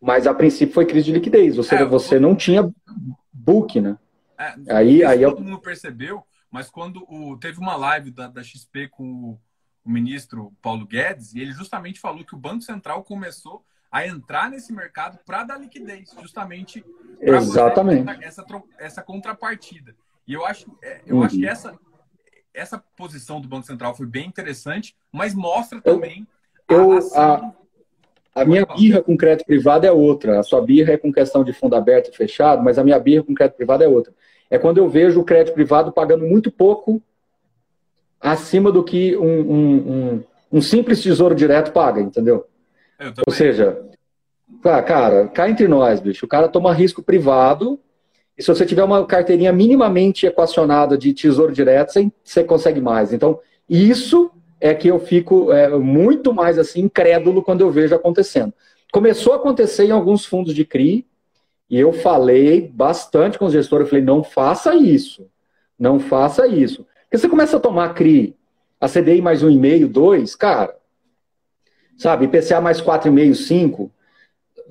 Mas 0.00 0.26
a 0.26 0.34
princípio 0.34 0.74
foi 0.74 0.86
crise 0.86 1.06
de 1.06 1.12
liquidez, 1.12 1.58
ou 1.58 1.64
seja, 1.64 1.82
é, 1.82 1.86
você 1.86 2.20
não 2.20 2.36
tinha 2.36 2.70
book, 3.32 3.80
né? 3.80 3.98
É, 4.38 4.54
aí, 4.76 5.04
aí 5.04 5.20
todo 5.24 5.38
eu... 5.38 5.44
mundo 5.44 5.58
percebeu, 5.60 6.22
mas 6.50 6.70
quando 6.70 7.04
o, 7.08 7.36
teve 7.36 7.58
uma 7.58 7.76
live 7.76 8.10
da, 8.10 8.28
da 8.28 8.42
XP 8.42 8.88
com 8.88 9.04
o, 9.04 9.40
o 9.84 9.90
ministro 9.90 10.52
Paulo 10.62 10.86
Guedes, 10.86 11.34
e 11.34 11.40
ele 11.40 11.52
justamente 11.52 11.98
falou 11.98 12.24
que 12.24 12.34
o 12.34 12.38
Banco 12.38 12.62
Central 12.62 13.02
começou 13.02 13.64
a 13.90 14.06
entrar 14.06 14.50
nesse 14.50 14.72
mercado 14.72 15.18
para 15.24 15.44
dar 15.44 15.58
liquidez, 15.58 16.14
justamente 16.20 16.84
Exatamente. 17.20 18.24
Essa, 18.24 18.44
essa 18.78 19.02
contrapartida. 19.02 19.96
E 20.26 20.34
eu 20.34 20.44
acho, 20.44 20.70
é, 20.82 21.00
eu 21.06 21.16
uhum. 21.16 21.22
acho 21.22 21.36
que 21.36 21.46
essa, 21.46 21.78
essa 22.52 22.78
posição 22.96 23.40
do 23.40 23.48
Banco 23.48 23.66
Central 23.66 23.94
foi 23.94 24.06
bem 24.06 24.26
interessante, 24.26 24.94
mas 25.10 25.34
mostra 25.34 25.80
também 25.80 26.26
eu, 26.68 26.92
a, 27.14 27.34
a, 27.34 27.52
A 28.38 28.44
minha 28.44 28.64
birra 28.64 29.02
com 29.02 29.16
crédito 29.16 29.46
privado 29.46 29.86
é 29.86 29.92
outra. 29.92 30.38
A 30.38 30.42
sua 30.42 30.60
birra 30.60 30.92
é 30.92 30.96
com 30.96 31.12
questão 31.12 31.42
de 31.42 31.52
fundo 31.52 31.74
aberto 31.74 32.10
e 32.12 32.16
fechado, 32.16 32.62
mas 32.62 32.78
a 32.78 32.84
minha 32.84 32.98
birra 32.98 33.22
com 33.22 33.34
crédito 33.34 33.56
privado 33.56 33.82
é 33.82 33.88
outra. 33.88 34.12
É 34.50 34.58
quando 34.58 34.78
eu 34.78 34.88
vejo 34.88 35.20
o 35.20 35.24
crédito 35.24 35.54
privado 35.54 35.92
pagando 35.92 36.24
muito 36.26 36.50
pouco 36.50 37.02
acima 38.20 38.70
do 38.70 38.82
que 38.82 39.16
um, 39.16 39.40
um, 39.40 39.76
um, 39.76 40.24
um 40.52 40.60
simples 40.60 41.02
tesouro 41.02 41.34
direto 41.34 41.72
paga, 41.72 42.00
entendeu? 42.00 42.46
Ou 43.26 43.32
seja, 43.32 43.80
cara, 44.62 45.28
cá 45.28 45.48
entre 45.48 45.68
nós, 45.68 46.00
bicho, 46.00 46.24
o 46.26 46.28
cara 46.28 46.48
toma 46.48 46.72
risco 46.72 47.02
privado 47.02 47.78
e 48.36 48.42
se 48.42 48.48
você 48.48 48.64
tiver 48.64 48.84
uma 48.84 49.04
carteirinha 49.04 49.52
minimamente 49.52 50.24
equacionada 50.24 50.96
de 50.96 51.12
tesouro 51.12 51.52
direto, 51.52 51.92
você 52.22 52.44
consegue 52.44 52.80
mais. 52.80 53.12
Então, 53.12 53.40
isso 53.68 54.30
é 54.60 54.74
que 54.74 54.88
eu 54.88 54.98
fico 54.98 55.52
é, 55.52 55.68
muito 55.68 56.32
mais 56.32 56.58
assim 56.58 56.80
incrédulo 56.82 57.42
quando 57.42 57.60
eu 57.60 57.70
vejo 57.70 57.94
acontecendo. 57.94 58.52
Começou 58.92 59.32
a 59.32 59.36
acontecer 59.36 59.84
em 59.84 59.90
alguns 59.90 60.24
fundos 60.24 60.54
de 60.54 60.64
CRI, 60.64 61.06
e 61.70 61.78
eu 61.78 61.92
falei 61.92 62.66
bastante 62.66 63.38
com 63.38 63.44
os 63.44 63.52
gestores, 63.52 63.84
eu 63.84 63.90
falei, 63.90 64.04
não 64.04 64.24
faça 64.24 64.74
isso, 64.74 65.26
não 65.78 66.00
faça 66.00 66.46
isso. 66.46 66.86
Porque 67.02 67.18
você 67.18 67.28
começa 67.28 67.58
a 67.58 67.60
tomar 67.60 67.94
CRI, 67.94 68.34
a 68.80 68.88
CDI 68.88 69.20
mais 69.20 69.42
um 69.42 69.50
e 69.50 69.56
meio, 69.56 69.88
dois, 69.88 70.34
cara, 70.34 70.74
sabe, 71.96 72.24
IPCA 72.24 72.60
mais 72.60 72.80
quatro 72.80 73.10
e 73.10 73.12
meio, 73.12 73.34
cinco, 73.34 73.92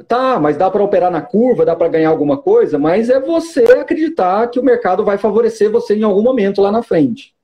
tá, 0.08 0.40
mas 0.40 0.58
dá 0.58 0.72
para 0.72 0.84
operar 0.84 1.12
na 1.12 1.22
curva, 1.22 1.66
dá 1.66 1.76
para 1.76 1.88
ganhar 1.88 2.10
alguma 2.10 2.38
coisa, 2.38 2.80
mas 2.80 3.10
é 3.10 3.20
você 3.20 3.64
acreditar 3.74 4.48
que 4.48 4.60
o 4.60 4.64
mercado 4.64 5.06
vai 5.06 5.20
favorecer 5.20 5.70
você 5.70 5.96
em 5.96 6.04
algum 6.04 6.24
momento 6.24 6.62
lá 6.62 6.72
na 6.72 6.82
frente. 6.82 7.37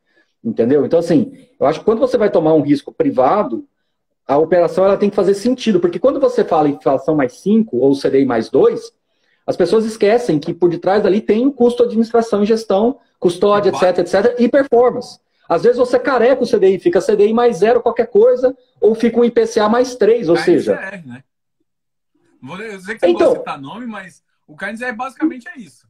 Entendeu? 0.43 0.85
Então, 0.85 0.99
assim, 0.99 1.47
eu 1.59 1.65
acho 1.65 1.79
que 1.79 1.85
quando 1.85 1.99
você 1.99 2.17
vai 2.17 2.29
tomar 2.29 2.53
um 2.53 2.61
risco 2.61 2.91
privado, 2.91 3.65
a 4.27 4.37
operação 4.37 4.83
ela 4.83 4.97
tem 4.97 5.09
que 5.09 5.15
fazer 5.15 5.33
sentido, 5.33 5.79
porque 5.79 5.99
quando 5.99 6.19
você 6.19 6.43
fala 6.43 6.69
inflação 6.69 7.15
mais 7.15 7.33
5 7.33 7.77
ou 7.77 7.97
CDI 7.97 8.25
mais 8.25 8.49
2, 8.49 8.91
as 9.45 9.55
pessoas 9.55 9.85
esquecem 9.85 10.39
que 10.39 10.53
por 10.53 10.69
detrás 10.69 11.03
dali 11.03 11.21
tem 11.21 11.45
o 11.45 11.51
custo 11.51 11.83
de 11.83 11.89
administração 11.89 12.43
e 12.43 12.45
gestão, 12.45 12.99
custódia, 13.19 13.69
etc, 13.69 13.99
etc, 13.99 14.35
e 14.39 14.49
performance. 14.49 15.19
Às 15.47 15.63
vezes 15.63 15.77
você 15.77 15.99
careca 15.99 16.43
o 16.43 16.47
CDI, 16.47 16.79
fica 16.79 17.01
CDI 17.01 17.33
mais 17.33 17.57
zero 17.57 17.81
qualquer 17.81 18.07
coisa, 18.07 18.55
ou 18.79 18.95
fica 18.95 19.19
um 19.19 19.25
IPCA 19.25 19.67
mais 19.69 19.95
3, 19.95 20.29
ou 20.29 20.37
seja... 20.37 20.73
É, 20.73 21.01
né? 21.05 21.23
Vou 22.41 22.57
dizer 22.57 22.95
que 22.95 22.99
você 22.99 23.07
então, 23.07 23.19
não 23.19 23.27
vou 23.27 23.35
citar 23.37 23.61
nome, 23.61 23.85
mas 23.85 24.21
o 24.47 24.55
KNZR 24.55 24.93
basicamente 24.95 25.47
é 25.47 25.57
isso. 25.57 25.82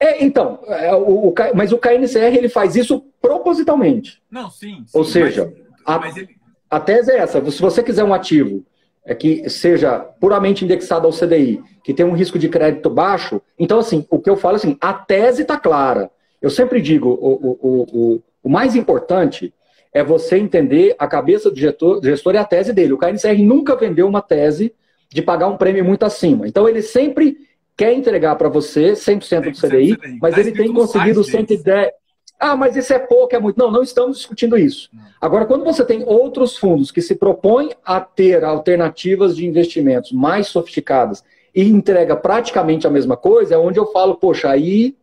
É, 0.00 0.24
então, 0.24 0.60
é, 0.66 0.94
o, 0.94 1.28
o, 1.28 1.34
mas 1.54 1.72
o 1.72 1.78
KNCR 1.78 2.36
ele 2.36 2.48
faz 2.48 2.76
isso 2.76 3.04
propositalmente. 3.20 4.22
Não, 4.30 4.48
sim. 4.50 4.84
sim 4.86 4.98
Ou 4.98 5.04
seja, 5.04 5.52
mas, 5.86 5.96
a, 5.96 5.98
mas 5.98 6.16
ele... 6.16 6.28
a 6.70 6.78
tese 6.80 7.10
é 7.10 7.18
essa: 7.18 7.50
se 7.50 7.60
você 7.60 7.82
quiser 7.82 8.04
um 8.04 8.14
ativo 8.14 8.64
é 9.04 9.14
que 9.14 9.48
seja 9.48 9.98
puramente 9.98 10.66
indexado 10.66 11.06
ao 11.06 11.12
CDI, 11.12 11.62
que 11.82 11.94
tem 11.94 12.04
um 12.04 12.12
risco 12.12 12.38
de 12.38 12.48
crédito 12.48 12.90
baixo, 12.90 13.40
então, 13.58 13.78
assim, 13.78 14.06
o 14.10 14.18
que 14.18 14.28
eu 14.28 14.36
falo 14.36 14.56
é 14.56 14.58
assim, 14.58 14.76
a 14.80 14.92
tese 14.92 15.42
está 15.42 15.58
clara. 15.58 16.10
Eu 16.42 16.50
sempre 16.50 16.80
digo, 16.80 17.08
o, 17.08 17.56
o, 17.58 17.86
o, 17.90 18.22
o, 18.42 18.48
mais 18.50 18.76
importante 18.76 19.52
é 19.94 20.04
você 20.04 20.36
entender 20.36 20.94
a 20.98 21.06
cabeça 21.06 21.50
do 21.50 21.56
gestor, 21.56 22.00
do 22.00 22.06
gestor 22.06 22.34
e 22.34 22.38
a 22.38 22.44
tese 22.44 22.72
dele. 22.72 22.92
O 22.92 22.98
KNCR 22.98 23.42
nunca 23.42 23.74
vendeu 23.74 24.06
uma 24.06 24.20
tese 24.20 24.74
de 25.08 25.22
pagar 25.22 25.48
um 25.48 25.56
prêmio 25.56 25.84
muito 25.84 26.04
acima. 26.04 26.46
Então, 26.46 26.68
ele 26.68 26.82
sempre 26.82 27.38
quer 27.78 27.92
entregar 27.92 28.34
para 28.34 28.48
você 28.48 28.92
100% 28.92 29.52
do 29.52 29.52
CDI, 29.52 29.96
CDI, 29.96 30.18
mas 30.20 30.34
tá 30.34 30.40
ele 30.40 30.50
tem 30.50 30.72
conseguido 30.74 31.22
110. 31.22 31.92
Ah, 32.38 32.56
mas 32.56 32.76
isso 32.76 32.92
é 32.92 32.98
pouco, 32.98 33.34
é 33.34 33.38
muito. 33.38 33.56
Não, 33.56 33.70
não 33.70 33.82
estamos 33.82 34.18
discutindo 34.18 34.58
isso. 34.58 34.90
Não. 34.92 35.04
Agora, 35.20 35.46
quando 35.46 35.64
você 35.64 35.84
tem 35.84 36.04
outros 36.04 36.56
fundos 36.56 36.90
que 36.90 37.00
se 37.00 37.14
propõem 37.14 37.70
a 37.84 38.00
ter 38.00 38.44
alternativas 38.44 39.36
de 39.36 39.46
investimentos 39.46 40.12
mais 40.12 40.48
sofisticadas 40.48 41.24
e 41.54 41.62
entrega 41.62 42.16
praticamente 42.16 42.86
a 42.86 42.90
mesma 42.90 43.16
coisa, 43.16 43.54
é 43.54 43.58
onde 43.58 43.78
eu 43.78 43.86
falo, 43.92 44.16
poxa, 44.16 44.50
aí, 44.50 44.96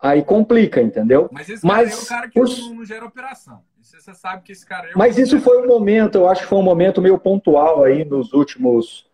aí 0.00 0.22
complica, 0.22 0.82
entendeu? 0.82 1.28
Mas 1.32 1.48
esse 1.48 1.62
cara 1.62 1.74
mas, 1.74 2.00
é 2.00 2.02
o 2.02 2.06
cara 2.06 2.28
que 2.28 2.38
não 2.38 2.84
gera 2.84 3.04
operação. 3.06 3.60
Você 3.80 4.14
sabe 4.14 4.42
que 4.42 4.52
esse 4.52 4.66
cara 4.66 4.88
é 4.88 4.92
Mas 4.94 5.18
isso 5.18 5.40
foi 5.40 5.62
um 5.62 5.66
momento, 5.66 6.16
eu 6.16 6.28
acho 6.28 6.42
que 6.42 6.48
foi 6.48 6.58
um 6.58 6.62
momento 6.62 7.00
meio 7.00 7.18
pontual 7.18 7.84
aí 7.84 8.04
nos 8.04 8.32
últimos 8.32 9.06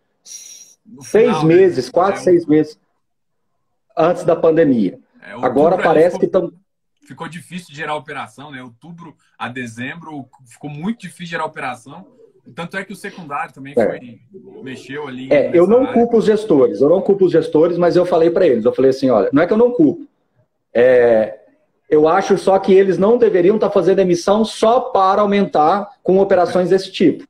seis 1.01 1.43
meses, 1.43 1.89
quatro, 1.89 2.21
é, 2.21 2.23
seis 2.23 2.45
meses 2.45 2.77
antes 3.97 4.23
da 4.23 4.35
pandemia. 4.35 4.99
É, 5.21 5.33
Agora 5.33 5.77
parece 5.77 6.15
ficou, 6.15 6.19
que 6.19 6.25
estão. 6.25 6.53
Ficou 7.05 7.27
difícil 7.27 7.67
de 7.69 7.75
gerar 7.75 7.95
operação, 7.95 8.51
né? 8.51 8.61
Outubro 8.61 9.15
a 9.37 9.47
dezembro 9.47 10.27
ficou 10.45 10.69
muito 10.69 11.01
difícil 11.01 11.27
gerar 11.27 11.45
operação. 11.45 12.05
Tanto 12.53 12.77
é 12.77 12.85
que 12.85 12.93
o 12.93 12.95
secundário 12.95 13.51
também 13.53 13.73
é. 13.75 13.85
foi, 13.85 14.19
mexeu 14.61 15.07
ali. 15.07 15.31
É, 15.31 15.49
eu 15.51 15.65
não 15.65 15.81
área. 15.81 15.93
culpo 15.93 16.17
os 16.17 16.25
gestores, 16.25 16.79
eu 16.79 16.89
não 16.89 17.01
culpo 17.01 17.25
os 17.25 17.31
gestores, 17.31 17.75
mas 17.75 17.95
eu 17.95 18.05
falei 18.05 18.29
para 18.29 18.45
eles, 18.45 18.65
eu 18.65 18.73
falei 18.73 18.91
assim, 18.91 19.09
olha, 19.09 19.29
não 19.33 19.41
é 19.41 19.47
que 19.47 19.53
eu 19.53 19.57
não 19.57 19.71
culpo. 19.71 20.07
É, 20.71 21.39
eu 21.89 22.07
acho 22.07 22.37
só 22.37 22.59
que 22.59 22.71
eles 22.71 22.97
não 22.97 23.17
deveriam 23.17 23.55
estar 23.55 23.69
tá 23.69 23.73
fazendo 23.73 23.99
emissão 23.99 24.45
só 24.45 24.79
para 24.79 25.21
aumentar 25.21 25.89
com 26.03 26.19
operações 26.19 26.69
desse 26.69 26.91
tipo. 26.91 27.25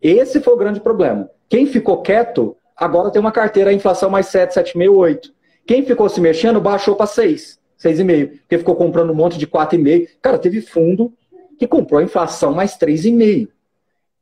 Esse 0.00 0.40
foi 0.40 0.52
o 0.52 0.56
grande 0.56 0.80
problema. 0.80 1.28
Quem 1.48 1.66
ficou 1.66 2.00
quieto, 2.00 2.56
agora 2.76 3.10
tem 3.10 3.20
uma 3.20 3.32
carteira 3.32 3.70
a 3.70 3.74
inflação 3.74 4.08
mais 4.08 4.26
7, 4.26 4.54
7,5, 4.54 4.94
8. 4.94 5.32
Quem 5.70 5.84
ficou 5.84 6.08
se 6.08 6.20
mexendo 6.20 6.60
baixou 6.60 6.96
para 6.96 7.06
6, 7.06 7.60
6,5. 7.80 8.40
Porque 8.40 8.58
ficou 8.58 8.74
comprando 8.74 9.10
um 9.10 9.14
monte 9.14 9.38
de 9.38 9.46
4,5. 9.46 10.08
Cara, 10.20 10.36
teve 10.36 10.60
fundo 10.60 11.12
que 11.56 11.64
comprou 11.64 12.00
a 12.00 12.02
inflação 12.02 12.52
mais 12.52 12.76
3,5. 12.76 13.46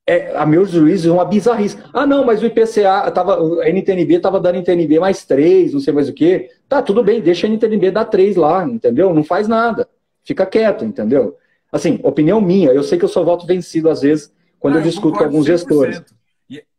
É, 0.06 0.36
a 0.36 0.44
meus 0.44 0.68
juízes, 0.68 1.06
uma 1.06 1.24
bizarrice. 1.24 1.78
Ah, 1.94 2.06
não, 2.06 2.22
mas 2.22 2.42
o 2.42 2.46
IPCA, 2.46 3.10
tava, 3.12 3.62
a 3.62 3.70
NTNB 3.70 4.16
estava 4.16 4.38
dando 4.38 4.56
NTNB 4.56 5.00
mais 5.00 5.24
3, 5.24 5.72
não 5.72 5.80
sei 5.80 5.94
mais 5.94 6.10
o 6.10 6.12
quê. 6.12 6.50
Tá, 6.68 6.82
tudo 6.82 7.02
bem, 7.02 7.22
deixa 7.22 7.46
a 7.46 7.50
NTNB 7.50 7.92
dar 7.92 8.04
3 8.04 8.36
lá, 8.36 8.68
entendeu? 8.68 9.14
Não 9.14 9.24
faz 9.24 9.48
nada. 9.48 9.88
Fica 10.22 10.44
quieto, 10.44 10.84
entendeu? 10.84 11.34
Assim, 11.72 11.98
opinião 12.02 12.42
minha, 12.42 12.72
eu 12.72 12.82
sei 12.82 12.98
que 12.98 13.06
eu 13.06 13.08
só 13.08 13.24
voto 13.24 13.46
vencido 13.46 13.88
às 13.88 14.02
vezes 14.02 14.30
quando 14.60 14.76
ah, 14.76 14.80
eu 14.80 14.82
discuto 14.82 15.16
com 15.16 15.24
alguns 15.24 15.46
100%. 15.46 15.48
gestores. 15.48 16.02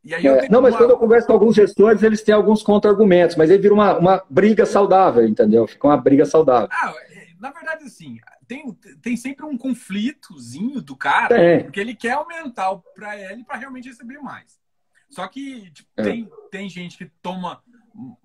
É, 0.07 0.47
não, 0.49 0.61
mas 0.61 0.73
uma... 0.73 0.77
quando 0.79 0.91
eu 0.91 0.97
converso 0.97 1.27
com 1.27 1.33
alguns 1.33 1.55
gestores, 1.55 2.01
eles 2.03 2.21
têm 2.21 2.33
alguns 2.33 2.63
contra-argumentos, 2.63 3.35
mas 3.35 3.51
aí 3.51 3.57
vira 3.57 3.73
uma, 3.73 3.97
uma 3.97 4.23
briga 4.29 4.65
saudável, 4.65 5.27
entendeu? 5.27 5.67
Fica 5.67 5.87
uma 5.87 5.97
briga 5.97 6.25
saudável. 6.25 6.69
Ah, 6.71 6.93
é, 7.11 7.27
na 7.39 7.51
verdade, 7.51 7.83
assim, 7.83 8.17
tem, 8.47 8.77
tem 9.01 9.17
sempre 9.17 9.45
um 9.45 9.57
conflitozinho 9.57 10.81
do 10.81 10.95
cara, 10.95 11.37
é. 11.37 11.63
porque 11.63 11.79
ele 11.79 11.93
quer 11.93 12.13
aumentar 12.13 12.75
para 12.95 13.17
ele 13.17 13.43
para 13.43 13.57
realmente 13.57 13.89
receber 13.89 14.19
mais. 14.19 14.57
Só 15.09 15.27
que 15.27 15.69
tipo, 15.71 15.89
é. 15.97 16.03
tem, 16.03 16.29
tem 16.49 16.69
gente 16.69 16.97
que 16.97 17.11
toma 17.21 17.61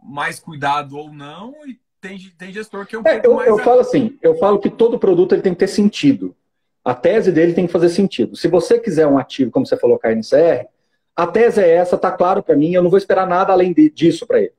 mais 0.03 0.39
cuidado 0.39 0.97
ou 0.97 1.13
não, 1.13 1.55
e 1.67 1.79
tem, 2.01 2.19
tem 2.39 2.53
gestor 2.53 2.87
que 2.87 2.95
é 2.95 2.99
um 2.99 3.03
é, 3.05 3.21
eu, 3.25 3.35
mais. 3.35 3.49
Eu 3.49 3.59
falo 3.59 3.81
assim, 3.81 4.17
eu 4.23 4.37
falo 4.39 4.59
que 4.59 4.71
todo 4.71 4.99
produto 4.99 5.33
ele 5.33 5.43
tem 5.43 5.53
que 5.53 5.59
ter 5.59 5.69
sentido. 5.69 6.37
A 6.85 6.95
tese 6.95 7.33
dele 7.33 7.55
tem 7.55 7.67
que 7.67 7.73
fazer 7.73 7.89
sentido. 7.89 8.37
Se 8.37 8.47
você 8.47 8.79
quiser 8.79 9.07
um 9.07 9.19
ativo, 9.19 9.51
como 9.51 9.67
você 9.67 9.77
falou, 9.77 9.99
KNCR, 9.99 10.69
a 11.17 11.27
tese 11.27 11.61
é 11.61 11.69
essa, 11.69 11.97
tá 11.97 12.11
claro 12.11 12.43
para 12.43 12.57
mim, 12.57 12.73
eu 12.73 12.83
não 12.83 12.91
vou 12.91 12.99
esperar 12.99 13.27
nada 13.27 13.53
além 13.53 13.73
de, 13.73 13.89
disso 13.91 14.27
para 14.27 14.41
ele. 14.41 14.53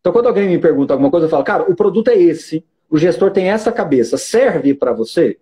Então, 0.00 0.12
quando 0.12 0.26
alguém 0.26 0.48
me 0.48 0.58
pergunta 0.58 0.94
alguma 0.94 1.10
coisa, 1.10 1.26
eu 1.26 1.30
falo, 1.30 1.44
cara, 1.44 1.64
o 1.64 1.74
produto 1.74 2.08
é 2.08 2.16
esse, 2.16 2.64
o 2.88 2.96
gestor 2.96 3.30
tem 3.30 3.50
essa 3.50 3.72
cabeça, 3.72 4.16
serve 4.16 4.74
para 4.74 4.92
você? 4.92 5.38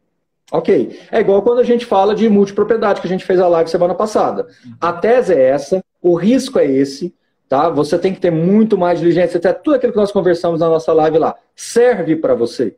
Ok. 0.51 0.99
É 1.11 1.21
igual 1.21 1.42
quando 1.42 1.59
a 1.59 1.64
gente 1.64 1.85
fala 1.85 2.14
de 2.14 2.29
multipropriedade, 2.29 3.01
que 3.01 3.07
a 3.07 3.11
gente 3.11 3.25
fez 3.25 3.40
a 3.40 3.49
live 3.49 3.69
semana 3.69 3.95
passada. 3.95 4.47
A 4.81 4.92
tese 4.92 5.35
é 5.35 5.42
essa, 5.49 5.85
o 6.01 6.14
risco 6.14 6.59
é 6.59 6.64
esse, 6.64 7.14
tá? 7.49 7.69
Você 7.69 7.99
tem 7.99 8.14
que 8.14 8.21
ter 8.21 8.31
muito 8.31 8.79
mais 8.79 9.01
diligência, 9.01 9.38
até 9.38 9.53
tudo 9.53 9.75
aquilo 9.75 9.92
que 9.92 9.99
nós 9.99 10.12
conversamos 10.12 10.61
na 10.61 10.69
nossa 10.69 10.92
live 10.92 11.19
lá. 11.19 11.35
Serve 11.55 12.16
para 12.16 12.35
você. 12.35 12.77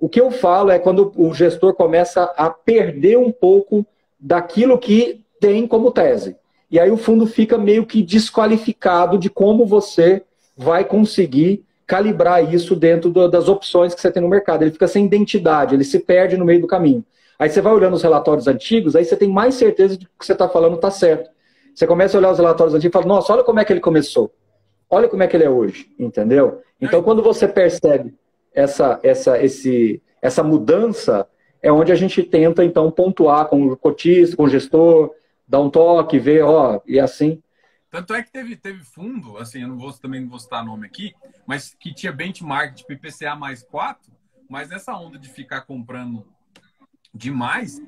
O 0.00 0.08
que 0.08 0.20
eu 0.20 0.30
falo 0.30 0.70
é 0.70 0.78
quando 0.78 1.12
o 1.16 1.34
gestor 1.34 1.74
começa 1.74 2.22
a 2.36 2.48
perder 2.48 3.18
um 3.18 3.32
pouco 3.32 3.84
daquilo 4.18 4.78
que 4.78 5.24
tem 5.40 5.66
como 5.66 5.90
tese. 5.90 6.36
E 6.70 6.78
aí 6.78 6.90
o 6.90 6.96
fundo 6.96 7.26
fica 7.26 7.56
meio 7.56 7.86
que 7.86 8.02
desqualificado 8.02 9.18
de 9.18 9.30
como 9.30 9.66
você 9.66 10.22
vai 10.56 10.84
conseguir 10.84 11.64
calibrar 11.86 12.52
isso 12.52 12.76
dentro 12.76 13.08
do, 13.10 13.28
das 13.28 13.48
opções 13.48 13.94
que 13.94 14.00
você 14.00 14.10
tem 14.10 14.22
no 14.22 14.28
mercado. 14.28 14.62
Ele 14.62 14.70
fica 14.70 14.86
sem 14.86 15.06
identidade, 15.06 15.74
ele 15.74 15.84
se 15.84 15.98
perde 15.98 16.36
no 16.36 16.44
meio 16.44 16.60
do 16.60 16.66
caminho. 16.66 17.02
Aí 17.38 17.48
você 17.48 17.60
vai 17.60 17.72
olhando 17.72 17.94
os 17.94 18.02
relatórios 18.02 18.46
antigos, 18.46 18.94
aí 18.94 19.04
você 19.04 19.16
tem 19.16 19.28
mais 19.28 19.54
certeza 19.54 19.96
de 19.96 20.04
que 20.04 20.12
o 20.12 20.18
que 20.18 20.26
você 20.26 20.32
está 20.32 20.48
falando 20.48 20.74
está 20.74 20.90
certo. 20.90 21.30
Você 21.74 21.86
começa 21.86 22.16
a 22.16 22.18
olhar 22.18 22.32
os 22.32 22.38
relatórios 22.38 22.74
antigos 22.74 22.90
e 22.90 22.92
fala, 22.92 23.06
nossa, 23.06 23.32
olha 23.32 23.44
como 23.44 23.60
é 23.60 23.64
que 23.64 23.72
ele 23.72 23.80
começou. 23.80 24.30
Olha 24.90 25.08
como 25.08 25.22
é 25.22 25.26
que 25.26 25.36
ele 25.36 25.44
é 25.44 25.50
hoje, 25.50 25.86
entendeu? 25.98 26.60
Então, 26.80 27.02
quando 27.02 27.22
você 27.22 27.46
percebe 27.46 28.14
essa, 28.52 28.98
essa, 29.02 29.42
esse, 29.42 30.02
essa 30.20 30.42
mudança, 30.42 31.26
é 31.62 31.70
onde 31.70 31.92
a 31.92 31.94
gente 31.94 32.22
tenta, 32.22 32.64
então, 32.64 32.90
pontuar 32.90 33.46
com 33.46 33.66
o 33.66 33.76
cotista, 33.76 34.36
com 34.36 34.44
o 34.44 34.48
gestor, 34.48 35.12
dá 35.48 35.60
um 35.60 35.70
toque, 35.70 36.18
vê, 36.18 36.42
ó, 36.42 36.80
e 36.86 37.00
assim. 37.00 37.42
Tanto 37.90 38.14
é 38.14 38.22
que 38.22 38.30
teve, 38.30 38.54
teve 38.54 38.84
fundo, 38.84 39.38
assim, 39.38 39.62
eu 39.62 39.68
não 39.68 39.78
vou 39.78 39.92
também 39.94 40.20
não 40.20 40.28
vou 40.28 40.38
citar 40.38 40.64
nome 40.64 40.86
aqui, 40.86 41.14
mas 41.46 41.74
que 41.74 41.94
tinha 41.94 42.12
benchmark 42.12 42.74
de 42.74 42.84
IPCA 42.88 43.34
mais 43.34 43.62
4, 43.62 44.12
mas 44.48 44.68
nessa 44.68 44.94
onda 44.94 45.18
de 45.18 45.28
ficar 45.28 45.62
comprando 45.62 46.26
demais, 47.14 47.80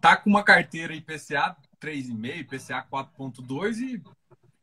tá 0.00 0.16
com 0.16 0.28
uma 0.28 0.42
carteira 0.42 0.94
IPCA 0.94 1.56
3,5, 1.80 2.40
IPCA 2.40 2.86
4,2 2.90 3.78
e 3.78 4.02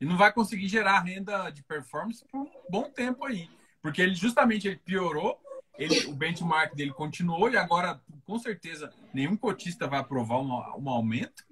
e 0.01 0.05
não 0.05 0.17
vai 0.17 0.31
conseguir 0.31 0.67
gerar 0.67 1.01
renda 1.01 1.49
de 1.49 1.61
performance 1.61 2.23
por 2.31 2.41
um 2.41 2.49
bom 2.69 2.89
tempo 2.89 3.25
aí. 3.25 3.49
Porque 3.81 4.01
ele 4.01 4.15
justamente 4.15 4.67
ele 4.67 4.77
piorou, 4.77 5.37
ele, 5.77 6.05
o 6.07 6.13
benchmark 6.13 6.73
dele 6.75 6.91
continuou 6.91 7.49
e 7.49 7.57
agora, 7.57 7.99
com 8.25 8.39
certeza, 8.39 8.93
nenhum 9.13 9.35
cotista 9.35 9.87
vai 9.87 9.99
aprovar 9.99 10.39
um, 10.39 10.51
um 10.81 10.89
aumento, 10.89 11.45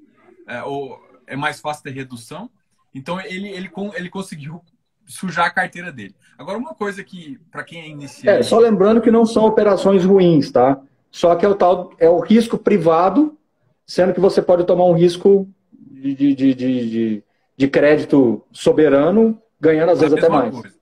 é, 0.47 0.63
ou 0.63 0.99
é 1.27 1.35
mais 1.35 1.59
fácil 1.59 1.83
ter 1.83 1.91
redução. 1.91 2.49
Então 2.93 3.19
ele, 3.19 3.49
ele, 3.49 3.69
ele 3.95 4.09
conseguiu 4.09 4.63
sujar 5.05 5.45
a 5.45 5.51
carteira 5.51 5.91
dele. 5.91 6.15
Agora, 6.37 6.57
uma 6.57 6.73
coisa 6.73 7.03
que, 7.03 7.39
para 7.51 7.63
quem 7.63 7.81
é 7.81 7.87
iniciante. 7.87 8.39
É, 8.39 8.43
só 8.43 8.59
lembrando 8.59 9.01
que 9.01 9.11
não 9.11 9.25
são 9.25 9.45
operações 9.45 10.03
ruins, 10.03 10.51
tá? 10.51 10.81
Só 11.09 11.35
que 11.35 11.45
é 11.45 11.49
o 11.49 11.55
tal, 11.55 11.93
é 11.97 12.09
o 12.09 12.19
risco 12.19 12.57
privado, 12.57 13.37
sendo 13.85 14.13
que 14.13 14.19
você 14.19 14.41
pode 14.41 14.65
tomar 14.65 14.85
um 14.85 14.93
risco 14.93 15.49
de, 15.71 16.13
de, 16.13 16.35
de, 16.35 16.53
de, 16.53 17.23
de 17.55 17.67
crédito 17.67 18.45
soberano, 18.51 19.41
ganhando 19.59 19.91
às 19.91 19.99
é 19.99 20.01
vezes 20.01 20.17
até 20.17 20.29
mais. 20.29 20.53
Coisa. 20.53 20.75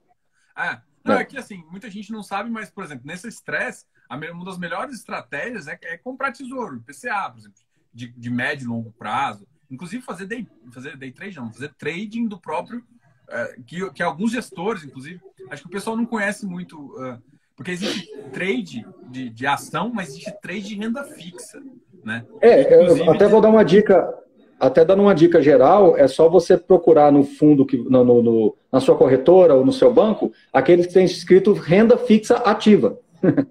Ah, 0.55 0.81
não, 1.03 1.15
é. 1.15 1.21
é 1.21 1.25
que 1.25 1.37
assim, 1.37 1.63
muita 1.69 1.89
gente 1.89 2.11
não 2.11 2.23
sabe, 2.23 2.49
mas, 2.49 2.69
por 2.69 2.83
exemplo, 2.83 3.05
nesse 3.05 3.27
estresse, 3.27 3.85
uma 4.09 4.45
das 4.45 4.57
melhores 4.57 4.95
estratégias 4.95 5.67
é, 5.67 5.77
é 5.83 5.97
comprar 5.97 6.31
tesouro, 6.31 6.81
PCA, 6.81 7.29
por 7.29 7.39
exemplo, 7.39 7.59
de, 7.93 8.07
de 8.07 8.29
médio 8.29 8.65
e 8.65 8.67
longo 8.67 8.91
prazo. 8.91 9.47
Inclusive 9.69 10.03
fazer 10.03 10.25
day, 10.25 10.47
fazer 10.71 10.97
day 10.97 11.11
trade, 11.11 11.37
não, 11.37 11.51
fazer 11.51 11.73
trading 11.77 12.27
do 12.27 12.39
próprio. 12.39 12.83
É, 13.27 13.55
que, 13.65 13.89
que 13.91 14.03
alguns 14.03 14.31
gestores, 14.31 14.83
inclusive, 14.83 15.19
acho 15.49 15.63
que 15.63 15.67
o 15.67 15.71
pessoal 15.71 15.97
não 15.97 16.05
conhece 16.05 16.45
muito. 16.45 16.79
Uh, 16.79 17.19
porque 17.55 17.71
existe 17.71 18.07
trade 18.31 18.85
de, 19.09 19.29
de 19.29 19.47
ação, 19.47 19.91
mas 19.93 20.09
existe 20.09 20.31
trade 20.41 20.61
de 20.61 20.75
renda 20.75 21.03
fixa. 21.03 21.61
Né? 22.03 22.25
É, 22.41 22.87
eu 22.87 23.11
até 23.11 23.27
vou 23.27 23.41
dar 23.41 23.49
uma 23.49 23.63
dica 23.63 24.13
até 24.59 24.85
dando 24.85 25.01
uma 25.01 25.15
dica 25.15 25.41
geral, 25.41 25.97
é 25.97 26.07
só 26.07 26.29
você 26.29 26.57
procurar 26.57 27.11
no 27.11 27.23
fundo, 27.23 27.65
que, 27.65 27.77
no, 27.77 28.03
no, 28.03 28.55
na 28.71 28.79
sua 28.79 28.95
corretora 28.95 29.53
ou 29.53 29.65
no 29.65 29.73
seu 29.73 29.93
banco, 29.93 30.31
aqueles 30.51 30.87
que 30.87 30.93
têm 30.93 31.05
escrito 31.05 31.53
renda 31.53 31.97
fixa 31.97 32.35
ativa. 32.37 32.97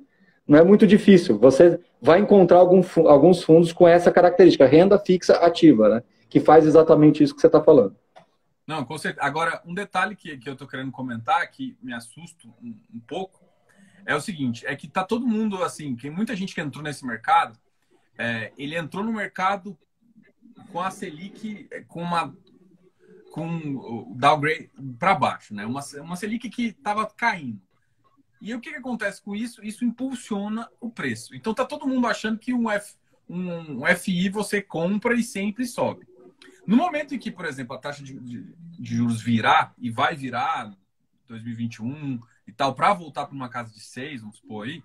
Não 0.46 0.58
é 0.58 0.64
muito 0.64 0.86
difícil. 0.86 1.38
Você 1.38 1.78
vai 2.04 2.20
encontrar 2.20 2.58
algum, 2.58 2.82
alguns 3.08 3.42
fundos 3.42 3.72
com 3.72 3.88
essa 3.88 4.12
característica, 4.12 4.66
renda 4.66 4.98
fixa 4.98 5.36
ativa, 5.36 5.88
né? 5.88 6.02
que 6.28 6.38
faz 6.38 6.66
exatamente 6.66 7.22
isso 7.22 7.34
que 7.34 7.40
você 7.40 7.46
está 7.46 7.62
falando. 7.62 7.96
Não, 8.66 8.84
com 8.84 8.98
certeza. 8.98 9.26
Agora, 9.26 9.62
um 9.64 9.72
detalhe 9.72 10.14
que, 10.14 10.36
que 10.36 10.46
eu 10.46 10.52
estou 10.52 10.68
querendo 10.68 10.92
comentar, 10.92 11.50
que 11.50 11.78
me 11.82 11.94
assusta 11.94 12.46
um, 12.62 12.76
um, 12.94 13.00
pouco, 13.00 13.42
é 14.04 14.14
o 14.14 14.20
seguinte, 14.20 14.66
é 14.66 14.76
que 14.76 14.86
tá 14.86 15.02
todo 15.02 15.26
mundo, 15.26 15.62
assim, 15.64 15.96
tem 15.96 16.10
muita 16.10 16.36
gente 16.36 16.54
que 16.54 16.60
entrou 16.60 16.84
nesse 16.84 17.06
mercado, 17.06 17.58
é, 18.18 18.52
ele 18.58 18.76
entrou 18.76 19.02
no 19.02 19.12
mercado 19.12 19.78
com 20.70 20.82
a 20.82 20.90
Selic 20.90 21.68
com 21.88 22.02
uma 22.02 22.36
com 23.32 23.48
o 23.76 24.14
downgrade 24.14 24.70
para 24.98 25.14
baixo, 25.14 25.54
né? 25.54 25.64
Uma, 25.64 25.80
uma 26.02 26.16
Selic 26.16 26.50
que 26.50 26.66
estava 26.66 27.06
caindo. 27.06 27.60
E 28.44 28.54
o 28.54 28.60
que, 28.60 28.70
que, 28.70 28.76
acontece 28.76 29.22
com 29.22 29.34
isso? 29.34 29.64
Isso 29.64 29.86
impulsiona 29.86 30.68
o 30.78 30.90
preço. 30.90 31.34
Então 31.34 31.54
tá 31.54 31.64
todo 31.64 31.88
mundo 31.88 32.06
achando 32.06 32.38
que 32.38 32.52
um, 32.52 32.70
F, 32.70 32.94
um, 33.26 33.80
um 33.80 33.96
FI 33.96 34.28
você 34.28 34.60
compra 34.60 35.14
e 35.14 35.22
sempre 35.22 35.64
sobe. 35.66 36.06
No 36.66 36.76
momento 36.76 37.14
em 37.14 37.18
que, 37.18 37.30
por 37.30 37.46
exemplo, 37.46 37.74
a 37.74 37.78
taxa 37.78 38.04
de, 38.04 38.20
de, 38.20 38.42
de 38.78 38.94
juros 38.94 39.22
virar 39.22 39.72
e 39.78 39.90
vai 39.90 40.14
virar 40.14 40.76
2021 41.26 42.20
e 42.46 42.52
tal, 42.52 42.74
para 42.74 42.92
voltar 42.92 43.24
para 43.24 43.34
uma 43.34 43.48
casa 43.48 43.72
de 43.72 43.80
6, 43.80 44.20
vamos 44.20 44.36
supor 44.36 44.66
aí, 44.66 44.84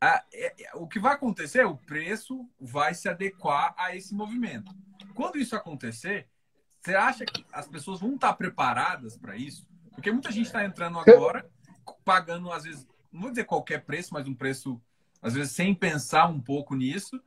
a, 0.00 0.22
é, 0.32 0.66
é, 0.66 0.76
o 0.76 0.86
que 0.86 1.00
vai 1.00 1.14
acontecer 1.14 1.62
é 1.62 1.66
o 1.66 1.76
preço 1.76 2.48
vai 2.60 2.94
se 2.94 3.08
adequar 3.08 3.74
a 3.76 3.96
esse 3.96 4.14
movimento. 4.14 4.72
Quando 5.12 5.38
isso 5.38 5.56
acontecer, 5.56 6.28
você 6.80 6.94
acha 6.94 7.24
que 7.24 7.44
as 7.52 7.66
pessoas 7.66 7.98
vão 7.98 8.14
estar 8.14 8.32
preparadas 8.34 9.16
para 9.16 9.36
isso? 9.36 9.66
Porque 9.92 10.12
muita 10.12 10.30
gente 10.30 10.46
está 10.46 10.64
entrando 10.64 11.00
agora, 11.00 11.50
pagando, 12.04 12.50
às 12.50 12.64
vezes, 12.64 12.86
não 13.12 13.22
vou 13.22 13.30
dizer 13.30 13.44
qualquer 13.44 13.84
preço, 13.84 14.12
mas 14.12 14.26
um 14.26 14.34
preço, 14.34 14.80
às 15.22 15.34
vezes, 15.34 15.52
sem 15.52 15.74
pensar 15.74 16.26
um 16.26 16.40
pouco 16.40 16.74
nisso. 16.74 17.20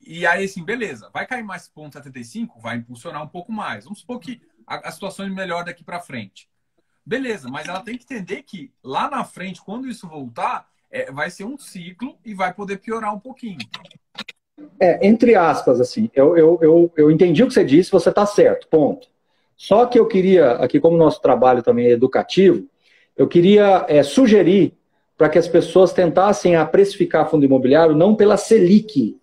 E 0.00 0.26
aí, 0.26 0.44
assim, 0.44 0.64
beleza, 0.64 1.10
vai 1.12 1.26
cair 1.26 1.42
mais 1.42 1.68
ponto 1.68 1.92
75? 1.92 2.60
Vai 2.60 2.76
impulsionar 2.76 3.22
um 3.22 3.28
pouco 3.28 3.52
mais. 3.52 3.84
Vamos 3.84 4.00
supor 4.00 4.18
que 4.18 4.40
a, 4.66 4.88
a 4.88 4.92
situação 4.92 5.26
é 5.26 5.28
melhor 5.28 5.64
daqui 5.64 5.84
para 5.84 6.00
frente. 6.00 6.48
Beleza, 7.04 7.48
mas 7.48 7.68
ela 7.68 7.80
tem 7.80 7.96
que 7.96 8.04
entender 8.04 8.42
que 8.42 8.72
lá 8.82 9.10
na 9.10 9.24
frente, 9.24 9.62
quando 9.62 9.88
isso 9.88 10.08
voltar, 10.08 10.68
é, 10.90 11.10
vai 11.10 11.30
ser 11.30 11.44
um 11.44 11.56
ciclo 11.56 12.16
e 12.24 12.34
vai 12.34 12.52
poder 12.52 12.78
piorar 12.78 13.14
um 13.14 13.20
pouquinho. 13.20 13.58
É, 14.78 15.06
entre 15.06 15.34
aspas, 15.34 15.80
assim, 15.80 16.10
eu, 16.14 16.36
eu, 16.36 16.58
eu, 16.62 16.92
eu 16.96 17.10
entendi 17.10 17.42
o 17.42 17.48
que 17.48 17.54
você 17.54 17.64
disse, 17.64 17.90
você 17.90 18.10
está 18.10 18.26
certo, 18.26 18.68
ponto. 18.68 19.08
Só 19.56 19.86
que 19.86 19.98
eu 19.98 20.06
queria, 20.06 20.52
aqui 20.52 20.80
como 20.80 20.96
nosso 20.96 21.20
trabalho 21.20 21.62
também 21.62 21.86
é 21.86 21.90
educativo, 21.90 22.66
eu 23.16 23.28
queria 23.28 23.84
é, 23.88 24.02
sugerir 24.02 24.74
para 25.16 25.28
que 25.28 25.38
as 25.38 25.46
pessoas 25.46 25.92
tentassem 25.92 26.56
a 26.56 26.64
precificar 26.64 27.28
fundo 27.28 27.44
imobiliário 27.44 27.94
não 27.94 28.14
pela 28.14 28.38
Selic, 28.38 29.18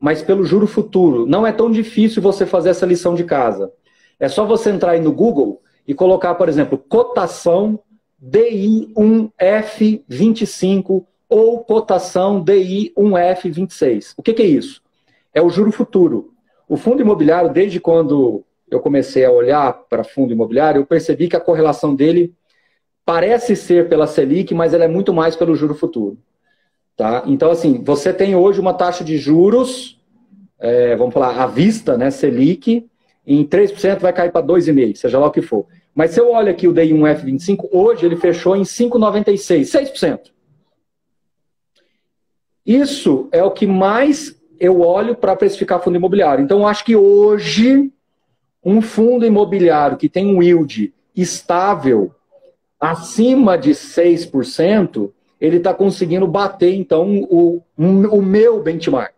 mas 0.00 0.22
pelo 0.22 0.44
juro 0.44 0.66
futuro. 0.66 1.26
Não 1.26 1.46
é 1.46 1.52
tão 1.52 1.70
difícil 1.70 2.22
você 2.22 2.46
fazer 2.46 2.70
essa 2.70 2.86
lição 2.86 3.14
de 3.14 3.24
casa. 3.24 3.70
É 4.18 4.28
só 4.28 4.46
você 4.46 4.70
entrar 4.70 4.92
aí 4.92 5.00
no 5.00 5.12
Google 5.12 5.60
e 5.86 5.92
colocar, 5.94 6.34
por 6.36 6.48
exemplo, 6.48 6.78
cotação 6.78 7.78
DI1F25 8.24 11.04
ou 11.28 11.64
cotação 11.64 12.42
DI1F26. 12.44 14.14
O 14.16 14.22
que, 14.22 14.32
que 14.32 14.42
é 14.42 14.46
isso? 14.46 14.80
É 15.34 15.42
o 15.42 15.50
juro 15.50 15.70
futuro. 15.70 16.32
O 16.68 16.76
fundo 16.76 17.02
imobiliário, 17.02 17.52
desde 17.52 17.78
quando 17.78 18.42
eu 18.70 18.80
comecei 18.80 19.24
a 19.24 19.30
olhar 19.30 19.72
para 19.88 20.02
fundo 20.02 20.32
imobiliário, 20.32 20.80
eu 20.80 20.86
percebi 20.86 21.28
que 21.28 21.36
a 21.36 21.40
correlação 21.40 21.94
dele 21.94 22.34
parece 23.04 23.56
ser 23.56 23.88
pela 23.88 24.06
Selic, 24.06 24.54
mas 24.54 24.74
ela 24.74 24.84
é 24.84 24.88
muito 24.88 25.12
mais 25.12 25.36
pelo 25.36 25.54
juro 25.54 25.74
futuro. 25.74 26.18
Tá? 26.96 27.24
Então, 27.26 27.50
assim, 27.50 27.82
você 27.82 28.12
tem 28.12 28.34
hoje 28.36 28.60
uma 28.60 28.74
taxa 28.74 29.02
de 29.02 29.16
juros, 29.16 30.00
é, 30.58 30.94
vamos 30.94 31.14
falar, 31.14 31.42
à 31.42 31.46
vista, 31.46 31.96
né, 31.96 32.10
Selic, 32.10 32.88
em 33.26 33.44
3% 33.44 34.00
vai 34.00 34.12
cair 34.12 34.30
para 34.30 34.46
2,5%, 34.46 34.96
seja 34.96 35.18
lá 35.18 35.26
o 35.26 35.30
que 35.30 35.42
for. 35.42 35.66
Mas 35.94 36.12
se 36.12 36.20
eu 36.20 36.30
olho 36.30 36.50
aqui 36.50 36.66
o 36.66 36.72
DI1F25, 36.72 37.68
hoje 37.72 38.06
ele 38.06 38.16
fechou 38.16 38.56
em 38.56 38.62
5,96%, 38.62 39.64
6%. 39.64 40.32
Isso 42.64 43.28
é 43.32 43.42
o 43.42 43.50
que 43.50 43.66
mais 43.66 44.40
eu 44.58 44.80
olho 44.80 45.16
para 45.16 45.34
precificar 45.34 45.82
fundo 45.82 45.96
imobiliário. 45.96 46.44
Então, 46.44 46.60
eu 46.60 46.66
acho 46.66 46.84
que 46.84 46.94
hoje, 46.94 47.92
um 48.64 48.80
fundo 48.80 49.26
imobiliário 49.26 49.96
que 49.96 50.08
tem 50.08 50.26
um 50.26 50.42
yield 50.42 50.94
estável 51.14 52.14
acima 52.82 53.56
de 53.56 53.70
6%, 53.70 55.12
ele 55.40 55.56
está 55.56 55.72
conseguindo 55.72 56.26
bater, 56.26 56.74
então, 56.74 57.22
o, 57.30 57.62
o 57.76 58.22
meu 58.22 58.62
benchmark. 58.62 59.14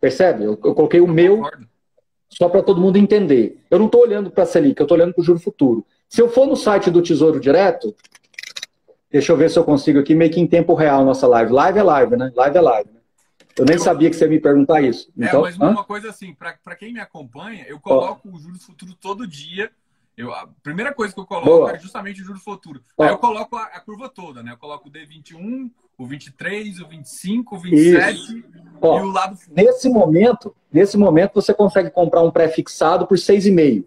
Percebe? 0.00 0.44
Eu, 0.44 0.58
eu 0.64 0.74
coloquei 0.74 1.00
o 1.00 1.06
meu 1.06 1.42
só 2.28 2.48
para 2.48 2.62
todo 2.62 2.80
mundo 2.80 2.96
entender. 2.96 3.62
Eu 3.70 3.78
não 3.78 3.86
estou 3.86 4.00
olhando 4.00 4.30
para 4.30 4.44
a 4.44 4.46
Selic, 4.46 4.80
eu 4.80 4.84
estou 4.84 4.96
olhando 4.96 5.12
para 5.12 5.20
o 5.20 5.24
juro 5.24 5.38
futuro. 5.38 5.84
Se 6.08 6.20
eu 6.20 6.28
for 6.28 6.46
no 6.46 6.56
site 6.56 6.90
do 6.90 7.02
Tesouro 7.02 7.38
Direto, 7.38 7.94
Deixa 9.10 9.32
eu 9.32 9.36
ver 9.36 9.50
se 9.50 9.58
eu 9.58 9.64
consigo 9.64 9.98
aqui, 9.98 10.14
meio 10.14 10.30
que 10.30 10.40
em 10.40 10.46
tempo 10.46 10.72
real, 10.72 11.04
nossa 11.04 11.26
live. 11.26 11.52
Live 11.52 11.78
é 11.78 11.82
live, 11.82 12.16
né? 12.16 12.32
Live 12.34 12.56
é 12.56 12.60
live. 12.60 12.90
Né? 12.92 13.00
Eu 13.58 13.64
nem 13.64 13.76
sabia 13.76 14.08
que 14.08 14.14
você 14.14 14.24
ia 14.24 14.30
me 14.30 14.38
perguntar 14.38 14.80
isso. 14.82 15.10
É, 15.18 15.26
então, 15.26 15.40
é, 15.44 15.50
mas 15.50 15.60
hã? 15.60 15.70
uma 15.70 15.84
coisa 15.84 16.10
assim, 16.10 16.32
para 16.32 16.76
quem 16.76 16.92
me 16.92 17.00
acompanha, 17.00 17.64
eu 17.66 17.80
coloco 17.80 18.28
o 18.30 18.38
juros 18.38 18.62
futuro 18.62 18.94
todo 18.94 19.26
dia. 19.26 19.70
Eu, 20.20 20.34
a 20.34 20.46
primeira 20.62 20.92
coisa 20.92 21.14
que 21.14 21.20
eu 21.20 21.24
coloco 21.24 21.46
Boa. 21.46 21.72
é 21.72 21.78
justamente 21.78 22.20
o 22.20 22.24
juro 22.24 22.38
futuro. 22.38 22.82
Aí 22.98 23.08
eu 23.08 23.16
coloco 23.16 23.56
a, 23.56 23.62
a, 23.62 23.80
curva 23.80 24.06
toda, 24.06 24.42
né? 24.42 24.52
Eu 24.52 24.58
coloco 24.58 24.88
o 24.88 24.92
D21, 24.92 25.70
o 25.96 26.06
23, 26.06 26.80
o 26.80 26.88
25, 26.88 27.56
o 27.56 27.58
27 27.58 28.14
isso. 28.14 28.44
Oh. 28.82 28.98
e 28.98 29.00
o 29.00 29.10
lado 29.10 29.38
Nesse 29.50 29.88
momento, 29.88 30.54
nesse 30.70 30.98
momento 30.98 31.34
você 31.34 31.54
consegue 31.54 31.90
comprar 31.90 32.22
um 32.22 32.30
pré-fixado 32.30 33.06
por 33.06 33.16
6,5. 33.16 33.84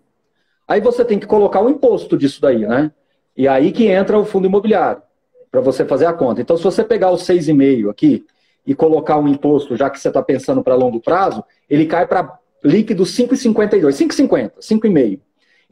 Aí 0.67 0.81
você 0.81 1.05
tem 1.05 1.19
que 1.19 1.27
colocar 1.27 1.61
o 1.61 1.69
imposto 1.69 2.17
disso 2.17 2.41
daí, 2.41 2.65
né? 2.65 2.91
E 3.38 3.47
aí 3.47 3.71
que 3.71 3.86
entra 3.86 4.17
o 4.17 4.25
fundo 4.25 4.47
imobiliário 4.47 5.03
para 5.51 5.61
você 5.61 5.86
fazer 5.86 6.07
a 6.07 6.13
conta. 6.13 6.41
Então, 6.41 6.57
se 6.57 6.63
você 6.63 6.84
pegar 6.84 7.11
o 7.11 7.15
6,5 7.15 7.91
aqui 7.91 8.25
e 8.65 8.73
colocar 8.73 9.19
um 9.19 9.27
imposto, 9.27 9.75
já 9.75 9.88
que 9.88 9.99
você 9.99 10.07
está 10.07 10.23
pensando 10.23 10.63
para 10.63 10.73
longo 10.73 10.99
prazo, 10.99 11.43
ele 11.69 11.86
cai 11.86 12.07
para 12.07 12.39
líquido 12.63 13.03
5,52, 13.03 13.89
5,50, 13.91 14.53
5,5. 14.59 15.19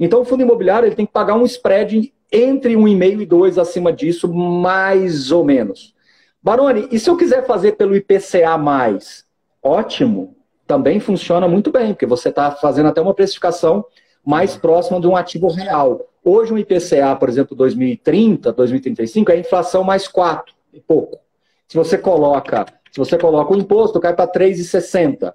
Então, 0.04 0.22
o 0.22 0.26
fundo 0.26 0.42
imobiliário 0.42 0.88
ele 0.88 0.96
tem 0.96 1.06
que 1.06 1.12
pagar 1.12 1.36
um 1.36 1.46
spread 1.46 2.12
entre 2.32 2.74
1,5 2.74 3.22
e 3.22 3.26
2 3.28 3.58
acima 3.60 3.94
disso, 3.94 4.28
mais 4.34 5.32
ou 5.32 5.46
menos. 5.46 5.94
Baroni, 6.42 6.88
e 6.92 6.98
se 6.98 7.08
eu 7.08 7.16
quiser 7.16 7.46
fazer 7.46 7.74
pelo 7.74 7.96
IPCA+, 7.96 8.58
ótimo, 9.62 10.36
também 10.66 11.00
funciona 11.00 11.48
muito 11.48 11.72
bem, 11.72 11.94
porque 11.94 12.08
você 12.08 12.30
está 12.30 12.50
fazendo 12.50 12.88
até 12.88 13.00
uma 13.00 13.14
precificação 13.14 13.86
mais 14.26 14.56
próxima 14.56 15.00
de 15.00 15.06
um 15.06 15.16
ativo 15.16 15.48
real. 15.50 16.10
Hoje, 16.26 16.52
um 16.52 16.58
IPCA, 16.58 17.16
por 17.16 17.30
exemplo, 17.30 17.56
2030, 17.56 18.52
2035, 18.54 19.32
é 19.32 19.38
inflação 19.38 19.84
mais 19.84 20.08
4 20.08 20.52
e 20.74 20.80
pouco. 20.80 21.20
Se 21.68 21.78
você 21.78 21.96
coloca, 21.96 22.66
se 22.92 22.98
você 22.98 23.20
coloca 23.20 23.54
o 23.54 23.58
imposto, 23.58 24.00
cai 24.00 24.16
para 24.16 24.28
3,60. 24.28 25.32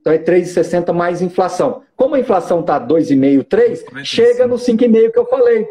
Então 0.00 0.12
é 0.12 0.18
3,60 0.18 0.92
mais 0.92 1.20
inflação. 1.20 1.82
Como 2.04 2.16
a 2.16 2.20
inflação 2.20 2.60
está 2.60 2.78
2,5, 2.78 3.46
3, 3.48 3.84
chega 4.02 4.46
no 4.46 4.56
5,5 4.56 5.10
que 5.10 5.18
eu 5.18 5.24
falei. 5.24 5.66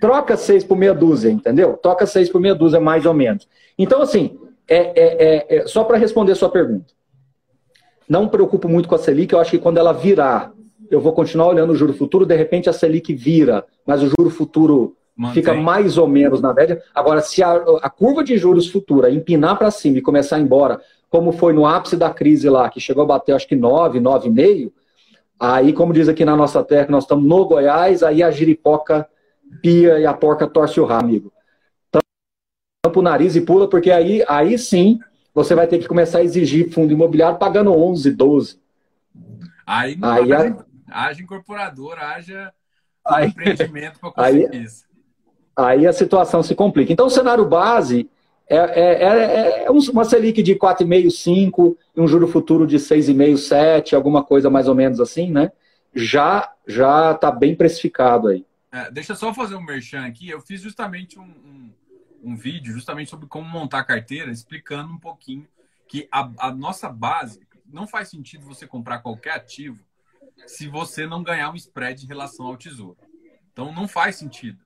Troca 0.00 0.36
6 0.36 0.64
por 0.64 0.76
meia 0.76 0.92
dúzia, 0.92 1.30
entendeu? 1.30 1.76
Troca 1.76 2.04
6 2.04 2.30
por 2.30 2.40
meia 2.40 2.52
dúzia, 2.52 2.80
mais 2.80 3.06
ou 3.06 3.14
menos. 3.14 3.48
Então, 3.78 4.02
assim, 4.02 4.36
é, 4.66 4.76
é, 4.76 5.24
é, 5.24 5.56
é 5.58 5.66
só 5.68 5.84
para 5.84 5.98
responder 5.98 6.32
a 6.32 6.34
sua 6.34 6.48
pergunta. 6.48 6.86
Não 8.08 8.24
me 8.24 8.28
preocupo 8.28 8.68
muito 8.68 8.88
com 8.88 8.96
a 8.96 8.98
Selic, 8.98 9.32
eu 9.32 9.38
acho 9.38 9.52
que 9.52 9.58
quando 9.58 9.78
ela 9.78 9.92
virar, 9.92 10.52
eu 10.90 11.00
vou 11.00 11.12
continuar 11.12 11.46
olhando 11.46 11.70
o 11.72 11.76
juro 11.76 11.94
futuro, 11.94 12.26
de 12.26 12.34
repente 12.34 12.68
a 12.68 12.72
Selic 12.72 13.14
vira, 13.14 13.64
mas 13.86 14.02
o 14.02 14.08
juro 14.18 14.30
futuro 14.30 14.96
Mantém. 15.16 15.34
fica 15.34 15.54
mais 15.54 15.96
ou 15.96 16.08
menos 16.08 16.40
na 16.40 16.52
média. 16.52 16.82
Agora, 16.92 17.20
se 17.20 17.40
a, 17.40 17.52
a 17.82 17.88
curva 17.88 18.24
de 18.24 18.36
juros 18.36 18.66
futura 18.66 19.12
empinar 19.12 19.56
para 19.56 19.70
cima 19.70 19.98
e 19.98 20.02
começar 20.02 20.34
a 20.34 20.38
ir 20.40 20.42
embora, 20.42 20.80
como 21.08 21.30
foi 21.30 21.52
no 21.52 21.64
ápice 21.64 21.96
da 21.96 22.10
crise 22.10 22.50
lá, 22.50 22.68
que 22.68 22.80
chegou 22.80 23.04
a 23.04 23.06
bater 23.06 23.30
acho 23.30 23.46
que 23.46 23.54
9, 23.54 24.00
9,5, 24.00 24.72
aí, 25.38 25.72
como 25.72 25.92
diz 25.92 26.08
aqui 26.08 26.24
na 26.24 26.36
nossa 26.36 26.62
terra, 26.64 26.88
nós 26.88 27.04
estamos 27.04 27.24
no 27.24 27.44
Goiás, 27.46 28.02
aí 28.02 28.22
a 28.22 28.30
giripoca 28.30 29.08
pia 29.62 29.98
e 29.98 30.06
a 30.06 30.14
porca 30.14 30.46
torce 30.46 30.80
o 30.80 30.84
rabo, 30.84 31.04
amigo. 31.04 31.32
Tampa 31.90 32.98
o 32.98 33.02
nariz 33.02 33.36
e 33.36 33.40
pula, 33.40 33.68
porque 33.68 33.90
aí, 33.90 34.24
aí 34.28 34.58
sim 34.58 34.98
você 35.34 35.54
vai 35.54 35.66
ter 35.66 35.78
que 35.78 35.88
começar 35.88 36.18
a 36.18 36.24
exigir 36.24 36.72
fundo 36.72 36.92
imobiliário 36.92 37.38
pagando 37.38 37.72
11, 37.72 38.10
12. 38.12 38.60
Aí, 39.66 39.98
aí 40.00 40.32
a... 40.32 40.64
haja 40.90 41.22
incorporador, 41.22 41.98
haja 41.98 42.52
aí, 43.04 43.28
empreendimento 43.28 44.00
para 44.00 44.10
conseguir 44.12 44.48
aí, 44.50 44.62
isso. 44.62 44.86
Aí 45.54 45.86
a 45.86 45.92
situação 45.92 46.42
se 46.42 46.54
complica. 46.54 46.92
Então, 46.92 47.06
o 47.06 47.10
cenário 47.10 47.44
base 47.44 48.08
é, 48.48 48.56
é, 48.56 49.02
é, 49.02 49.64
é 49.64 49.70
uma 49.70 50.04
Selic 50.04 50.42
de 50.42 50.54
4,5, 50.54 51.10
5, 51.10 51.78
e 51.96 52.00
um 52.00 52.06
juro 52.06 52.28
futuro 52.28 52.66
de 52.66 52.76
6,5, 52.76 53.36
7, 53.36 53.94
alguma 53.94 54.22
coisa 54.22 54.48
mais 54.48 54.68
ou 54.68 54.74
menos 54.74 55.00
assim, 55.00 55.30
né? 55.30 55.50
Já 55.94 56.52
já 56.66 57.12
está 57.12 57.30
bem 57.30 57.54
precificado 57.54 58.28
aí. 58.28 58.44
É, 58.72 58.90
deixa 58.90 59.14
só 59.14 59.32
fazer 59.32 59.54
um 59.54 59.62
merchan 59.62 60.04
aqui. 60.04 60.28
Eu 60.28 60.40
fiz 60.40 60.60
justamente 60.60 61.18
um, 61.18 61.22
um, 61.22 61.72
um, 62.22 62.36
vídeo 62.36 62.72
justamente 62.72 63.08
sobre 63.08 63.26
como 63.26 63.48
montar 63.48 63.84
carteira, 63.84 64.30
explicando 64.30 64.92
um 64.92 64.98
pouquinho 64.98 65.46
que 65.88 66.08
a, 66.10 66.28
a 66.38 66.50
nossa 66.52 66.88
base 66.88 67.40
não 67.72 67.86
faz 67.86 68.08
sentido 68.08 68.44
você 68.44 68.66
comprar 68.66 68.98
qualquer 68.98 69.32
ativo 69.32 69.84
se 70.46 70.68
você 70.68 71.06
não 71.06 71.22
ganhar 71.22 71.50
um 71.50 71.56
spread 71.56 72.04
em 72.04 72.08
relação 72.08 72.46
ao 72.46 72.56
tesouro. 72.56 72.98
Então 73.52 73.72
não 73.72 73.88
faz 73.88 74.16
sentido. 74.16 74.58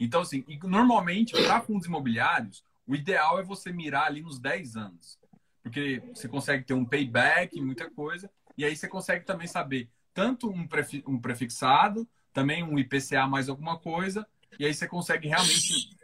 Então, 0.00 0.22
assim, 0.22 0.44
normalmente, 0.64 1.32
para 1.44 1.60
fundos 1.60 1.86
imobiliários, 1.86 2.64
o 2.86 2.94
ideal 2.94 3.38
é 3.38 3.42
você 3.42 3.72
mirar 3.72 4.06
ali 4.06 4.22
nos 4.22 4.38
10 4.38 4.76
anos. 4.76 5.18
Porque 5.62 6.02
você 6.12 6.28
consegue 6.28 6.64
ter 6.64 6.74
um 6.74 6.84
payback, 6.84 7.60
muita 7.60 7.88
coisa, 7.90 8.28
e 8.56 8.64
aí 8.64 8.74
você 8.74 8.88
consegue 8.88 9.24
também 9.24 9.46
saber 9.46 9.88
tanto 10.12 10.50
um, 10.50 10.66
prefi 10.66 11.02
um 11.06 11.18
prefixado, 11.18 12.06
também 12.32 12.62
um 12.62 12.78
IPCA 12.78 13.26
mais 13.26 13.48
alguma 13.48 13.78
coisa, 13.78 14.26
e 14.58 14.66
aí 14.66 14.74
você 14.74 14.86
consegue 14.86 15.28
realmente. 15.28 15.96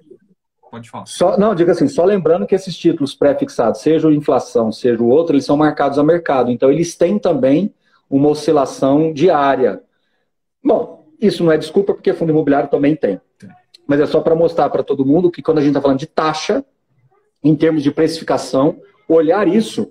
Pode 0.71 0.91
falar. 0.91 1.07
Só, 1.07 1.39
não, 1.39 1.55
diga 1.55 1.73
assim, 1.73 1.89
só 1.89 2.05
lembrando 2.05 2.47
que 2.47 2.55
esses 2.55 2.77
títulos 2.77 3.15
pré-fixados, 3.15 3.81
seja 3.81 4.07
o 4.07 4.13
inflação, 4.13 4.71
seja 4.71 5.03
o 5.03 5.09
outro, 5.09 5.35
eles 5.35 5.47
são 5.47 5.57
marcados 5.57 5.99
a 5.99 6.05
mercado. 6.05 6.51
Então, 6.51 6.71
eles 6.71 6.95
têm 6.95 7.19
também 7.19 7.75
uma 8.09 8.29
oscilação 8.29 9.13
diária. 9.13 9.83
Bom, 10.63 11.07
isso 11.19 11.43
não 11.43 11.51
é 11.51 11.57
desculpa, 11.57 11.95
porque 11.95 12.13
fundo 12.13 12.33
imobiliário 12.33 12.69
também 12.69 12.95
tem. 12.95 13.19
Mas 13.89 14.01
é 14.01 14.07
só 14.07 14.21
para 14.21 14.37
mostrar 14.37 14.69
para 14.69 14.85
todo 14.85 15.05
mundo 15.05 15.31
que 15.31 15.43
quando 15.43 15.59
a 15.59 15.61
gente 15.63 15.71
está 15.71 15.81
falando 15.81 15.99
de 15.99 16.07
taxa, 16.07 16.65
em 17.43 17.57
termos 17.57 17.83
de 17.83 17.91
precificação, 17.91 18.81
olhar 19.09 19.49
isso 19.49 19.91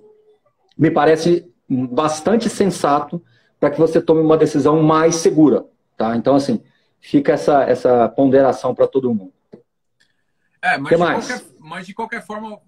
me 0.76 0.90
parece 0.90 1.52
bastante 1.68 2.48
sensato 2.48 3.20
para 3.58 3.70
que 3.70 3.78
você 3.78 4.00
tome 4.00 4.20
uma 4.20 4.36
decisão 4.36 4.80
mais 4.80 5.16
segura. 5.16 5.66
Tá? 5.96 6.16
Então, 6.16 6.36
assim, 6.36 6.62
fica 7.00 7.32
essa, 7.32 7.64
essa 7.64 8.08
ponderação 8.08 8.72
para 8.72 8.86
todo 8.86 9.12
mundo. 9.12 9.32
É, 10.62 10.78
mas, 10.78 10.90
de 10.90 10.96
qualquer, 10.96 11.44
mas 11.58 11.86
de 11.86 11.94
qualquer 11.94 12.24
forma, 12.24 12.60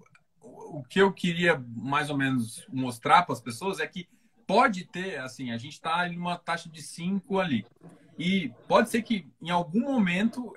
o 0.42 0.82
que 0.82 1.00
eu 1.00 1.12
queria 1.12 1.62
mais 1.76 2.10
ou 2.10 2.16
menos 2.16 2.66
mostrar 2.72 3.22
para 3.22 3.32
as 3.32 3.40
pessoas 3.40 3.78
é 3.78 3.86
que 3.86 4.08
pode 4.46 4.84
ter, 4.84 5.18
assim, 5.20 5.52
a 5.52 5.56
gente 5.56 5.74
está 5.74 6.08
em 6.08 6.16
uma 6.16 6.36
taxa 6.36 6.68
de 6.68 6.82
5 6.82 7.38
ali. 7.38 7.64
E 8.18 8.52
pode 8.66 8.90
ser 8.90 9.02
que 9.02 9.26
em 9.40 9.50
algum 9.50 9.80
momento, 9.80 10.52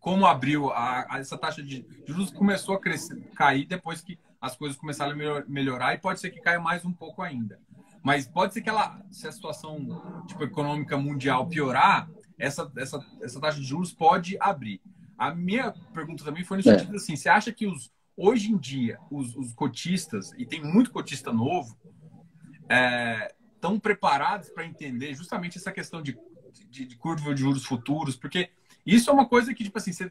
como 0.00 0.26
abriu, 0.26 0.70
a, 0.70 1.06
a, 1.14 1.18
essa 1.18 1.38
taxa 1.38 1.62
de 1.62 1.86
juros 2.06 2.30
começou 2.30 2.74
a 2.74 2.80
crescer, 2.80 3.20
cair 3.34 3.66
depois 3.66 4.00
que 4.00 4.18
as 4.40 4.56
coisas 4.56 4.76
começaram 4.76 5.12
a 5.12 5.44
melhorar 5.48 5.94
e 5.94 5.98
pode 5.98 6.20
ser 6.20 6.30
que 6.30 6.40
caia 6.40 6.60
mais 6.60 6.84
um 6.84 6.92
pouco 6.92 7.22
ainda. 7.22 7.60
Mas 8.02 8.26
pode 8.26 8.54
ser 8.54 8.62
que 8.62 8.68
ela, 8.68 9.00
se 9.10 9.26
a 9.26 9.32
situação 9.32 10.24
tipo, 10.26 10.44
econômica 10.44 10.96
mundial 10.96 11.48
piorar, 11.48 12.08
essa, 12.38 12.70
essa, 12.76 13.04
essa 13.20 13.40
taxa 13.40 13.58
de 13.58 13.66
juros 13.66 13.92
pode 13.92 14.36
abrir. 14.38 14.80
A 15.18 15.34
minha 15.34 15.72
pergunta 15.94 16.24
também 16.24 16.44
foi 16.44 16.58
no 16.58 16.68
é. 16.68 16.78
sentido 16.78 16.96
assim: 16.96 17.16
você 17.16 17.28
acha 17.28 17.50
que 17.52 17.66
os, 17.66 17.90
hoje 18.16 18.52
em 18.52 18.56
dia 18.56 18.98
os, 19.10 19.34
os 19.34 19.52
cotistas, 19.54 20.32
e 20.38 20.46
tem 20.46 20.62
muito 20.62 20.90
cotista 20.90 21.32
novo, 21.32 21.76
estão 22.62 23.74
é, 23.74 23.80
preparados 23.80 24.50
para 24.50 24.66
entender 24.66 25.14
justamente 25.14 25.58
essa 25.58 25.72
questão 25.72 26.02
de, 26.02 26.18
de, 26.70 26.86
de, 26.86 26.96
curva 26.96 27.34
de 27.34 27.40
juros 27.40 27.64
futuros? 27.64 28.16
Porque 28.16 28.50
isso 28.86 29.10
é 29.10 29.12
uma 29.12 29.26
coisa 29.26 29.52
que, 29.52 29.64
tipo 29.64 29.76
assim, 29.76 29.92
você, 29.92 30.08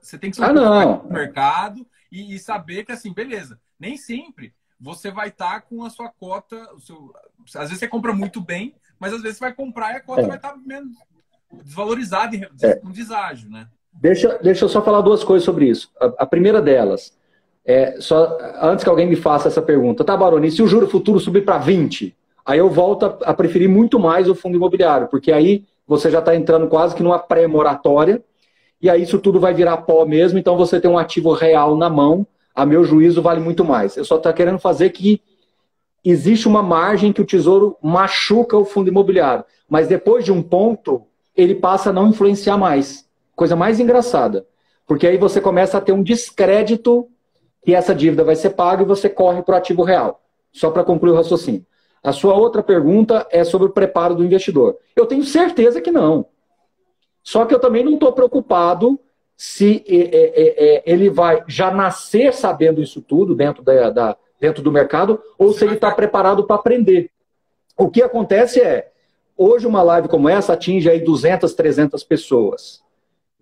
você, 0.00 0.18
tem 0.18 0.30
que 0.30 0.36
ser 0.36 0.44
ah, 0.44 0.52
no 0.52 1.08
mercado 1.08 1.86
e, 2.10 2.34
e 2.34 2.38
saber 2.38 2.84
que, 2.84 2.92
assim, 2.92 3.12
beleza, 3.12 3.60
nem 3.78 3.96
sempre 3.96 4.52
você 4.78 5.10
vai 5.10 5.28
estar 5.28 5.54
tá 5.54 5.60
com 5.60 5.84
a 5.84 5.90
sua 5.90 6.08
cota. 6.08 6.56
O 6.74 6.80
seu, 6.80 7.12
às 7.54 7.68
vezes 7.68 7.78
você 7.78 7.88
compra 7.88 8.12
muito 8.12 8.40
bem, 8.40 8.74
mas 8.98 9.12
às 9.12 9.22
vezes 9.22 9.38
você 9.38 9.44
vai 9.44 9.54
comprar 9.54 9.92
e 9.92 9.96
a 9.96 10.00
cota 10.00 10.22
é. 10.22 10.26
vai 10.26 10.36
estar 10.36 10.50
tá 10.50 10.58
menos 10.64 10.96
desvalorizada, 11.62 12.36
é. 12.62 12.74
com 12.74 12.90
deságio, 12.90 13.48
né? 13.48 13.68
Deixa, 13.92 14.38
deixa 14.42 14.64
eu 14.64 14.68
só 14.68 14.82
falar 14.82 15.00
duas 15.00 15.24
coisas 15.24 15.44
sobre 15.44 15.68
isso. 15.68 15.90
A, 16.00 16.24
a, 16.24 16.26
primeira 16.26 16.60
delas, 16.60 17.16
é 17.64 17.98
só 18.00 18.38
antes 18.60 18.84
que 18.84 18.90
alguém 18.90 19.06
me 19.06 19.16
faça 19.16 19.48
essa 19.48 19.62
pergunta, 19.62 20.04
tá, 20.04 20.16
Baroni, 20.16 20.50
se 20.50 20.62
o 20.62 20.66
juro 20.66 20.88
futuro 20.88 21.18
subir 21.18 21.44
para 21.44 21.58
20, 21.58 22.14
aí 22.44 22.58
eu 22.58 22.68
volto 22.68 23.06
a, 23.06 23.30
a, 23.30 23.34
preferir 23.34 23.68
muito 23.68 23.98
mais 23.98 24.28
o 24.28 24.34
fundo 24.34 24.56
imobiliário, 24.56 25.08
porque 25.08 25.32
aí 25.32 25.64
você 25.86 26.10
já 26.10 26.18
está 26.18 26.34
entrando 26.34 26.66
quase 26.68 26.94
que 26.94 27.02
numa 27.02 27.18
pré-moratória, 27.18 28.22
e 28.80 28.90
aí 28.90 29.02
isso 29.02 29.18
tudo 29.18 29.40
vai 29.40 29.54
virar 29.54 29.78
pó 29.78 30.04
mesmo, 30.04 30.38
então 30.38 30.56
você 30.56 30.80
tem 30.80 30.90
um 30.90 30.98
ativo 30.98 31.32
real 31.32 31.76
na 31.76 31.88
mão 31.88 32.26
a 32.54 32.64
meu 32.64 32.84
juízo, 32.84 33.20
vale 33.20 33.40
muito 33.40 33.64
mais. 33.64 33.96
Eu 33.96 34.04
só 34.04 34.16
estou 34.16 34.32
querendo 34.32 34.58
fazer 34.58 34.88
que 34.90 35.20
existe 36.02 36.48
uma 36.48 36.62
margem 36.62 37.12
que 37.12 37.20
o 37.20 37.24
Tesouro 37.24 37.76
machuca 37.82 38.56
o 38.56 38.64
fundo 38.64 38.88
imobiliário. 38.88 39.44
Mas 39.68 39.88
depois 39.88 40.24
de 40.24 40.32
um 40.32 40.42
ponto, 40.42 41.02
ele 41.36 41.54
passa 41.54 41.90
a 41.90 41.92
não 41.92 42.08
influenciar 42.08 42.56
mais. 42.56 43.06
Coisa 43.34 43.54
mais 43.54 43.78
engraçada. 43.78 44.46
Porque 44.86 45.06
aí 45.06 45.18
você 45.18 45.40
começa 45.40 45.76
a 45.76 45.80
ter 45.80 45.92
um 45.92 46.02
descrédito 46.02 47.08
que 47.62 47.74
essa 47.74 47.94
dívida 47.94 48.24
vai 48.24 48.36
ser 48.36 48.50
paga 48.50 48.82
e 48.82 48.86
você 48.86 49.08
corre 49.08 49.42
para 49.42 49.56
o 49.56 49.58
ativo 49.58 49.82
real. 49.82 50.22
Só 50.52 50.70
para 50.70 50.84
concluir 50.84 51.12
o 51.12 51.16
raciocínio. 51.16 51.66
A 52.06 52.12
sua 52.12 52.34
outra 52.34 52.62
pergunta 52.62 53.26
é 53.32 53.42
sobre 53.42 53.66
o 53.66 53.72
preparo 53.72 54.14
do 54.14 54.24
investidor. 54.24 54.78
Eu 54.94 55.06
tenho 55.06 55.24
certeza 55.24 55.80
que 55.80 55.90
não. 55.90 56.26
Só 57.20 57.44
que 57.44 57.52
eu 57.52 57.58
também 57.58 57.84
não 57.84 57.94
estou 57.94 58.12
preocupado 58.12 58.96
se 59.36 59.84
é, 59.88 59.96
é, 59.96 60.76
é, 60.76 60.82
ele 60.86 61.10
vai 61.10 61.42
já 61.48 61.68
nascer 61.68 62.32
sabendo 62.32 62.80
isso 62.80 63.02
tudo 63.02 63.34
dentro, 63.34 63.60
da, 63.60 63.90
da 63.90 64.16
dentro 64.40 64.62
do 64.62 64.70
mercado 64.70 65.20
ou 65.36 65.52
se 65.52 65.64
ele 65.64 65.74
está 65.74 65.90
preparado 65.90 66.44
para 66.44 66.54
aprender. 66.54 67.10
O 67.76 67.90
que 67.90 68.00
acontece 68.00 68.60
é, 68.60 68.92
hoje 69.36 69.66
uma 69.66 69.82
live 69.82 70.06
como 70.06 70.28
essa 70.28 70.52
atinge 70.52 70.88
aí 70.88 71.00
200, 71.00 71.54
300 71.54 72.04
pessoas. 72.04 72.84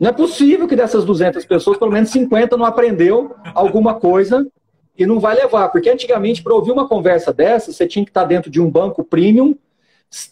Não 0.01 0.09
é 0.09 0.13
possível 0.13 0.67
que 0.67 0.75
dessas 0.75 1.05
200 1.05 1.45
pessoas, 1.45 1.77
pelo 1.77 1.93
menos 1.93 2.09
50 2.09 2.57
não 2.57 2.65
aprendeu 2.65 3.35
alguma 3.55 3.93
coisa 4.01 4.51
e 4.97 5.07
não 5.07 5.19
vai 5.19 5.35
levar. 5.35 5.69
Porque 5.69 5.91
antigamente, 5.91 6.43
para 6.43 6.55
ouvir 6.55 6.73
uma 6.73 6.89
conversa 6.89 7.33
dessa, 7.33 7.73
você 7.73 7.87
tinha 7.87 8.05
que 8.05 8.11
estar 8.11 8.25
dentro 8.25 8.51
de 8.51 8.61
um 8.61 8.71
banco 8.71 9.05
premium, 9.05 9.57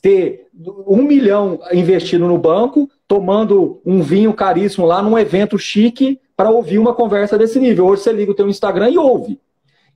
ter 0.00 0.46
um 0.86 1.02
milhão 1.02 1.60
investido 1.72 2.26
no 2.26 2.38
banco, 2.38 2.88
tomando 3.08 3.80
um 3.84 4.00
vinho 4.00 4.32
caríssimo 4.32 4.86
lá 4.86 5.02
num 5.02 5.18
evento 5.18 5.58
chique 5.58 6.20
para 6.36 6.50
ouvir 6.50 6.78
uma 6.78 6.94
conversa 6.94 7.36
desse 7.36 7.58
nível. 7.58 7.86
Hoje 7.86 8.02
você 8.02 8.12
liga 8.12 8.30
o 8.30 8.34
teu 8.34 8.48
Instagram 8.48 8.90
e 8.90 8.98
ouve. 8.98 9.40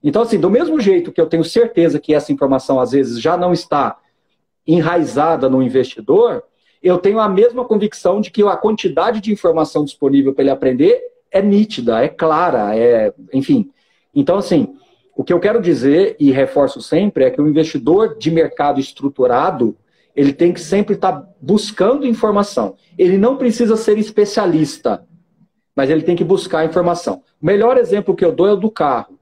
Então, 0.03 0.21
assim, 0.21 0.39
do 0.39 0.49
mesmo 0.49 0.79
jeito 0.79 1.11
que 1.11 1.19
eu 1.19 1.25
tenho 1.25 1.43
certeza 1.43 1.99
que 1.99 2.13
essa 2.13 2.31
informação 2.31 2.79
às 2.79 2.91
vezes 2.91 3.19
já 3.19 3.35
não 3.35 3.53
está 3.53 3.97
enraizada 4.65 5.49
no 5.49 5.63
investidor, 5.63 6.43
eu 6.83 6.97
tenho 6.97 7.19
a 7.19 7.27
mesma 7.27 7.65
convicção 7.65 8.21
de 8.21 8.29
que 8.29 8.43
a 8.43 8.55
quantidade 8.55 9.21
de 9.21 9.31
informação 9.31 9.83
disponível 9.83 10.33
para 10.33 10.43
ele 10.43 10.51
aprender 10.51 11.01
é 11.31 11.41
nítida, 11.41 12.03
é 12.03 12.07
clara, 12.07 12.75
é, 12.77 13.13
enfim. 13.33 13.71
Então, 14.17 14.35
assim, 14.35 14.73
o 15.15 15.23
que 15.23 15.31
eu 15.31 15.39
quero 15.39 15.61
dizer 15.61 16.15
e 16.19 16.31
reforço 16.31 16.81
sempre 16.81 17.23
é 17.23 17.29
que 17.29 17.39
o 17.39 17.47
investidor 17.47 18.17
de 18.17 18.31
mercado 18.31 18.79
estruturado, 18.79 19.77
ele 20.15 20.33
tem 20.33 20.51
que 20.51 20.59
sempre 20.59 20.95
estar 20.95 21.13
tá 21.13 21.29
buscando 21.39 22.03
informação. 22.03 22.75
Ele 22.97 23.15
não 23.15 23.37
precisa 23.37 23.77
ser 23.77 23.99
especialista, 23.99 25.05
mas 25.75 25.91
ele 25.91 26.01
tem 26.01 26.15
que 26.15 26.23
buscar 26.23 26.65
informação. 26.65 27.21
O 27.39 27.45
melhor 27.45 27.77
exemplo 27.77 28.15
que 28.15 28.25
eu 28.25 28.31
dou 28.31 28.47
é 28.47 28.53
o 28.53 28.57
do 28.57 28.71
carro. 28.71 29.19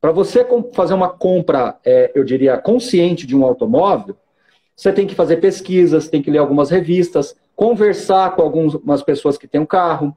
Para 0.00 0.10
você 0.10 0.44
fazer 0.74 0.94
uma 0.94 1.08
compra, 1.08 1.78
é, 1.84 2.10
eu 2.12 2.24
diria, 2.24 2.58
consciente 2.58 3.28
de 3.28 3.36
um 3.36 3.44
automóvel, 3.44 4.16
você 4.74 4.92
tem 4.92 5.06
que 5.06 5.14
fazer 5.14 5.36
pesquisas, 5.36 6.08
tem 6.08 6.20
que 6.20 6.32
ler 6.32 6.38
algumas 6.38 6.68
revistas, 6.68 7.36
conversar 7.54 8.34
com 8.34 8.42
algumas 8.42 9.04
pessoas 9.04 9.38
que 9.38 9.46
têm 9.46 9.60
um 9.60 9.66
carro, 9.66 10.16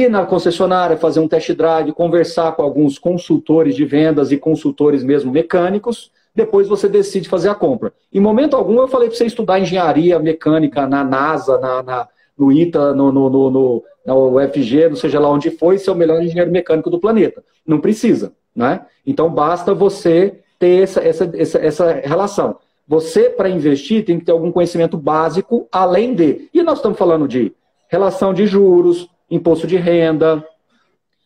ir 0.00 0.08
na 0.08 0.24
concessionária, 0.24 0.96
fazer 0.96 1.20
um 1.20 1.28
test 1.28 1.52
drive, 1.52 1.92
conversar 1.92 2.52
com 2.52 2.62
alguns 2.62 2.98
consultores 2.98 3.74
de 3.74 3.84
vendas 3.84 4.32
e 4.32 4.36
consultores 4.36 5.02
mesmo 5.02 5.32
mecânicos, 5.32 6.10
depois 6.34 6.68
você 6.68 6.88
decide 6.88 7.28
fazer 7.28 7.48
a 7.48 7.54
compra. 7.54 7.92
Em 8.12 8.20
momento 8.20 8.56
algum 8.56 8.80
eu 8.80 8.88
falei 8.88 9.08
para 9.08 9.16
você 9.16 9.26
estudar 9.26 9.60
engenharia 9.60 10.18
mecânica 10.18 10.86
na 10.86 11.04
NASA, 11.04 11.58
na, 11.58 11.82
na 11.82 12.08
no 12.38 12.50
ITA, 12.50 12.94
no, 12.94 13.12
no, 13.12 13.28
no, 13.28 13.50
no, 13.50 13.84
na 14.06 14.14
UFG, 14.14 14.88
não 14.88 14.96
seja 14.96 15.20
lá 15.20 15.28
onde 15.28 15.50
foi, 15.50 15.78
ser 15.78 15.90
o 15.90 15.94
melhor 15.94 16.22
engenheiro 16.22 16.50
mecânico 16.50 16.90
do 16.90 16.98
planeta. 16.98 17.44
Não 17.66 17.78
precisa, 17.78 18.32
né? 18.56 18.86
Então 19.06 19.30
basta 19.30 19.74
você 19.74 20.40
ter 20.58 20.82
essa, 20.82 21.00
essa, 21.00 21.30
essa, 21.34 21.58
essa 21.58 21.92
relação. 22.04 22.56
Você, 22.88 23.28
para 23.28 23.48
investir, 23.48 24.04
tem 24.04 24.18
que 24.18 24.24
ter 24.24 24.32
algum 24.32 24.50
conhecimento 24.50 24.96
básico 24.96 25.68
além 25.70 26.14
de. 26.14 26.48
E 26.52 26.62
nós 26.62 26.78
estamos 26.78 26.98
falando 26.98 27.28
de 27.28 27.52
relação 27.88 28.32
de 28.32 28.46
juros, 28.46 29.08
imposto 29.34 29.66
de 29.66 29.76
renda, 29.76 30.46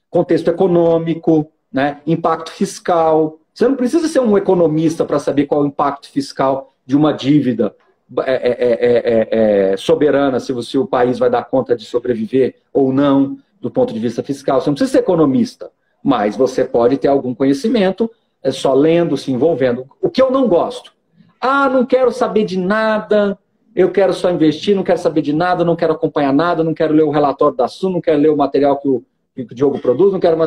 contexto 0.09 0.49
econômico, 0.49 1.51
né, 1.73 2.01
impacto 2.07 2.51
fiscal. 2.51 3.39
Você 3.53 3.69
não 3.69 3.77
precisa 3.77 4.09
ser 4.09 4.21
um 4.21 4.37
economista 4.39 5.05
para 5.05 5.19
saber 5.19 5.47
qual 5.47 5.61
é 5.61 5.65
o 5.65 5.69
impacto 5.69 6.09
fiscal 6.09 6.73
de 6.87 6.97
uma 6.97 7.13
dívida 7.13 7.75
é, 8.21 8.33
é, 8.33 9.73
é, 9.73 9.77
soberana, 9.77 10.39
se, 10.39 10.63
se 10.63 10.79
o 10.79 10.87
país 10.87 11.19
vai 11.19 11.29
dar 11.29 11.45
conta 11.45 11.77
de 11.77 11.85
sobreviver 11.85 12.55
ou 12.73 12.93
não, 12.93 13.37
do 13.61 13.71
ponto 13.71 13.93
de 13.93 13.99
vista 13.99 14.23
fiscal. 14.23 14.61
Você 14.61 14.71
não 14.71 14.75
precisa 14.75 14.93
ser 14.93 15.03
economista, 15.03 15.71
mas 16.03 16.37
você 16.37 16.65
pode 16.65 16.97
ter 16.97 17.09
algum 17.09 17.35
conhecimento 17.35 18.11
é 18.43 18.53
só 18.53 18.75
lendo, 18.75 19.17
se 19.17 19.33
envolvendo. 19.33 19.87
O 20.01 20.09
que 20.09 20.23
eu 20.23 20.31
não 20.31 20.47
gosto 20.47 20.93
ah, 21.41 21.69
não 21.69 21.85
quero 21.85 22.11
saber 22.13 22.45
de 22.45 22.59
nada, 22.59 23.39
eu 23.77 23.91
quero 23.91 24.15
só 24.15 24.31
investir, 24.31 24.75
não 24.75 24.83
quero 24.83 24.99
saber 24.99 25.21
de 25.21 25.35
nada, 25.35 25.63
não 25.63 25.77
quero 25.77 25.93
acompanhar 25.93 26.33
nada, 26.33 26.65
não 26.65 26.73
quero 26.73 26.95
ler 26.95 27.03
o 27.03 27.11
relatório 27.11 27.55
da 27.55 27.69
SUN, 27.69 27.91
não 27.91 28.01
quero 28.01 28.19
ler 28.19 28.31
o 28.31 28.37
material 28.37 28.79
que 28.79 28.89
o, 28.89 29.05
que 29.35 29.43
o 29.43 29.55
Diogo 29.55 29.79
produz, 29.79 30.15
não 30.15 30.19
quero. 30.19 30.39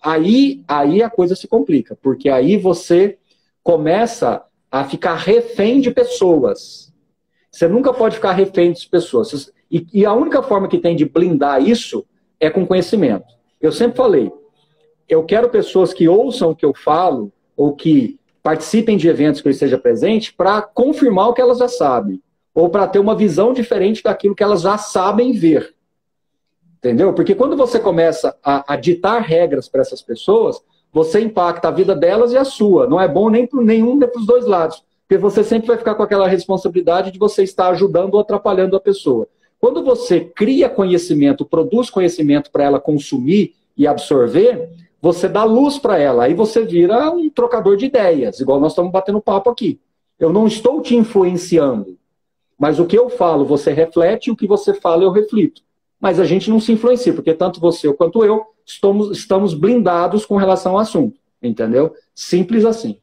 Aí, 0.00 0.62
aí 0.68 1.02
a 1.02 1.10
coisa 1.10 1.34
se 1.34 1.48
complica, 1.48 1.98
porque 2.00 2.28
aí 2.28 2.56
você 2.56 3.18
começa 3.60 4.44
a 4.70 4.84
ficar 4.84 5.16
refém 5.16 5.80
de 5.80 5.90
pessoas. 5.90 6.94
Você 7.50 7.66
nunca 7.66 7.92
pode 7.92 8.14
ficar 8.14 8.30
refém 8.30 8.70
de 8.70 8.88
pessoas. 8.88 9.52
E, 9.68 9.84
e 9.92 10.06
a 10.06 10.12
única 10.12 10.40
forma 10.40 10.68
que 10.68 10.78
tem 10.78 10.94
de 10.94 11.04
blindar 11.04 11.60
isso 11.60 12.06
é 12.38 12.48
com 12.48 12.64
conhecimento. 12.64 13.26
Eu 13.60 13.72
sempre 13.72 13.96
falei, 13.96 14.30
eu 15.08 15.24
quero 15.24 15.48
pessoas 15.48 15.92
que 15.92 16.08
ouçam 16.08 16.50
o 16.50 16.54
que 16.54 16.64
eu 16.64 16.72
falo, 16.72 17.32
ou 17.56 17.74
que 17.74 18.16
participem 18.44 18.96
de 18.96 19.08
eventos 19.08 19.40
que 19.40 19.48
eu 19.48 19.50
esteja 19.50 19.76
presente 19.76 20.32
para 20.32 20.62
confirmar 20.62 21.30
o 21.30 21.34
que 21.34 21.40
elas 21.40 21.58
já 21.58 21.66
sabem, 21.66 22.22
ou 22.56 22.70
para 22.70 22.88
ter 22.88 22.98
uma 22.98 23.14
visão 23.14 23.52
diferente 23.52 24.02
daquilo 24.02 24.34
que 24.34 24.42
elas 24.42 24.62
já 24.62 24.78
sabem 24.78 25.32
ver. 25.32 25.74
Entendeu? 26.78 27.12
Porque 27.12 27.34
quando 27.34 27.54
você 27.54 27.78
começa 27.78 28.34
a, 28.42 28.72
a 28.72 28.76
ditar 28.76 29.20
regras 29.20 29.68
para 29.68 29.82
essas 29.82 30.00
pessoas, 30.00 30.58
você 30.90 31.20
impacta 31.20 31.68
a 31.68 31.70
vida 31.70 31.94
delas 31.94 32.32
e 32.32 32.38
a 32.38 32.44
sua. 32.44 32.86
Não 32.86 32.98
é 32.98 33.06
bom 33.06 33.28
nem 33.28 33.46
para 33.46 33.60
nenhum 33.62 33.94
nem 33.96 34.08
para 34.08 34.18
os 34.18 34.26
dois 34.26 34.46
lados. 34.46 34.82
Porque 35.06 35.20
você 35.20 35.44
sempre 35.44 35.68
vai 35.68 35.76
ficar 35.76 35.94
com 35.96 36.02
aquela 36.02 36.26
responsabilidade 36.26 37.10
de 37.10 37.18
você 37.18 37.42
estar 37.42 37.68
ajudando 37.68 38.14
ou 38.14 38.20
atrapalhando 38.20 38.74
a 38.74 38.80
pessoa. 38.80 39.28
Quando 39.60 39.84
você 39.84 40.20
cria 40.20 40.70
conhecimento, 40.70 41.44
produz 41.44 41.90
conhecimento 41.90 42.50
para 42.50 42.64
ela 42.64 42.80
consumir 42.80 43.54
e 43.76 43.86
absorver, 43.86 44.70
você 45.00 45.28
dá 45.28 45.44
luz 45.44 45.78
para 45.78 45.98
ela, 45.98 46.24
aí 46.24 46.32
você 46.32 46.64
vira 46.64 47.10
um 47.10 47.28
trocador 47.28 47.76
de 47.76 47.84
ideias, 47.84 48.40
igual 48.40 48.58
nós 48.58 48.72
estamos 48.72 48.90
batendo 48.90 49.20
papo 49.20 49.50
aqui. 49.50 49.78
Eu 50.18 50.32
não 50.32 50.46
estou 50.46 50.80
te 50.80 50.96
influenciando, 50.96 51.98
mas 52.58 52.78
o 52.78 52.86
que 52.86 52.96
eu 52.96 53.10
falo 53.10 53.44
você 53.44 53.72
reflete, 53.72 54.28
e 54.28 54.30
o 54.30 54.36
que 54.36 54.46
você 54.46 54.74
fala 54.74 55.02
eu 55.04 55.10
reflito. 55.10 55.62
Mas 56.00 56.20
a 56.20 56.24
gente 56.24 56.50
não 56.50 56.60
se 56.60 56.72
influencia, 56.72 57.12
porque 57.12 57.34
tanto 57.34 57.60
você 57.60 57.92
quanto 57.94 58.24
eu 58.24 58.46
estamos, 58.64 59.16
estamos 59.16 59.54
blindados 59.54 60.26
com 60.26 60.36
relação 60.36 60.72
ao 60.72 60.78
assunto, 60.78 61.18
entendeu? 61.42 61.94
Simples 62.14 62.64
assim. 62.64 63.00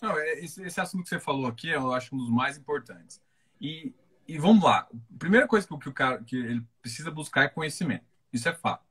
Não, 0.00 0.16
é, 0.18 0.40
esse, 0.40 0.62
esse, 0.62 0.80
assunto 0.80 1.04
que 1.04 1.08
você 1.08 1.18
falou 1.18 1.46
aqui, 1.46 1.68
eu 1.68 1.92
acho 1.92 2.14
um 2.14 2.18
dos 2.18 2.30
mais 2.30 2.56
importantes. 2.56 3.20
E, 3.60 3.92
e 4.28 4.38
vamos 4.38 4.62
lá. 4.62 4.86
A 5.14 5.18
primeira 5.18 5.46
coisa 5.46 5.66
que, 5.66 5.78
que 5.78 5.88
o 5.88 5.92
cara 5.92 6.22
que 6.22 6.36
ele 6.36 6.62
precisa 6.80 7.10
buscar 7.10 7.44
é 7.44 7.48
conhecimento. 7.48 8.04
Isso 8.32 8.48
é 8.48 8.54
fato. 8.54 8.84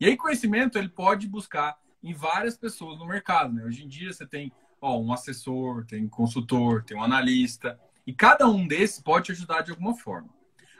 E 0.00 0.06
aí, 0.06 0.16
conhecimento 0.16 0.78
ele 0.78 0.88
pode 0.88 1.28
buscar 1.28 1.78
em 2.02 2.12
várias 2.14 2.56
pessoas 2.56 2.98
no 2.98 3.06
mercado. 3.06 3.52
Né? 3.52 3.64
Hoje 3.64 3.84
em 3.84 3.88
dia, 3.88 4.12
você 4.12 4.26
tem 4.26 4.52
ó, 4.80 4.98
um 4.98 5.12
assessor, 5.12 5.84
tem 5.86 6.04
um 6.04 6.08
consultor, 6.08 6.82
tem 6.82 6.96
um 6.96 7.02
analista, 7.02 7.78
e 8.06 8.12
cada 8.12 8.48
um 8.48 8.66
desses 8.66 9.00
pode 9.00 9.26
te 9.26 9.32
ajudar 9.32 9.62
de 9.62 9.72
alguma 9.72 9.96
forma. 9.96 10.28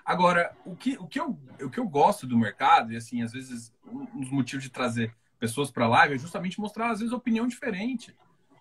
Agora, 0.05 0.57
o 0.64 0.77
que, 0.77 0.97
o 0.99 1.07
que, 1.07 1.18
eu, 1.18 1.37
o 1.61 1.68
que 1.68 1.81
eu 1.81 1.89
gosto 1.89 2.27
do 2.27 2.39
mercado, 2.39 2.93
e 2.93 2.97
assim, 2.97 3.22
às 3.22 3.33
vezes, 3.33 3.74
um 3.85 4.20
dos 4.20 4.31
motivos 4.31 4.62
de 4.62 4.70
trazer 4.70 5.12
pessoas 5.37 5.70
para 5.70 5.85
a 5.85 5.89
live 5.89 6.14
é 6.14 6.18
justamente 6.18 6.61
mostrar, 6.61 6.91
às 6.91 7.01
vezes, 7.01 7.12
opinião 7.12 7.49
diferente. 7.49 8.14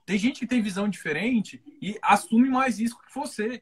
Tem 0.06 0.18
gente 0.18 0.40
que 0.40 0.48
tem 0.48 0.62
visão 0.62 0.90
diferente 0.90 1.62
e 1.80 1.98
assume 2.02 2.50
mais 2.50 2.80
risco 2.80 3.04
que 3.06 3.14
você. 3.14 3.62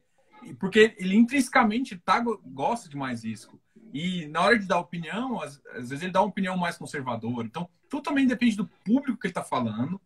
Porque 0.59 0.95
ele 0.97 1.15
intrinsecamente 1.15 1.97
tá, 1.97 2.21
gosta 2.21 2.89
de 2.89 2.95
mais 2.95 3.23
risco. 3.23 3.59
E 3.93 4.27
na 4.27 4.41
hora 4.41 4.57
de 4.57 4.65
dar 4.65 4.79
opinião, 4.79 5.41
às, 5.41 5.61
às, 5.67 5.89
vezes 5.89 6.03
ele 6.03 6.11
dá 6.11 6.21
uma 6.21 6.29
opinião 6.29 6.57
mais 6.57 6.77
conservadora. 6.77 7.45
Então, 7.45 7.69
tudo 7.89 8.03
também 8.03 8.25
depende 8.25 8.57
do 8.57 8.67
público 8.67 9.19
que 9.19 9.27
ele 9.27 9.31
está 9.31 9.43
falando. 9.43 10.01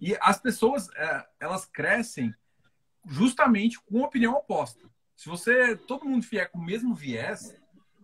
E 0.00 0.16
as 0.20 0.40
pessoas, 0.40 0.88
é, 0.96 1.26
elas 1.40 1.66
crescem 1.66 2.34
justamente 3.06 3.80
com 3.80 4.02
opinião 4.02 4.34
oposta. 4.34 4.84
Se 5.14 5.28
você, 5.28 5.76
todo 5.76 6.04
mundo 6.04 6.26
vier 6.28 6.50
com 6.50 6.58
o 6.58 6.64
mesmo 6.64 6.94
viés, 6.94 7.56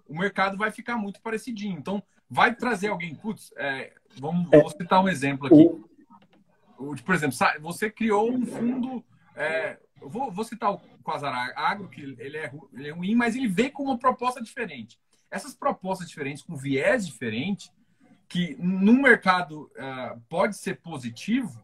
o 0.09 0.19
mercado 0.19 0.57
vai 0.57 0.71
ficar 0.71 0.97
muito 0.97 1.21
parecidinho. 1.21 1.79
Então, 1.79 2.03
vai 2.29 2.55
trazer 2.55 2.89
alguém, 2.89 3.15
putz, 3.15 3.53
é, 3.57 3.93
vamos, 4.19 4.51
é. 4.53 4.61
vou 4.61 4.71
citar 4.71 5.03
um 5.03 5.09
exemplo 5.09 5.47
aqui. 5.47 7.03
Por 7.05 7.15
exemplo, 7.15 7.37
você 7.61 7.91
criou 7.91 8.33
um 8.33 8.45
fundo, 8.47 9.05
é, 9.37 9.79
vou, 10.01 10.31
vou 10.31 10.45
citar 10.45 10.73
o 10.73 10.79
Quasar 11.05 11.53
Agro, 11.57 11.89
que 11.89 12.01
ele 12.01 12.37
é, 12.39 12.53
ele 12.73 12.89
é 12.89 12.93
ruim, 12.93 13.15
mas 13.15 13.37
ele 13.37 13.49
veio 13.49 13.71
com 13.71 13.85
uma 13.85 13.99
proposta 13.99 14.43
diferente 14.43 14.99
essas 15.33 15.55
propostas 15.55 16.09
diferentes, 16.09 16.43
com 16.43 16.55
viés 16.55 17.07
diferente, 17.07 17.73
que 18.29 18.55
no 18.61 18.93
mercado 18.93 19.71
uh, 19.73 20.21
pode 20.29 20.57
ser 20.59 20.77
positivo, 20.77 21.59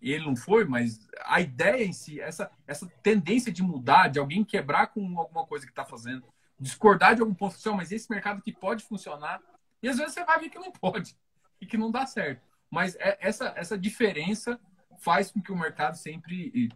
e 0.00 0.12
ele 0.12 0.24
não 0.24 0.34
foi, 0.36 0.64
mas 0.64 1.06
a 1.24 1.40
ideia 1.40 1.84
em 1.84 1.92
si, 1.92 2.20
essa, 2.20 2.50
essa 2.66 2.90
tendência 3.02 3.52
de 3.52 3.62
mudar, 3.62 4.08
de 4.08 4.18
alguém 4.18 4.44
quebrar 4.44 4.88
com 4.88 5.18
alguma 5.18 5.46
coisa 5.46 5.66
que 5.66 5.72
está 5.72 5.84
fazendo, 5.84 6.24
discordar 6.58 7.14
de 7.14 7.20
algum 7.20 7.34
ponto, 7.34 7.54
assim, 7.54 7.70
mas 7.70 7.92
esse 7.92 8.10
mercado 8.10 8.42
que 8.42 8.52
pode 8.52 8.84
funcionar, 8.84 9.40
e 9.82 9.88
às 9.88 9.98
vezes 9.98 10.14
você 10.14 10.24
vai 10.24 10.38
ver 10.38 10.48
que 10.48 10.58
não 10.58 10.72
pode, 10.72 11.16
e 11.60 11.66
que 11.66 11.76
não 11.76 11.90
dá 11.90 12.06
certo. 12.06 12.42
Mas 12.70 12.96
é, 12.96 13.18
essa, 13.20 13.52
essa 13.56 13.76
diferença 13.76 14.58
faz 14.98 15.30
com 15.30 15.40
que 15.40 15.52
o 15.52 15.58
mercado 15.58 15.96
sempre, 15.96 16.70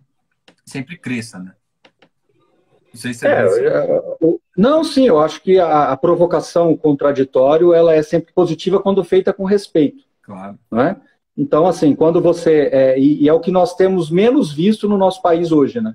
sempre 0.64 0.99
cresça, 0.99 1.39
né? 1.39 1.55
Não 2.93 3.01
sei 3.01 3.12
se 3.12 3.27
é, 3.27 3.31
é 3.31 4.35
não, 4.57 4.85
sim, 4.85 5.07
eu 5.07 5.20
acho 5.20 5.43
que 5.43 5.59
a, 5.59 5.91
a, 5.91 5.97
provocação, 5.97 6.70
o 6.70 6.79
contraditório, 6.79 7.75
ela 7.75 7.93
é 7.93 8.03
sempre 8.03 8.33
positiva 8.33 8.81
quando 8.81 9.03
feita 9.03 9.33
com 9.33 9.45
respeito. 9.45 10.05
Claro. 10.22 10.59
Não 10.70 10.81
é? 10.81 10.97
Então, 11.37 11.66
assim, 11.66 11.95
quando 11.95 12.20
você. 12.20 12.68
É, 12.72 12.99
e, 12.99 13.24
e, 13.24 13.28
é 13.28 13.32
o 13.32 13.41
que 13.41 13.51
nós 13.51 13.74
temos 13.74 14.11
menos 14.11 14.53
visto 14.53 14.89
no 14.89 14.97
nosso 14.97 15.20
país 15.20 15.51
hoje, 15.51 15.80
né? 15.80 15.95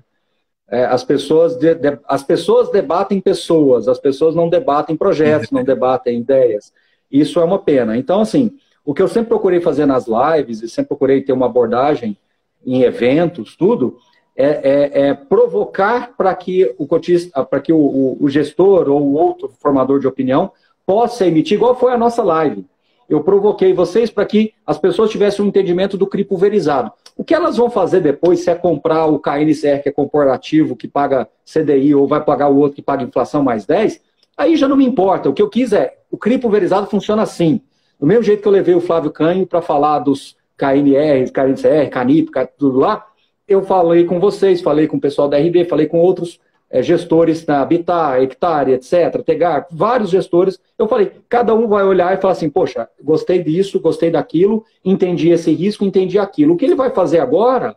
É, 0.68 0.84
as, 0.84 1.02
pessoas 1.02 1.56
de, 1.56 1.74
de, 1.74 1.98
as 2.06 2.22
pessoas 2.22 2.70
debatem 2.70 3.20
pessoas, 3.20 3.88
as 3.88 3.98
pessoas 3.98 4.36
não 4.36 4.48
debatem 4.48 4.96
projetos, 4.96 5.50
não 5.50 5.64
debatem 5.64 6.20
ideias. 6.20 6.72
Isso 7.10 7.40
é 7.40 7.44
uma 7.44 7.58
pena. 7.58 7.96
Então, 7.96 8.20
assim, 8.20 8.52
o 8.84 8.94
que 8.94 9.02
eu 9.02 9.08
sempre 9.08 9.30
procurei 9.30 9.60
fazer 9.60 9.84
nas 9.84 10.06
lives, 10.06 10.62
e 10.62 10.68
sempre 10.68 10.88
procurei 10.88 11.22
ter 11.22 11.32
uma 11.32 11.46
abordagem 11.46 12.16
em 12.64 12.82
eventos, 12.82 13.56
tudo, 13.56 13.98
é, 14.36 14.46
é, 14.46 15.08
é 15.08 15.14
provocar 15.14 16.14
para 16.16 16.34
que 16.34 16.72
o 16.78 16.86
cotista, 16.86 17.44
para 17.44 17.60
que 17.60 17.72
o, 17.72 17.78
o, 17.78 18.18
o, 18.20 18.28
gestor 18.28 18.88
ou 18.88 19.02
o 19.02 19.14
outro 19.14 19.48
formador 19.60 19.98
de 19.98 20.06
opinião 20.06 20.52
possa 20.86 21.26
emitir, 21.26 21.56
igual 21.56 21.74
foi 21.74 21.92
a 21.92 21.98
nossa 21.98 22.22
live. 22.22 22.64
Eu 23.10 23.24
provoquei 23.24 23.72
vocês 23.72 24.08
para 24.08 24.24
que 24.24 24.54
as 24.64 24.78
pessoas 24.78 25.10
tivessem 25.10 25.44
um 25.44 25.48
entendimento 25.48 25.98
do 25.98 26.06
CRI 26.06 26.22
pulverizado. 26.22 26.92
O 27.16 27.24
que 27.24 27.34
elas 27.34 27.56
vão 27.56 27.68
fazer 27.68 28.00
depois, 28.00 28.38
se 28.38 28.50
é 28.50 28.54
comprar 28.54 29.06
o 29.06 29.18
KNCR, 29.18 29.82
que 29.82 29.88
é 29.88 29.92
corporativo, 29.92 30.76
que 30.76 30.86
paga 30.86 31.28
CDI, 31.44 31.92
ou 31.92 32.06
vai 32.06 32.24
pagar 32.24 32.48
o 32.48 32.56
outro 32.56 32.76
que 32.76 32.82
paga 32.82 33.02
inflação 33.02 33.42
mais 33.42 33.66
10, 33.66 34.00
aí 34.36 34.56
já 34.56 34.68
não 34.68 34.76
me 34.76 34.86
importa. 34.86 35.28
O 35.28 35.32
que 35.32 35.42
eu 35.42 35.48
quis 35.48 35.72
é, 35.72 35.92
o 36.08 36.16
CRI 36.16 36.38
pulverizado 36.38 36.86
funciona 36.86 37.22
assim. 37.22 37.60
Do 37.98 38.06
mesmo 38.06 38.22
jeito 38.22 38.42
que 38.42 38.46
eu 38.46 38.52
levei 38.52 38.76
o 38.76 38.80
Flávio 38.80 39.10
Canho 39.10 39.44
para 39.44 39.60
falar 39.60 39.98
dos 39.98 40.36
KNR, 40.56 41.32
KNCR, 41.32 41.90
CANIP, 41.90 42.30
tudo 42.56 42.78
lá, 42.78 43.04
eu 43.48 43.64
falei 43.64 44.04
com 44.04 44.20
vocês, 44.20 44.60
falei 44.60 44.86
com 44.86 44.98
o 44.98 45.00
pessoal 45.00 45.28
da 45.28 45.36
RB, 45.36 45.64
falei 45.64 45.86
com 45.86 45.98
outros 45.98 46.38
gestores 46.72 47.44
na 47.46 47.60
Habitat, 47.60 48.22
Hectare, 48.22 48.72
etc., 48.72 49.22
Tegar, 49.24 49.66
vários 49.70 50.10
gestores. 50.10 50.58
Eu 50.78 50.86
falei, 50.86 51.12
cada 51.28 51.54
um 51.54 51.66
vai 51.66 51.84
olhar 51.84 52.16
e 52.16 52.20
falar 52.20 52.32
assim, 52.32 52.48
poxa, 52.48 52.88
gostei 53.02 53.42
disso, 53.42 53.80
gostei 53.80 54.10
daquilo, 54.10 54.64
entendi 54.84 55.30
esse 55.30 55.52
risco, 55.52 55.84
entendi 55.84 56.18
aquilo. 56.18 56.54
O 56.54 56.56
que 56.56 56.64
ele 56.64 56.76
vai 56.76 56.90
fazer 56.90 57.18
agora 57.18 57.76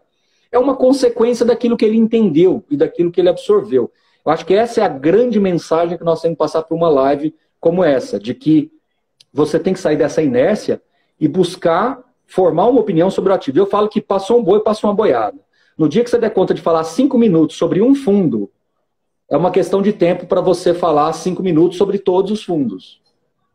é 0.52 0.60
uma 0.60 0.76
consequência 0.76 1.44
daquilo 1.44 1.76
que 1.76 1.84
ele 1.84 1.98
entendeu 1.98 2.64
e 2.70 2.78
daquilo 2.78 3.12
que 3.12 3.20
ele 3.20 3.30
absorveu. 3.30 3.92
Eu 4.24 4.32
acho 4.32 4.46
que 4.46 4.54
essa 4.54 4.82
é 4.82 4.84
a 4.84 4.90
grande 4.90 5.40
mensagem 5.40 5.98
que 5.98 6.04
nós 6.04 6.22
temos 6.22 6.36
que 6.36 6.40
passar 6.40 6.62
para 6.62 6.78
uma 6.78 6.88
live 6.88 7.36
como 7.60 7.84
essa, 7.84 8.20
de 8.20 8.34
que 8.36 8.72
você 9.34 9.60
tem 9.60 9.74
que 9.74 9.80
sair 9.80 9.98
dessa 9.98 10.22
inércia 10.22 10.80
e 11.20 11.28
buscar 11.28 12.00
formar 12.28 12.68
uma 12.68 12.82
opinião 12.82 13.10
sobre 13.10 13.32
o 13.32 13.36
ativo. 13.36 13.58
Eu 13.58 13.66
falo 13.66 13.90
que 13.90 14.02
passou 14.02 14.40
um 14.40 14.44
boi, 14.44 14.60
passou 14.60 14.90
uma 14.90 14.96
boiada. 14.96 15.38
No 15.78 15.90
dia 15.90 16.04
que 16.04 16.10
você 16.10 16.20
der 16.20 16.30
conta 16.30 16.54
de 16.54 16.62
falar 16.62 16.84
cinco 16.84 17.18
minutos 17.18 17.58
sobre 17.58 17.82
um 17.82 17.96
fundo, 17.96 18.50
é 19.34 19.38
uma 19.38 19.50
questão 19.50 19.82
de 19.82 19.92
tempo 19.92 20.28
para 20.28 20.42
você 20.42 20.76
falar 20.76 21.12
cinco 21.12 21.42
minutos 21.42 21.76
sobre 21.76 21.98
todos 21.98 22.30
os 22.30 22.44
fundos. 22.44 23.02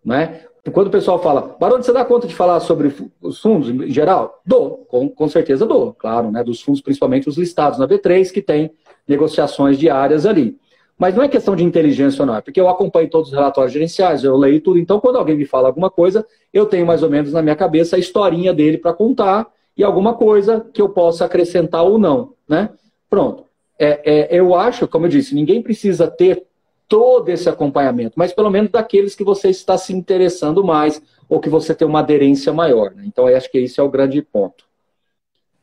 Né? 0.04 0.40
Quando 0.72 0.88
o 0.88 0.90
pessoal 0.90 1.22
fala, 1.22 1.56
Barão, 1.60 1.76
você 1.80 1.92
dá 1.92 2.04
conta 2.04 2.26
de 2.26 2.34
falar 2.34 2.58
sobre 2.58 2.92
os 3.22 3.40
fundos 3.40 3.70
em 3.70 3.88
geral? 3.88 4.42
Dou, 4.44 4.84
com, 4.88 5.08
com 5.08 5.28
certeza 5.28 5.64
dou, 5.64 5.94
claro, 5.94 6.32
né? 6.32 6.42
Dos 6.42 6.60
fundos, 6.60 6.80
principalmente 6.80 7.28
os 7.28 7.38
listados 7.38 7.78
na 7.78 7.86
B3, 7.86 8.32
que 8.32 8.42
tem 8.42 8.72
negociações 9.06 9.78
diárias 9.78 10.26
ali. 10.26 10.58
Mas 10.98 11.14
não 11.14 11.22
é 11.22 11.28
questão 11.28 11.54
de 11.54 11.62
inteligência 11.62 12.22
ou 12.22 12.26
não, 12.26 12.34
é 12.34 12.40
porque 12.40 12.60
eu 12.60 12.68
acompanho 12.68 13.08
todos 13.08 13.28
os 13.28 13.34
relatórios 13.34 13.72
gerenciais, 13.72 14.24
eu 14.24 14.36
leio 14.36 14.60
tudo. 14.60 14.80
Então, 14.80 14.98
quando 14.98 15.16
alguém 15.16 15.36
me 15.36 15.46
fala 15.46 15.68
alguma 15.68 15.88
coisa, 15.88 16.26
eu 16.52 16.66
tenho 16.66 16.84
mais 16.84 17.04
ou 17.04 17.08
menos 17.08 17.32
na 17.32 17.40
minha 17.40 17.54
cabeça 17.54 17.94
a 17.94 18.00
historinha 18.00 18.52
dele 18.52 18.78
para 18.78 18.92
contar 18.92 19.46
e 19.76 19.84
alguma 19.84 20.14
coisa 20.14 20.66
que 20.74 20.82
eu 20.82 20.88
possa 20.88 21.24
acrescentar 21.24 21.84
ou 21.84 21.98
não, 21.98 22.32
né? 22.48 22.68
Pronto. 23.08 23.47
É, 23.78 24.00
é, 24.04 24.38
eu 24.40 24.54
acho, 24.54 24.88
como 24.88 25.06
eu 25.06 25.10
disse, 25.10 25.34
ninguém 25.34 25.62
precisa 25.62 26.10
ter 26.10 26.44
todo 26.88 27.28
esse 27.28 27.48
acompanhamento, 27.48 28.14
mas 28.16 28.32
pelo 28.32 28.50
menos 28.50 28.70
daqueles 28.70 29.14
que 29.14 29.22
você 29.22 29.50
está 29.50 29.76
se 29.76 29.92
interessando 29.92 30.64
mais 30.64 31.00
ou 31.28 31.38
que 31.38 31.48
você 31.48 31.74
tem 31.74 31.86
uma 31.86 32.00
aderência 32.00 32.52
maior. 32.52 32.94
Né? 32.94 33.04
Então, 33.06 33.28
eu 33.28 33.36
acho 33.36 33.50
que 33.50 33.58
esse 33.58 33.78
é 33.78 33.82
o 33.82 33.90
grande 33.90 34.22
ponto. 34.22 34.66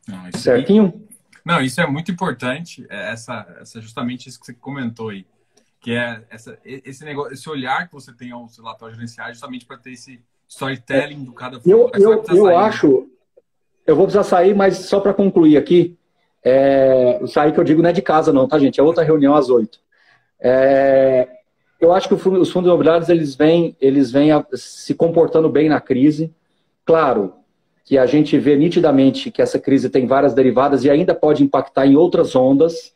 Não, 0.08 0.32
Certinho? 0.34 1.02
É... 1.12 1.16
Não, 1.44 1.62
isso 1.62 1.82
é 1.82 1.88
muito 1.88 2.12
importante, 2.12 2.86
é 2.90 3.12
essa, 3.12 3.46
essa, 3.60 3.82
justamente 3.82 4.28
isso 4.30 4.40
que 4.40 4.48
você 4.48 4.54
comentou 4.54 5.10
aí, 5.10 5.28
que 5.80 5.92
é 5.92 6.24
essa, 6.30 6.58
esse, 6.64 7.06
negócio, 7.06 7.34
esse 7.34 7.48
olhar 7.48 7.88
que 7.88 7.94
você 7.94 8.12
tem 8.12 8.32
aos 8.32 8.58
relatórios 8.58 8.98
gerenciais 8.98 9.34
justamente 9.34 9.66
para 9.66 9.78
ter 9.78 9.92
esse 9.92 10.20
storytelling 10.48 11.24
do 11.24 11.34
cada 11.34 11.60
fundo. 11.60 11.70
Eu, 11.70 11.92
eu, 11.94 12.24
eu 12.36 12.58
acho, 12.58 13.08
eu 13.86 13.96
vou 13.96 14.06
precisar 14.06 14.24
sair, 14.24 14.56
mas 14.56 14.78
só 14.78 15.00
para 15.00 15.14
concluir 15.14 15.58
aqui, 15.58 15.96
é, 16.48 17.20
sair 17.26 17.52
que 17.52 17.60
eu 17.60 17.64
digo 17.64 17.82
não 17.82 17.90
é 17.90 17.94
de 17.94 18.04
casa 18.04 18.32
não, 18.32 18.48
tá 18.48 18.60
gente? 18.60 18.80
É 18.80 18.84
outra 18.84 19.04
reunião 19.04 19.34
às 19.34 19.50
oito. 19.50 19.80
É, 20.40 21.28
eu 21.82 21.92
acho 21.92 22.08
que 22.08 22.14
os 22.14 22.52
fundos 22.52 22.68
imobiliários 22.68 23.10
eles 23.10 23.34
vêm, 23.34 23.76
eles 23.82 24.12
vêm 24.12 24.30
se 24.54 24.94
comportando 24.94 25.50
bem 25.50 25.68
na 25.68 25.82
crise. 25.82 26.32
Claro 26.86 27.34
que 27.84 27.98
a 27.98 28.06
gente 28.06 28.38
vê 28.38 28.56
nitidamente 28.56 29.32
que 29.32 29.42
essa 29.42 29.58
crise 29.58 29.90
tem 29.90 30.06
várias 30.06 30.36
derivadas 30.36 30.86
e 30.86 30.90
ainda 30.90 31.16
pode 31.16 31.44
impactar 31.44 31.88
em 31.88 31.96
outras 31.96 32.36
ondas. 32.36 32.94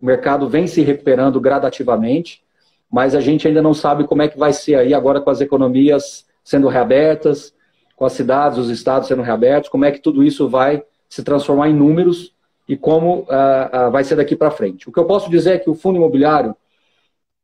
O 0.00 0.04
mercado 0.04 0.48
vem 0.48 0.66
se 0.66 0.82
recuperando 0.82 1.40
gradativamente, 1.40 2.42
mas 2.90 3.14
a 3.14 3.20
gente 3.20 3.46
ainda 3.46 3.62
não 3.62 3.74
sabe 3.74 4.08
como 4.08 4.22
é 4.22 4.28
que 4.28 4.38
vai 4.38 4.52
ser 4.52 4.74
aí 4.74 4.92
agora 4.92 5.20
com 5.20 5.30
as 5.30 5.40
economias 5.40 6.26
sendo 6.42 6.66
reabertas, 6.66 7.54
com 7.94 8.04
as 8.04 8.12
cidades, 8.12 8.58
os 8.58 8.70
estados 8.70 9.06
sendo 9.06 9.22
reabertos, 9.22 9.70
como 9.70 9.84
é 9.84 9.92
que 9.92 10.00
tudo 10.00 10.24
isso 10.24 10.48
vai 10.48 10.82
se 11.08 11.22
transformar 11.22 11.68
em 11.68 11.74
números 11.74 12.32
e 12.68 12.76
como 12.76 13.20
uh, 13.20 13.88
uh, 13.88 13.90
vai 13.90 14.04
ser 14.04 14.16
daqui 14.16 14.36
para 14.36 14.50
frente. 14.50 14.88
O 14.88 14.92
que 14.92 14.98
eu 14.98 15.04
posso 15.04 15.30
dizer 15.30 15.54
é 15.54 15.58
que 15.58 15.70
o 15.70 15.74
fundo 15.74 15.96
imobiliário 15.96 16.54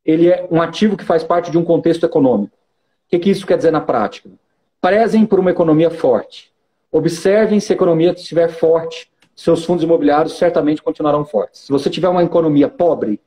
ele 0.05 0.29
é 0.29 0.47
um 0.51 0.62
ativo 0.62 0.97
que 0.97 1.05
faz 1.05 1.23
parte 1.23 1.51
de 1.51 1.59
um 1.59 1.64
contexto 1.64 2.07
econômico. 2.07 2.57
O 3.07 3.11
que, 3.11 3.19
que 3.19 3.31
isso 3.31 3.47
quer 3.47 3.57
dizer 3.57 3.71
na 3.71 3.81
prática? 3.81 4.31
Prezem 4.81 5.27
por 5.27 5.39
uma 5.39 5.51
economia 5.51 5.91
forte. 5.91 6.53
Observem 6.91 7.61
se 7.61 7.73
a 7.73 7.77
economia 7.77 8.12
estiver 8.12 8.49
forte, 8.49 9.11
seus 9.37 9.64
fundos 9.64 9.85
imobiliários 9.85 10.39
certamente 10.39 10.83
continuarão 10.83 11.25
fortes. 11.25 11.61
Se 11.62 11.73
você 11.73 11.91
tiver 11.91 12.09
uma 12.09 12.25
economia 12.25 12.69
pobre, 12.69 13.21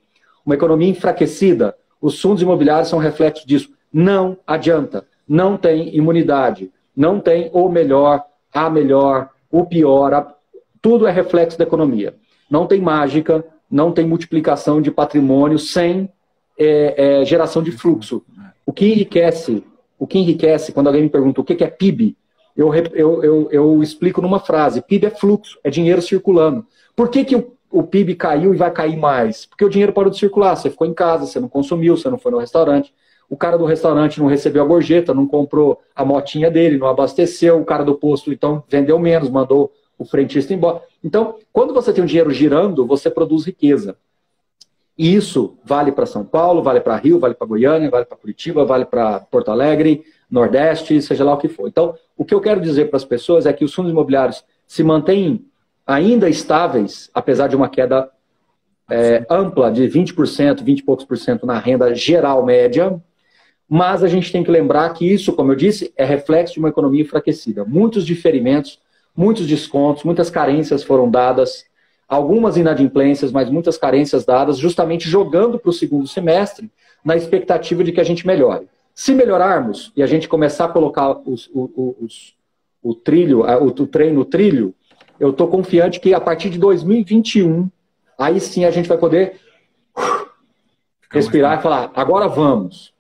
uma 0.46 0.56
economia 0.56 0.90
enfraquecida, 0.90 1.76
os 2.02 2.20
fundos 2.20 2.42
imobiliários 2.42 2.90
são 2.90 2.98
reflexos 2.98 3.46
disso. 3.46 3.72
Não 3.94 4.38
adianta, 4.48 5.06
não 5.28 5.58
tem 5.58 5.96
imunidade, 5.96 6.72
não 6.96 7.20
tem 7.20 7.50
o 7.54 7.70
melhor, 7.70 8.26
a 8.54 8.70
melhor, 8.70 9.30
o 9.52 9.66
pior, 9.66 10.14
a... 10.14 10.36
tudo 10.82 11.08
é 11.08 11.12
reflexo 11.12 11.58
da 11.58 11.64
economia. 11.64 12.16
Não 12.50 12.66
tem 12.66 12.82
mágica, 12.82 13.46
não 13.70 13.92
tem 13.92 14.06
multiplicação 14.06 14.82
de 14.82 14.92
patrimônio 14.92 15.58
sem 15.58 16.10
é, 16.58 17.22
é, 17.22 17.26
geração 17.26 17.64
de 17.64 17.72
fluxo. 17.72 18.24
O 18.66 18.74
que 18.74 18.86
enriquece, 18.86 19.64
o 19.98 20.06
que 20.06 20.20
enriquece, 20.20 20.72
quando 20.72 20.88
alguém 20.88 21.04
me 21.04 21.10
pergunta 21.10 21.42
o 21.42 21.44
que 21.44 21.64
é 21.64 21.68
PIB, 21.68 22.18
eu, 22.56 22.74
eu, 22.74 23.24
eu, 23.24 23.48
eu 23.52 23.84
explico 23.84 24.22
numa 24.22 24.40
frase: 24.40 24.82
PIB 24.82 25.08
é 25.08 25.10
fluxo, 25.10 25.58
é 25.64 25.70
dinheiro 25.70 26.02
circulando. 26.02 26.66
Por 26.96 27.10
que, 27.10 27.24
que 27.24 27.36
o, 27.36 27.54
o 27.72 27.84
PIB 27.84 28.16
caiu 28.16 28.54
e 28.54 28.58
vai 28.58 28.72
cair 28.72 28.98
mais? 28.98 29.46
Porque 29.46 29.64
o 29.64 29.70
dinheiro 29.70 29.94
parou 29.94 30.12
de 30.12 30.20
circular, 30.20 30.56
você 30.56 30.70
ficou 30.70 30.86
em 30.86 30.94
casa, 30.94 31.26
você 31.26 31.40
não 31.40 31.48
consumiu, 31.48 31.96
você 31.96 32.10
não 32.10 32.18
foi 32.18 32.32
no 32.32 32.40
restaurante. 32.40 32.94
O 33.30 33.38
cara 33.38 33.58
do 33.58 33.64
restaurante 33.64 34.20
não 34.20 34.28
recebeu 34.28 34.62
a 34.62 34.66
gorjeta, 34.66 35.14
não 35.14 35.26
comprou 35.26 35.80
a 35.96 36.04
motinha 36.04 36.52
dele, 36.52 36.78
não 36.78 36.88
abasteceu. 36.88 37.62
O 37.62 37.66
cara 37.66 37.82
do 37.82 37.96
posto, 37.96 38.34
então, 38.34 38.62
vendeu 38.68 39.00
menos, 39.00 39.30
mandou 39.30 39.72
o 40.02 40.06
frentista 40.06 40.54
embora. 40.54 40.82
Então, 41.04 41.36
quando 41.54 41.74
você 41.74 41.94
tem 41.94 42.04
o 42.04 42.08
dinheiro 42.08 42.32
girando, 42.32 42.86
você 42.88 43.10
produz 43.10 43.46
riqueza. 43.46 43.96
E 44.98 45.14
isso 45.14 45.58
vale 45.64 45.92
para 45.92 46.06
São 46.06 46.24
Paulo, 46.24 46.64
vale 46.64 46.80
para 46.80 46.96
Rio, 46.96 47.20
vale 47.20 47.34
para 47.34 47.48
Goiânia, 47.48 47.90
vale 47.90 48.06
para 48.06 48.18
Curitiba, 48.18 48.66
vale 48.66 48.86
para 48.86 49.20
Porto 49.20 49.52
Alegre, 49.52 50.04
Nordeste, 50.30 51.02
seja 51.02 51.24
lá 51.24 51.34
o 51.34 51.38
que 51.38 51.48
for. 51.48 51.68
Então, 51.68 51.96
o 52.18 52.26
que 52.26 52.34
eu 52.34 52.42
quero 52.42 52.60
dizer 52.60 52.90
para 52.90 52.98
as 52.98 53.06
pessoas 53.06 53.46
é 53.46 53.54
que 53.54 53.64
os 53.64 53.74
fundos 53.74 53.92
imobiliários 53.92 54.44
se 54.68 54.84
mantêm 54.84 55.46
ainda 55.86 56.30
estáveis, 56.30 57.10
apesar 57.14 57.48
de 57.48 57.56
uma 57.56 57.70
queda 57.70 58.10
é, 58.90 59.26
ampla 59.30 59.72
de 59.72 59.84
20%, 59.84 60.64
20 60.64 60.80
e 60.80 60.84
poucos 60.84 61.06
por 61.06 61.18
cento 61.18 61.46
na 61.46 61.60
renda 61.60 61.94
geral 61.94 62.44
média, 62.44 63.02
mas 63.74 64.04
a 64.04 64.08
gente 64.10 64.32
tem 64.34 64.44
que 64.44 64.52
lembrar 64.52 64.90
que 64.94 65.10
isso, 65.10 65.32
como 65.32 65.54
eu 65.54 65.56
disse, 65.56 65.94
é 65.96 66.04
reflexo 66.04 66.56
de 66.56 66.60
uma 66.60 66.68
economia 66.68 67.02
enfraquecida. 67.02 67.64
Muitos 67.64 68.06
diferimentos, 68.06 68.81
muitos 69.16 69.46
descontos, 69.48 70.04
muitas 70.04 70.30
carências 70.30 70.84
foram 70.84 71.10
dadas, 71.10 71.66
algumas 72.08 72.58
inadimplências, 72.58 73.32
mas 73.32 73.50
muitas 73.50 73.78
carências 73.78 74.26
dadas, 74.26 74.58
justamente 74.58 75.10
jogando 75.10 75.60
para 75.60 75.70
o 75.70 75.74
segundo 75.74 76.08
semestre, 76.08 76.70
na 77.04 77.16
expectativa 77.16 77.84
de 77.84 77.92
que 77.92 78.02
a 78.02 78.04
gente 78.04 78.28
melhore. 78.28 78.68
Se 78.94 79.14
melhorarmos 79.14 79.92
e 79.96 80.04
a 80.04 80.08
gente 80.08 80.28
começar 80.28 80.66
a 80.66 80.70
colocar 80.70 81.18
os, 81.26 81.50
os, 81.54 81.70
os, 81.76 82.36
o 82.84 82.94
trilho, 82.94 83.42
o, 83.42 83.68
o 83.68 83.88
trem 83.88 84.14
no 84.14 84.26
trilho, 84.26 84.76
eu 85.20 85.30
estou 85.30 85.48
confiante 85.48 86.00
que 86.00 86.14
a 86.14 86.20
partir 86.20 86.50
de 86.50 86.60
2021, 86.60 87.70
aí 88.18 88.40
sim 88.40 88.66
a 88.66 88.72
gente 88.72 88.90
vai 88.90 88.98
poder 88.98 89.40
respirar 91.10 91.60
e 91.60 91.62
falar, 91.62 91.92
agora 91.96 92.28
vamos. 92.28 92.94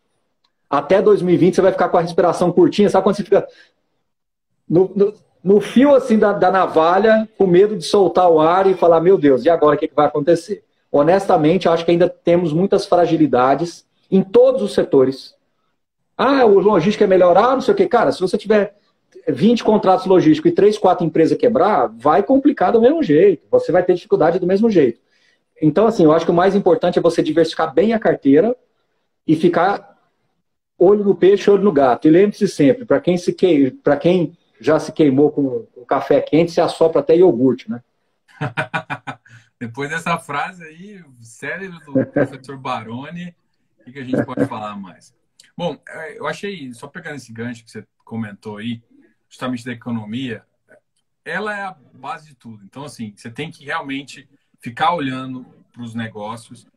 Até 0.70 1.02
2020 1.02 1.56
você 1.56 1.62
vai 1.62 1.72
ficar 1.72 1.90
com 1.90 1.98
a 1.98 2.02
respiração 2.02 2.52
curtinha, 2.52 2.90
sabe 2.90 3.04
quando 3.04 3.16
você 3.16 3.24
fica 3.24 3.46
no, 4.70 4.90
no, 4.96 5.14
no 5.44 5.60
fio 5.60 5.96
assim 5.96 6.18
da, 6.18 6.34
da, 6.34 6.52
navalha, 6.52 7.28
com 7.38 7.48
medo 7.48 7.76
de 7.76 7.84
soltar 7.84 8.30
o 8.30 8.40
ar 8.40 8.68
e 8.68 8.76
falar, 8.76 9.02
meu 9.02 9.18
Deus, 9.18 9.44
e 9.44 9.50
agora 9.50 9.76
o 9.76 9.80
que, 9.80 9.88
que 9.88 9.96
vai 9.96 10.06
acontecer? 10.06 10.64
Honestamente, 10.92 11.68
acho 11.68 11.84
que 11.84 11.92
ainda 11.92 12.10
temos 12.10 12.54
muitas 12.54 12.86
fragilidades 12.86 13.86
em 14.10 14.22
todos 14.22 14.62
os 14.62 14.74
setores. 14.74 15.34
Ah, 16.18 16.46
o 16.46 16.60
logística 16.60 17.06
é 17.06 17.08
melhorar, 17.08 17.54
não 17.54 17.62
sei 17.62 17.74
o 17.74 17.78
quê. 17.78 17.88
Cara, 17.88 18.12
se 18.12 18.20
você 18.20 18.38
tiver 18.38 18.76
20 19.28 19.64
contratos 19.64 20.06
logísticos 20.06 20.52
e 20.52 20.54
3, 20.56 20.78
4 20.78 21.06
empresas 21.06 21.38
quebrar, 21.38 21.88
vai 21.88 22.22
complicar 22.22 22.72
do 22.72 22.82
mesmo 22.82 23.02
jeito. 23.02 23.48
Você 23.50 23.72
vai 23.72 23.84
ter 23.84 23.96
dificuldade 23.96 24.38
do 24.38 24.46
mesmo 24.46 24.70
jeito. 24.70 25.00
Então, 25.62 25.88
assim, 25.88 26.04
eu 26.04 26.12
acho 26.12 26.26
que 26.26 26.32
o 26.32 26.36
mais 26.36 26.56
importante 26.56 27.00
é 27.00 27.02
você 27.02 27.24
diversificar 27.24 27.74
bem 27.74 27.94
a 27.94 28.00
carteira 28.00 28.56
e 29.26 29.36
ficar 29.36 29.98
olho 30.78 31.04
no 31.04 31.16
peixe, 31.16 31.50
olho 31.50 31.64
no 31.64 31.72
gato. 31.72 32.08
E 32.08 32.12
lembre-se 32.12 32.48
sempre, 32.48 32.86
para 32.86 33.00
quem 33.00 33.18
se 33.18 33.32
que... 33.32 33.72
para 33.84 33.96
quem 33.96 34.36
já 34.62 34.80
se 34.80 34.92
queimou 34.92 35.32
com 35.32 35.68
o 35.76 35.86
café 35.86 36.22
quente, 36.22 36.52
se 36.52 36.62
assopra 36.62 37.02
até 37.02 37.18
iogurte, 37.18 37.70
né? 37.70 37.84
Depois 39.60 39.90
dessa 39.90 40.18
frase 40.18 40.64
aí, 40.64 41.04
cérebro 41.20 41.80
do 41.80 42.06
professor 42.06 42.58
Baroni, 42.58 43.36
o 43.86 43.92
que 43.92 44.00
a 44.00 44.04
gente 44.04 44.24
pode 44.24 44.46
falar 44.46 44.76
mais? 44.76 45.14
Bom, 45.58 45.78
é, 45.88 46.18
eu 46.18 46.28
achei, 46.28 46.74
só 46.74 46.88
pegando 46.88 47.16
esse 47.16 47.34
gancho 47.34 47.64
que 47.64 47.72
você 47.72 47.86
comentou 48.06 48.58
aí, 48.58 48.82
justamente 49.30 49.66
da 49.66 49.72
economia, 49.72 50.44
ela 51.26 51.58
é 51.58 51.62
a 51.62 51.76
base 51.94 52.30
de 52.30 52.36
tudo. 52.36 52.64
Então, 52.64 52.84
assim, 52.84 53.14
você 53.16 53.30
tem 53.30 53.52
que 53.52 53.66
realmente 53.66 54.28
ficar 54.60 54.94
olhando 54.94 55.46
para 55.72 55.84
os 55.84 55.94
negócios. 55.94 56.68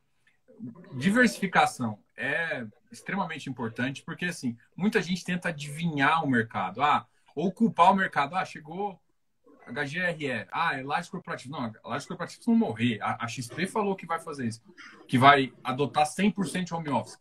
Diversificação 0.95 1.99
é 2.17 2.67
extremamente 2.91 3.49
importante, 3.49 4.03
porque, 4.03 4.27
assim, 4.27 4.57
muita 4.77 5.03
gente 5.03 5.25
tenta 5.25 5.49
adivinhar 5.49 6.25
o 6.25 6.31
mercado. 6.31 6.83
Ah, 6.83 7.07
ou 7.35 7.53
culpar 7.53 7.93
o 7.93 7.97
mercado. 7.97 8.35
Ah, 8.35 8.45
chegou 8.45 8.99
HGRE. 9.67 10.47
Ah, 10.53 10.79
é 10.79 10.83
laje 10.83 11.11
corporativa. 11.11 11.57
Não, 11.57 11.73
a 11.83 11.89
laje 11.89 12.07
corporativa 12.07 12.43
não 12.47 12.57
morrer. 12.57 13.01
A, 13.01 13.25
a, 13.25 13.29
XP 13.29 13.67
falou 13.67 13.97
que 13.97 14.07
vai 14.07 14.19
fazer 14.19 14.47
isso. 14.47 14.63
Que 15.09 15.19
vai 15.19 15.53
adotar 15.63 16.07
100% 16.07 16.73
home 16.73 16.89
office. 16.91 17.19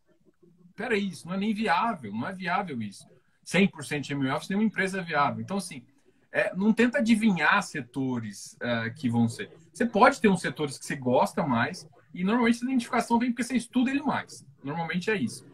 Peraí, 0.76 1.10
isso 1.10 1.28
não 1.28 1.36
é 1.36 1.38
nem 1.38 1.54
viável. 1.54 2.12
Não 2.12 2.28
é 2.28 2.34
viável 2.34 2.82
isso. 2.82 3.08
100% 3.46 4.16
home 4.16 4.30
office, 4.30 4.50
nenhuma 4.50 4.66
empresa 4.66 5.00
é 5.00 5.04
viável. 5.04 5.42
Então, 5.42 5.58
assim, 5.58 5.86
é, 6.32 6.56
não 6.56 6.74
tenta 6.74 6.98
adivinhar 7.00 7.62
setores 7.62 8.56
uh, 8.56 8.94
que 8.96 9.10
vão 9.10 9.28
ser. 9.28 9.52
Você 9.72 9.86
pode 9.86 10.20
ter 10.20 10.30
uns 10.30 10.42
setores 10.42 10.78
que 10.78 10.86
você 10.86 10.96
gosta 10.96 11.46
mais, 11.46 11.88
e 12.14 12.24
normalmente 12.24 12.64
a 12.64 12.66
identificação 12.66 13.20
vem 13.20 13.32
porque 13.32 13.44
você 13.44 13.56
estuda 13.56 13.90
ele 13.90 14.02
mais. 14.02 14.46
Normalmente 14.64 15.10
é 15.10 15.16
isso. 15.16 15.46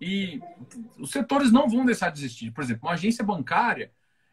E 0.00 0.40
os 0.98 1.10
setores 1.10 1.50
não 1.50 1.68
vão 1.68 1.84
deixar 1.84 2.10
de 2.10 2.20
existir. 2.20 2.52
Por 2.52 2.62
exemplo, 2.62 2.86
uma 2.86 2.94
agência 2.94 3.24
bancária, 3.24 3.90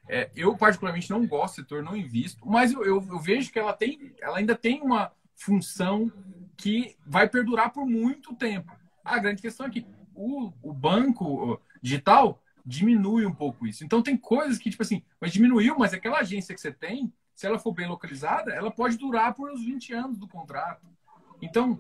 é, 0.08 0.30
eu 0.36 0.56
particularmente 0.56 1.10
não 1.10 1.26
gosto 1.26 1.56
do 1.56 1.62
setor, 1.62 1.84
não 1.84 1.96
invisto, 1.96 2.48
mas 2.48 2.72
eu, 2.72 2.84
eu, 2.84 3.06
eu, 3.08 3.20
vejo 3.20 3.52
que 3.52 3.60
ela, 3.60 3.74
tem, 3.74 4.14
ela 4.22 4.38
ainda 4.38 4.56
tem 4.56 4.82
uma 4.82 5.12
função 5.36 6.12
que 6.56 6.96
vai 7.06 7.28
perdurar 7.28 7.72
por 7.72 7.86
muito 7.86 8.36
tempo. 8.36 8.72
A 9.04 9.20
grande 9.20 9.42
questão 9.42 9.66
é 9.66 9.70
que 9.70 9.86
o, 10.14 10.52
o 10.62 10.74
banco 10.74 11.60
digital 11.82 12.42
diminui 12.66 13.26
um 13.26 13.34
pouco 13.34 13.68
isso. 13.68 13.84
Então 13.84 14.02
tem 14.02 14.16
coisas 14.18 14.58
que, 14.58 14.70
tipo 14.70 14.84
assim, 14.84 15.04
mas 15.20 15.32
diminuiu, 15.32 15.76
mas 15.78 15.94
aquela 15.94 16.20
agência 16.20 16.56
que 16.56 16.62
você 16.62 16.72
tem, 16.72 17.14
se 17.34 17.46
ela 17.46 17.60
for 17.60 17.74
bem 17.74 17.88
localizada, 17.88 18.54
ela 18.54 18.72
pode 18.72 18.98
durar 18.98 19.34
por 19.34 19.52
uns 19.52 19.64
20 19.64 19.94
anos 19.94 20.18
do 20.18 20.28
contrato. 20.28 20.88
Então, 21.42 21.80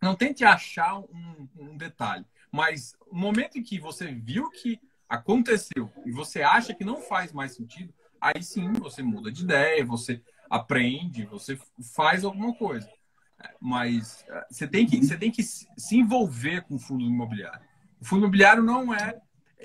não 0.00 0.14
tente 0.14 0.44
achar 0.44 0.98
um, 0.98 1.48
um 1.56 1.76
detalhe. 1.76 2.24
Mas 2.50 2.96
no 3.12 3.18
momento 3.18 3.58
em 3.58 3.62
que 3.62 3.78
você 3.78 4.12
viu 4.12 4.50
que 4.50 4.80
aconteceu 5.08 5.90
e 6.04 6.10
você 6.10 6.42
acha 6.42 6.74
que 6.74 6.84
não 6.84 7.00
faz 7.00 7.32
mais 7.32 7.54
sentido, 7.54 7.92
aí 8.20 8.42
sim 8.42 8.72
você 8.72 9.02
muda 9.02 9.32
de 9.32 9.42
ideia, 9.42 9.84
você 9.84 10.20
aprende, 10.50 11.24
você 11.24 11.58
faz 11.94 12.24
alguma 12.24 12.54
coisa. 12.54 12.88
Mas 13.60 14.24
eh, 14.28 14.46
você 14.50 14.66
tem 14.66 14.84
que, 14.84 15.04
você 15.04 15.16
tem 15.16 15.30
que 15.30 15.42
se 15.42 15.96
envolver 15.96 16.62
com 16.62 16.74
o 16.74 16.78
fundo 16.78 17.04
imobiliário. 17.04 17.64
O 18.00 18.04
fundo 18.04 18.22
imobiliário 18.22 18.62
não 18.62 18.92
é. 18.92 19.20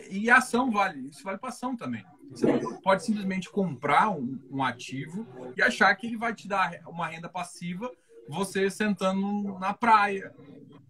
E 0.09 0.29
a 0.29 0.37
ação 0.37 0.71
vale, 0.71 1.09
isso 1.09 1.23
vale 1.23 1.37
para 1.37 1.49
ação 1.49 1.75
também. 1.75 2.03
Você 2.29 2.45
não 2.45 2.81
pode 2.81 3.03
simplesmente 3.03 3.49
comprar 3.49 4.09
um, 4.09 4.39
um, 4.49 4.63
ativo 4.63 5.27
e 5.55 5.61
achar 5.61 5.93
que 5.95 6.07
ele 6.07 6.17
vai 6.17 6.33
te 6.33 6.47
dar 6.47 6.79
uma 6.87 7.07
renda 7.07 7.29
passiva 7.29 7.91
você 8.27 8.69
sentando 8.69 9.59
na 9.59 9.73
praia. 9.73 10.33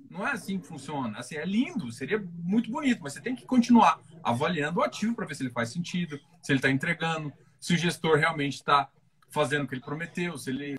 Não 0.10 0.26
é 0.26 0.32
assim 0.32 0.60
que 0.60 0.68
funciona. 0.68 1.18
Assim, 1.20 1.36
é 1.36 1.46
lindo, 1.46 1.92
seria 1.92 2.24
muito 2.44 2.72
bonito, 2.72 3.02
mas 3.02 3.14
você 3.14 3.22
tem 3.22 3.36
que 3.36 3.46
continuar 3.46 4.00
avaliando 4.24 4.80
o 4.80 4.84
ativo 4.84 5.16
para 5.16 5.26
ver 5.26 5.36
se 5.36 5.44
ele 5.44 5.52
faz 5.52 5.70
sentido, 5.70 6.20
se 6.42 6.52
ele 6.52 6.60
está 6.60 6.70
entregando, 6.70 7.32
se 7.60 7.74
o 7.74 7.78
gestor 7.78 8.18
realmente 8.18 8.56
está 8.56 8.90
fazendo 9.30 9.64
o 9.64 9.68
que 9.68 9.76
ele 9.76 9.84
prometeu, 9.84 10.38
se 10.38 10.50
ele 10.50 10.78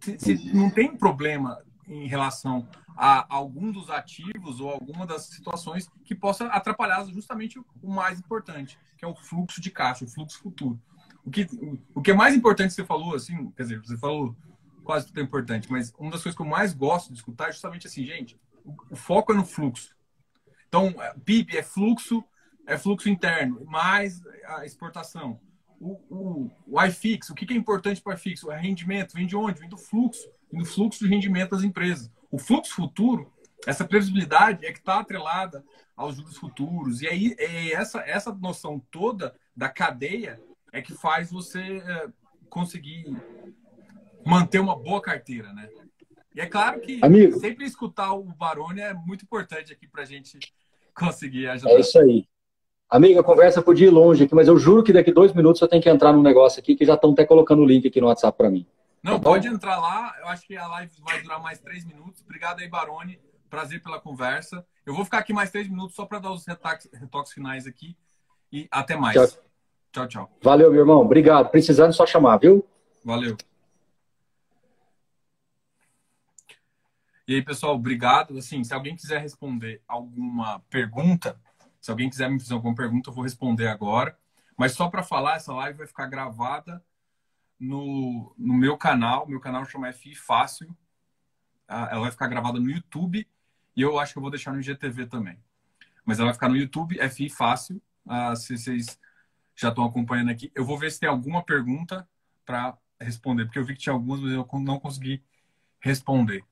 se, 0.00 0.18
se 0.18 0.54
não 0.54 0.70
tem 0.70 0.96
problema 0.96 1.58
em 1.86 2.06
relação 2.06 2.68
a 2.96 3.26
algum 3.28 3.72
dos 3.72 3.90
ativos 3.90 4.60
ou 4.60 4.70
alguma 4.70 5.06
das 5.06 5.26
situações 5.26 5.88
que 6.04 6.14
possa 6.14 6.46
atrapalhar 6.46 7.04
justamente 7.06 7.58
o 7.82 7.90
mais 7.90 8.18
importante, 8.18 8.78
que 8.96 9.04
é 9.04 9.08
o 9.08 9.14
fluxo 9.14 9.60
de 9.60 9.70
caixa, 9.70 10.04
o 10.04 10.08
fluxo 10.08 10.38
futuro. 10.38 10.80
O 11.24 11.30
que, 11.30 11.46
o 11.94 12.02
que 12.02 12.10
é 12.10 12.14
mais 12.14 12.34
importante 12.34 12.68
que 12.68 12.74
você 12.74 12.84
falou, 12.84 13.14
assim, 13.14 13.50
quer 13.52 13.62
dizer, 13.62 13.80
você 13.80 13.96
falou 13.96 14.36
quase 14.84 15.06
tudo 15.06 15.18
é 15.18 15.22
importante, 15.22 15.70
mas 15.72 15.92
uma 15.98 16.10
das 16.10 16.22
coisas 16.22 16.36
que 16.36 16.42
eu 16.42 16.46
mais 16.46 16.74
gosto 16.74 17.08
de 17.08 17.18
escutar 17.18 17.48
é 17.48 17.52
justamente 17.52 17.86
assim, 17.86 18.04
gente, 18.04 18.38
o, 18.64 18.74
o 18.90 18.96
foco 18.96 19.32
é 19.32 19.36
no 19.36 19.44
fluxo. 19.44 19.96
Então, 20.68 20.94
PIB 21.24 21.56
é 21.56 21.62
fluxo, 21.62 22.22
é 22.66 22.78
fluxo 22.78 23.08
interno, 23.08 23.64
mais 23.66 24.22
a 24.46 24.64
exportação. 24.64 25.40
O, 25.80 26.00
o, 26.08 26.50
o 26.66 26.82
iFix, 26.84 27.30
o 27.30 27.34
que 27.34 27.52
é 27.52 27.56
importante 27.56 28.00
para 28.00 28.12
o 28.12 28.14
iFix? 28.14 28.42
O 28.42 28.50
rendimento, 28.50 29.14
vem 29.14 29.26
de 29.26 29.36
onde? 29.36 29.60
Vem 29.60 29.68
do 29.68 29.76
fluxo, 29.76 30.28
vem 30.50 30.60
do 30.60 30.66
fluxo 30.66 31.04
de 31.04 31.10
rendimento 31.10 31.50
das 31.50 31.62
empresas. 31.62 32.10
O 32.30 32.38
fluxo 32.38 32.74
futuro, 32.74 33.30
essa 33.66 33.84
previsibilidade 33.84 34.64
é 34.64 34.72
que 34.72 34.78
está 34.78 35.00
atrelada 35.00 35.64
aos 35.96 36.16
juros 36.16 36.36
futuros. 36.36 37.02
E 37.02 37.08
aí, 37.08 37.34
é 37.38 37.72
essa, 37.72 38.00
essa 38.00 38.32
noção 38.32 38.80
toda 38.90 39.34
da 39.54 39.68
cadeia 39.68 40.40
é 40.72 40.80
que 40.82 40.94
faz 40.94 41.30
você 41.30 41.78
é, 41.78 42.08
conseguir 42.48 43.04
manter 44.24 44.58
uma 44.58 44.76
boa 44.76 45.00
carteira, 45.00 45.52
né? 45.52 45.68
E 46.34 46.40
é 46.40 46.46
claro 46.46 46.80
que 46.80 46.98
Amigo, 47.00 47.38
sempre 47.38 47.64
escutar 47.64 48.12
o 48.12 48.24
Baroni 48.24 48.80
é 48.80 48.92
muito 48.92 49.24
importante 49.24 49.72
aqui 49.72 49.86
para 49.86 50.02
a 50.02 50.06
gente 50.06 50.38
conseguir 50.96 51.46
ajudar. 51.46 51.70
É 51.70 51.80
isso 51.80 51.98
aí. 51.98 52.26
Amiga, 52.88 53.20
a 53.20 53.24
conversa 53.24 53.62
podia 53.62 53.86
ir 53.86 53.90
longe 53.90 54.24
aqui, 54.24 54.34
mas 54.34 54.46
eu 54.46 54.56
juro 54.58 54.82
que 54.82 54.92
daqui 54.92 55.12
dois 55.12 55.32
minutos 55.32 55.60
eu 55.60 55.68
tenho 55.68 55.82
que 55.82 55.88
entrar 55.88 56.12
num 56.12 56.22
negócio 56.22 56.60
aqui 56.60 56.76
que 56.76 56.84
já 56.84 56.94
estão 56.94 57.12
até 57.12 57.24
colocando 57.24 57.62
o 57.62 57.66
link 57.66 57.88
aqui 57.88 58.00
no 58.00 58.06
WhatsApp 58.06 58.36
para 58.36 58.50
mim. 58.50 58.66
Não, 59.02 59.18
tá 59.18 59.24
pode 59.24 59.48
entrar 59.48 59.78
lá. 59.78 60.14
Eu 60.20 60.28
acho 60.28 60.46
que 60.46 60.56
a 60.56 60.66
live 60.66 60.92
vai 61.02 61.20
durar 61.22 61.42
mais 61.42 61.58
três 61.58 61.84
minutos. 61.84 62.22
Obrigado 62.22 62.60
aí, 62.60 62.68
Baroni. 62.68 63.18
Prazer 63.50 63.82
pela 63.82 64.00
conversa. 64.00 64.64
Eu 64.86 64.94
vou 64.94 65.04
ficar 65.04 65.18
aqui 65.18 65.32
mais 65.32 65.50
três 65.50 65.68
minutos 65.68 65.94
só 65.94 66.06
para 66.06 66.18
dar 66.18 66.32
os 66.32 66.46
retoques, 66.46 66.88
retoques 66.92 67.32
finais 67.32 67.66
aqui. 67.66 67.96
E 68.52 68.68
até 68.70 68.96
mais. 68.96 69.14
Tchau. 69.14 69.42
tchau, 69.92 70.08
tchau. 70.08 70.30
Valeu, 70.42 70.70
meu 70.70 70.80
irmão. 70.80 71.00
Obrigado. 71.00 71.50
Precisando, 71.50 71.92
só 71.92 72.06
chamar, 72.06 72.38
viu? 72.38 72.64
Valeu. 73.04 73.36
E 77.26 77.34
aí, 77.34 77.42
pessoal, 77.42 77.74
obrigado. 77.74 78.36
Assim, 78.38 78.62
se 78.62 78.72
alguém 78.72 78.96
quiser 78.96 79.20
responder 79.20 79.82
alguma 79.88 80.60
pergunta, 80.70 81.38
se 81.84 81.90
alguém 81.90 82.08
quiser 82.08 82.30
me 82.30 82.40
fazer 82.40 82.54
alguma 82.54 82.74
pergunta, 82.74 83.10
eu 83.10 83.14
vou 83.14 83.24
responder 83.24 83.66
agora. 83.66 84.18
Mas 84.56 84.72
só 84.72 84.88
para 84.88 85.02
falar, 85.02 85.36
essa 85.36 85.52
live 85.52 85.76
vai 85.76 85.86
ficar 85.86 86.06
gravada 86.06 86.82
no, 87.60 88.34
no 88.38 88.54
meu 88.54 88.78
canal. 88.78 89.28
Meu 89.28 89.38
canal 89.38 89.66
chama 89.66 89.92
FI 89.92 90.14
Fácil. 90.14 90.74
Ah, 91.68 91.90
ela 91.90 92.00
vai 92.00 92.10
ficar 92.10 92.26
gravada 92.26 92.58
no 92.58 92.70
YouTube 92.70 93.28
e 93.76 93.82
eu 93.82 93.98
acho 93.98 94.14
que 94.14 94.18
eu 94.18 94.22
vou 94.22 94.30
deixar 94.30 94.50
no 94.52 94.60
IGTV 94.60 95.08
também. 95.08 95.38
Mas 96.06 96.18
ela 96.18 96.28
vai 96.28 96.32
ficar 96.32 96.48
no 96.48 96.56
YouTube, 96.56 96.98
FI 97.10 97.28
Fácil. 97.28 97.82
Ah, 98.08 98.34
se 98.34 98.56
vocês 98.56 98.98
já 99.54 99.68
estão 99.68 99.84
acompanhando 99.84 100.30
aqui, 100.30 100.50
eu 100.54 100.64
vou 100.64 100.78
ver 100.78 100.90
se 100.90 100.98
tem 100.98 101.08
alguma 101.10 101.42
pergunta 101.42 102.08
para 102.46 102.78
responder, 102.98 103.44
porque 103.44 103.58
eu 103.58 103.64
vi 103.66 103.74
que 103.74 103.80
tinha 103.80 103.92
algumas, 103.92 104.20
mas 104.20 104.32
eu 104.32 104.48
não 104.54 104.80
consegui 104.80 105.22
responder. 105.80 106.46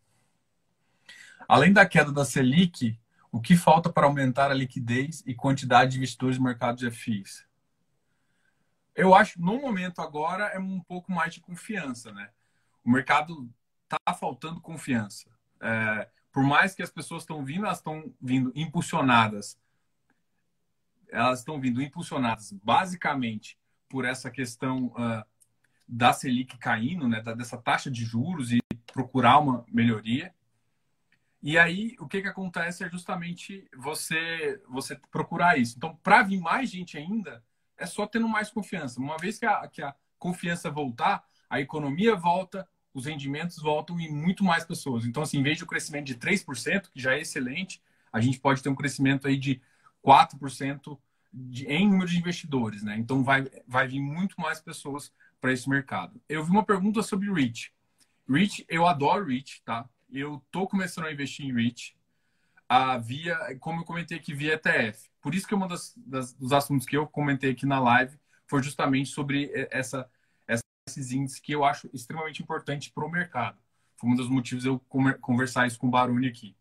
Além 1.48 1.72
da 1.72 1.86
queda 1.86 2.12
da 2.12 2.22
Selic, 2.22 3.00
o 3.32 3.40
que 3.40 3.56
falta 3.56 3.90
para 3.90 4.06
aumentar 4.06 4.50
a 4.50 4.54
liquidez 4.54 5.24
e 5.26 5.34
quantidade 5.34 5.92
de 5.92 5.96
investidores 5.96 6.36
no 6.36 6.44
mercado 6.44 6.76
de 6.76 6.90
FIs? 6.90 7.46
Eu 8.94 9.14
acho, 9.14 9.40
no 9.40 9.58
momento 9.58 10.02
agora, 10.02 10.44
é 10.48 10.58
um 10.58 10.80
pouco 10.80 11.10
mais 11.10 11.32
de 11.32 11.40
confiança, 11.40 12.12
né? 12.12 12.30
O 12.84 12.90
mercado 12.90 13.50
está 13.84 14.12
faltando 14.12 14.60
confiança. 14.60 15.30
É, 15.60 16.08
por 16.30 16.44
mais 16.44 16.74
que 16.74 16.82
as 16.82 16.90
pessoas 16.90 17.22
estão 17.22 17.42
vindo, 17.42 17.64
elas 17.64 17.78
estão 17.78 18.14
vindo 18.20 18.52
impulsionadas. 18.54 19.58
Elas 21.10 21.38
estão 21.38 21.58
vindo 21.58 21.80
impulsionadas 21.80 22.52
basicamente 22.52 23.58
por 23.88 24.04
essa 24.04 24.30
questão 24.30 24.86
uh, 24.88 25.24
da 25.88 26.12
Selic 26.12 26.58
caindo, 26.58 27.08
né? 27.08 27.20
dessa 27.20 27.56
taxa 27.56 27.90
de 27.90 28.04
juros 28.04 28.52
e 28.52 28.60
procurar 28.92 29.38
uma 29.38 29.64
melhoria. 29.68 30.34
E 31.42 31.58
aí, 31.58 31.96
o 31.98 32.06
que, 32.06 32.22
que 32.22 32.28
acontece 32.28 32.84
é 32.84 32.88
justamente 32.88 33.68
você 33.76 34.62
você 34.68 34.98
procurar 35.10 35.58
isso. 35.58 35.74
Então, 35.76 35.96
para 35.96 36.22
vir 36.22 36.38
mais 36.38 36.70
gente 36.70 36.96
ainda, 36.96 37.42
é 37.76 37.84
só 37.84 38.06
tendo 38.06 38.28
mais 38.28 38.50
confiança. 38.50 39.00
Uma 39.00 39.18
vez 39.18 39.38
que 39.38 39.46
a, 39.46 39.66
que 39.66 39.82
a 39.82 39.94
confiança 40.18 40.70
voltar, 40.70 41.24
a 41.50 41.60
economia 41.60 42.14
volta, 42.14 42.68
os 42.94 43.06
rendimentos 43.06 43.56
voltam 43.58 43.98
e 43.98 44.08
muito 44.08 44.44
mais 44.44 44.64
pessoas. 44.64 45.04
Então, 45.04 45.22
assim, 45.22 45.38
em 45.38 45.42
vez 45.42 45.58
de 45.58 45.64
um 45.64 45.66
crescimento 45.66 46.06
de 46.06 46.14
3%, 46.14 46.90
que 46.92 47.00
já 47.00 47.14
é 47.14 47.20
excelente, 47.20 47.82
a 48.12 48.20
gente 48.20 48.38
pode 48.38 48.62
ter 48.62 48.68
um 48.68 48.74
crescimento 48.74 49.26
aí 49.26 49.36
de 49.36 49.60
4% 50.04 50.98
de, 51.32 51.66
em 51.66 51.88
número 51.88 52.08
de 52.08 52.18
investidores, 52.18 52.82
né? 52.84 52.96
Então, 52.96 53.24
vai, 53.24 53.50
vai 53.66 53.88
vir 53.88 54.00
muito 54.00 54.40
mais 54.40 54.60
pessoas 54.60 55.12
para 55.40 55.52
esse 55.52 55.68
mercado. 55.68 56.20
Eu 56.28 56.44
vi 56.44 56.50
uma 56.52 56.64
pergunta 56.64 57.02
sobre 57.02 57.32
REIT. 57.32 57.72
REIT, 58.28 58.64
eu 58.68 58.86
adoro 58.86 59.26
REIT, 59.26 59.62
tá? 59.64 59.88
Eu 60.12 60.42
tô 60.50 60.66
começando 60.66 61.06
a 61.06 61.12
investir 61.12 61.46
em 61.46 61.52
REIT 61.52 61.96
a 62.68 62.96
via, 62.96 63.36
como 63.60 63.80
eu 63.80 63.84
comentei 63.84 64.16
aqui, 64.16 64.34
via 64.34 64.54
ETF. 64.54 65.10
Por 65.20 65.34
isso 65.34 65.46
que 65.46 65.54
uma 65.54 65.68
das, 65.68 65.94
das, 65.96 66.32
dos 66.32 66.52
assuntos 66.52 66.86
que 66.86 66.96
eu 66.96 67.06
comentei 67.06 67.50
aqui 67.50 67.66
na 67.66 67.78
live 67.78 68.18
foi 68.46 68.62
justamente 68.62 69.10
sobre 69.10 69.50
essa, 69.70 70.08
essa, 70.46 70.62
esses 70.88 71.12
índices 71.12 71.38
que 71.38 71.52
eu 71.52 71.64
acho 71.64 71.88
extremamente 71.92 72.42
importante 72.42 72.90
para 72.90 73.04
o 73.04 73.10
mercado. 73.10 73.58
Foi 73.96 74.10
um 74.10 74.16
dos 74.16 74.28
motivos 74.28 74.64
eu 74.64 74.78
conversar 75.20 75.66
isso 75.66 75.78
com 75.78 75.86
o 75.86 75.90
Baroni 75.90 76.28
aqui. 76.28 76.56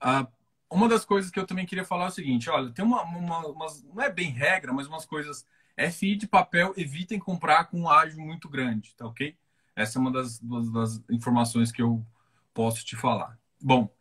Ah, 0.00 0.26
uma 0.68 0.88
das 0.88 1.04
coisas 1.04 1.30
que 1.30 1.38
eu 1.38 1.46
também 1.46 1.66
queria 1.66 1.84
falar 1.84 2.06
é 2.06 2.08
o 2.08 2.12
seguinte, 2.12 2.50
olha, 2.50 2.72
tem 2.72 2.84
uma, 2.84 3.02
uma 3.02 3.46
umas, 3.46 3.82
não 3.84 4.02
é 4.02 4.10
bem 4.10 4.30
regra, 4.30 4.72
mas 4.72 4.86
umas 4.86 5.04
coisas, 5.04 5.46
FI 5.76 6.16
de 6.16 6.26
papel, 6.26 6.74
evitem 6.76 7.18
comprar 7.18 7.66
com 7.66 7.80
um 7.82 7.88
ágio 7.88 8.20
muito 8.20 8.48
grande, 8.48 8.94
tá 8.96 9.06
ok? 9.06 9.36
Essa 9.74 9.98
é 9.98 10.00
uma 10.00 10.12
das, 10.12 10.38
das, 10.40 11.02
informações 11.10 11.72
que 11.72 11.80
eu 11.80 12.04
posso 12.52 12.84
te 12.84 12.96
falar. 12.96 13.38
Bom, 13.60 13.92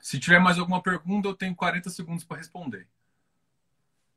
se 0.00 0.18
tiver 0.18 0.38
mais 0.38 0.58
alguma 0.58 0.82
pergunta, 0.82 1.28
eu 1.28 1.34
tenho 1.34 1.54
40 1.54 1.88
segundos 1.90 2.24
para 2.24 2.36
responder. 2.36 2.86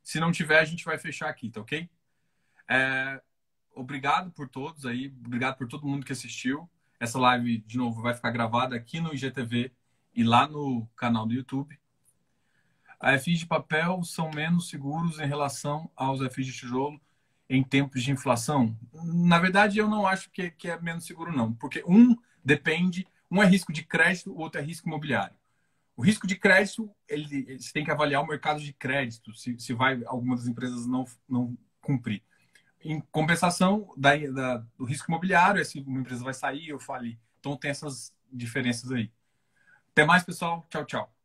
Se 0.02 0.20
não 0.20 0.30
tiver, 0.30 0.58
a 0.58 0.64
gente 0.64 0.84
vai 0.84 0.98
fechar 0.98 1.28
aqui, 1.28 1.50
tá 1.50 1.60
ok? 1.60 1.88
É, 2.68 3.22
obrigado 3.74 4.30
por 4.30 4.48
todos 4.48 4.84
aí, 4.84 5.14
obrigado 5.24 5.56
por 5.56 5.66
todo 5.66 5.86
mundo 5.86 6.04
que 6.04 6.12
assistiu. 6.12 6.68
Essa 7.00 7.18
live, 7.18 7.58
de 7.58 7.78
novo, 7.78 8.02
vai 8.02 8.14
ficar 8.14 8.30
gravada 8.30 8.76
aqui 8.76 9.00
no 9.00 9.14
IGTV 9.14 9.72
e 10.14 10.24
lá 10.24 10.46
no 10.46 10.86
canal 10.96 11.26
do 11.26 11.34
YouTube. 11.34 11.78
As 12.98 13.22
FIs 13.22 13.40
de 13.40 13.46
papel 13.46 14.02
são 14.02 14.30
menos 14.30 14.68
seguros 14.68 15.18
em 15.18 15.26
relação 15.26 15.90
aos 15.94 16.20
FIs 16.32 16.46
de 16.46 16.52
tijolo 16.52 17.00
em 17.48 17.62
tempos 17.62 18.02
de 18.02 18.10
inflação? 18.10 18.76
Na 18.92 19.38
verdade, 19.38 19.78
eu 19.78 19.88
não 19.88 20.06
acho 20.06 20.30
que, 20.30 20.50
que 20.50 20.68
é 20.68 20.80
menos 20.80 21.04
seguro, 21.04 21.32
não. 21.32 21.52
Porque 21.54 21.82
um 21.86 22.16
depende, 22.44 23.06
um 23.30 23.42
é 23.42 23.46
risco 23.46 23.72
de 23.72 23.84
crédito, 23.84 24.32
o 24.32 24.38
outro 24.38 24.60
é 24.60 24.64
risco 24.64 24.88
imobiliário. 24.88 25.36
O 25.96 26.02
risco 26.02 26.26
de 26.26 26.36
crédito, 26.36 26.90
ele, 27.08 27.58
você 27.58 27.72
tem 27.72 27.84
que 27.84 27.90
avaliar 27.90 28.22
o 28.22 28.26
mercado 28.26 28.60
de 28.60 28.72
crédito, 28.72 29.34
se, 29.34 29.58
se 29.58 29.72
vai 29.72 30.02
alguma 30.04 30.36
das 30.36 30.46
empresas 30.46 30.86
não, 30.86 31.06
não 31.28 31.56
cumprir. 31.80 32.22
Em 32.84 33.00
compensação 33.10 33.88
da, 33.96 34.16
da, 34.16 34.58
do 34.76 34.84
risco 34.84 35.10
imobiliário, 35.10 35.60
é 35.60 35.64
se 35.64 35.80
uma 35.80 36.00
empresa 36.00 36.22
vai 36.22 36.34
sair 36.34 36.72
ou 36.72 36.78
falir. 36.78 37.18
Então 37.40 37.56
tem 37.56 37.70
essas 37.70 38.14
diferenças 38.30 38.92
aí. 38.92 39.10
Até 39.92 40.04
mais, 40.04 40.22
pessoal. 40.22 40.66
Tchau, 40.68 40.84
tchau. 40.84 41.15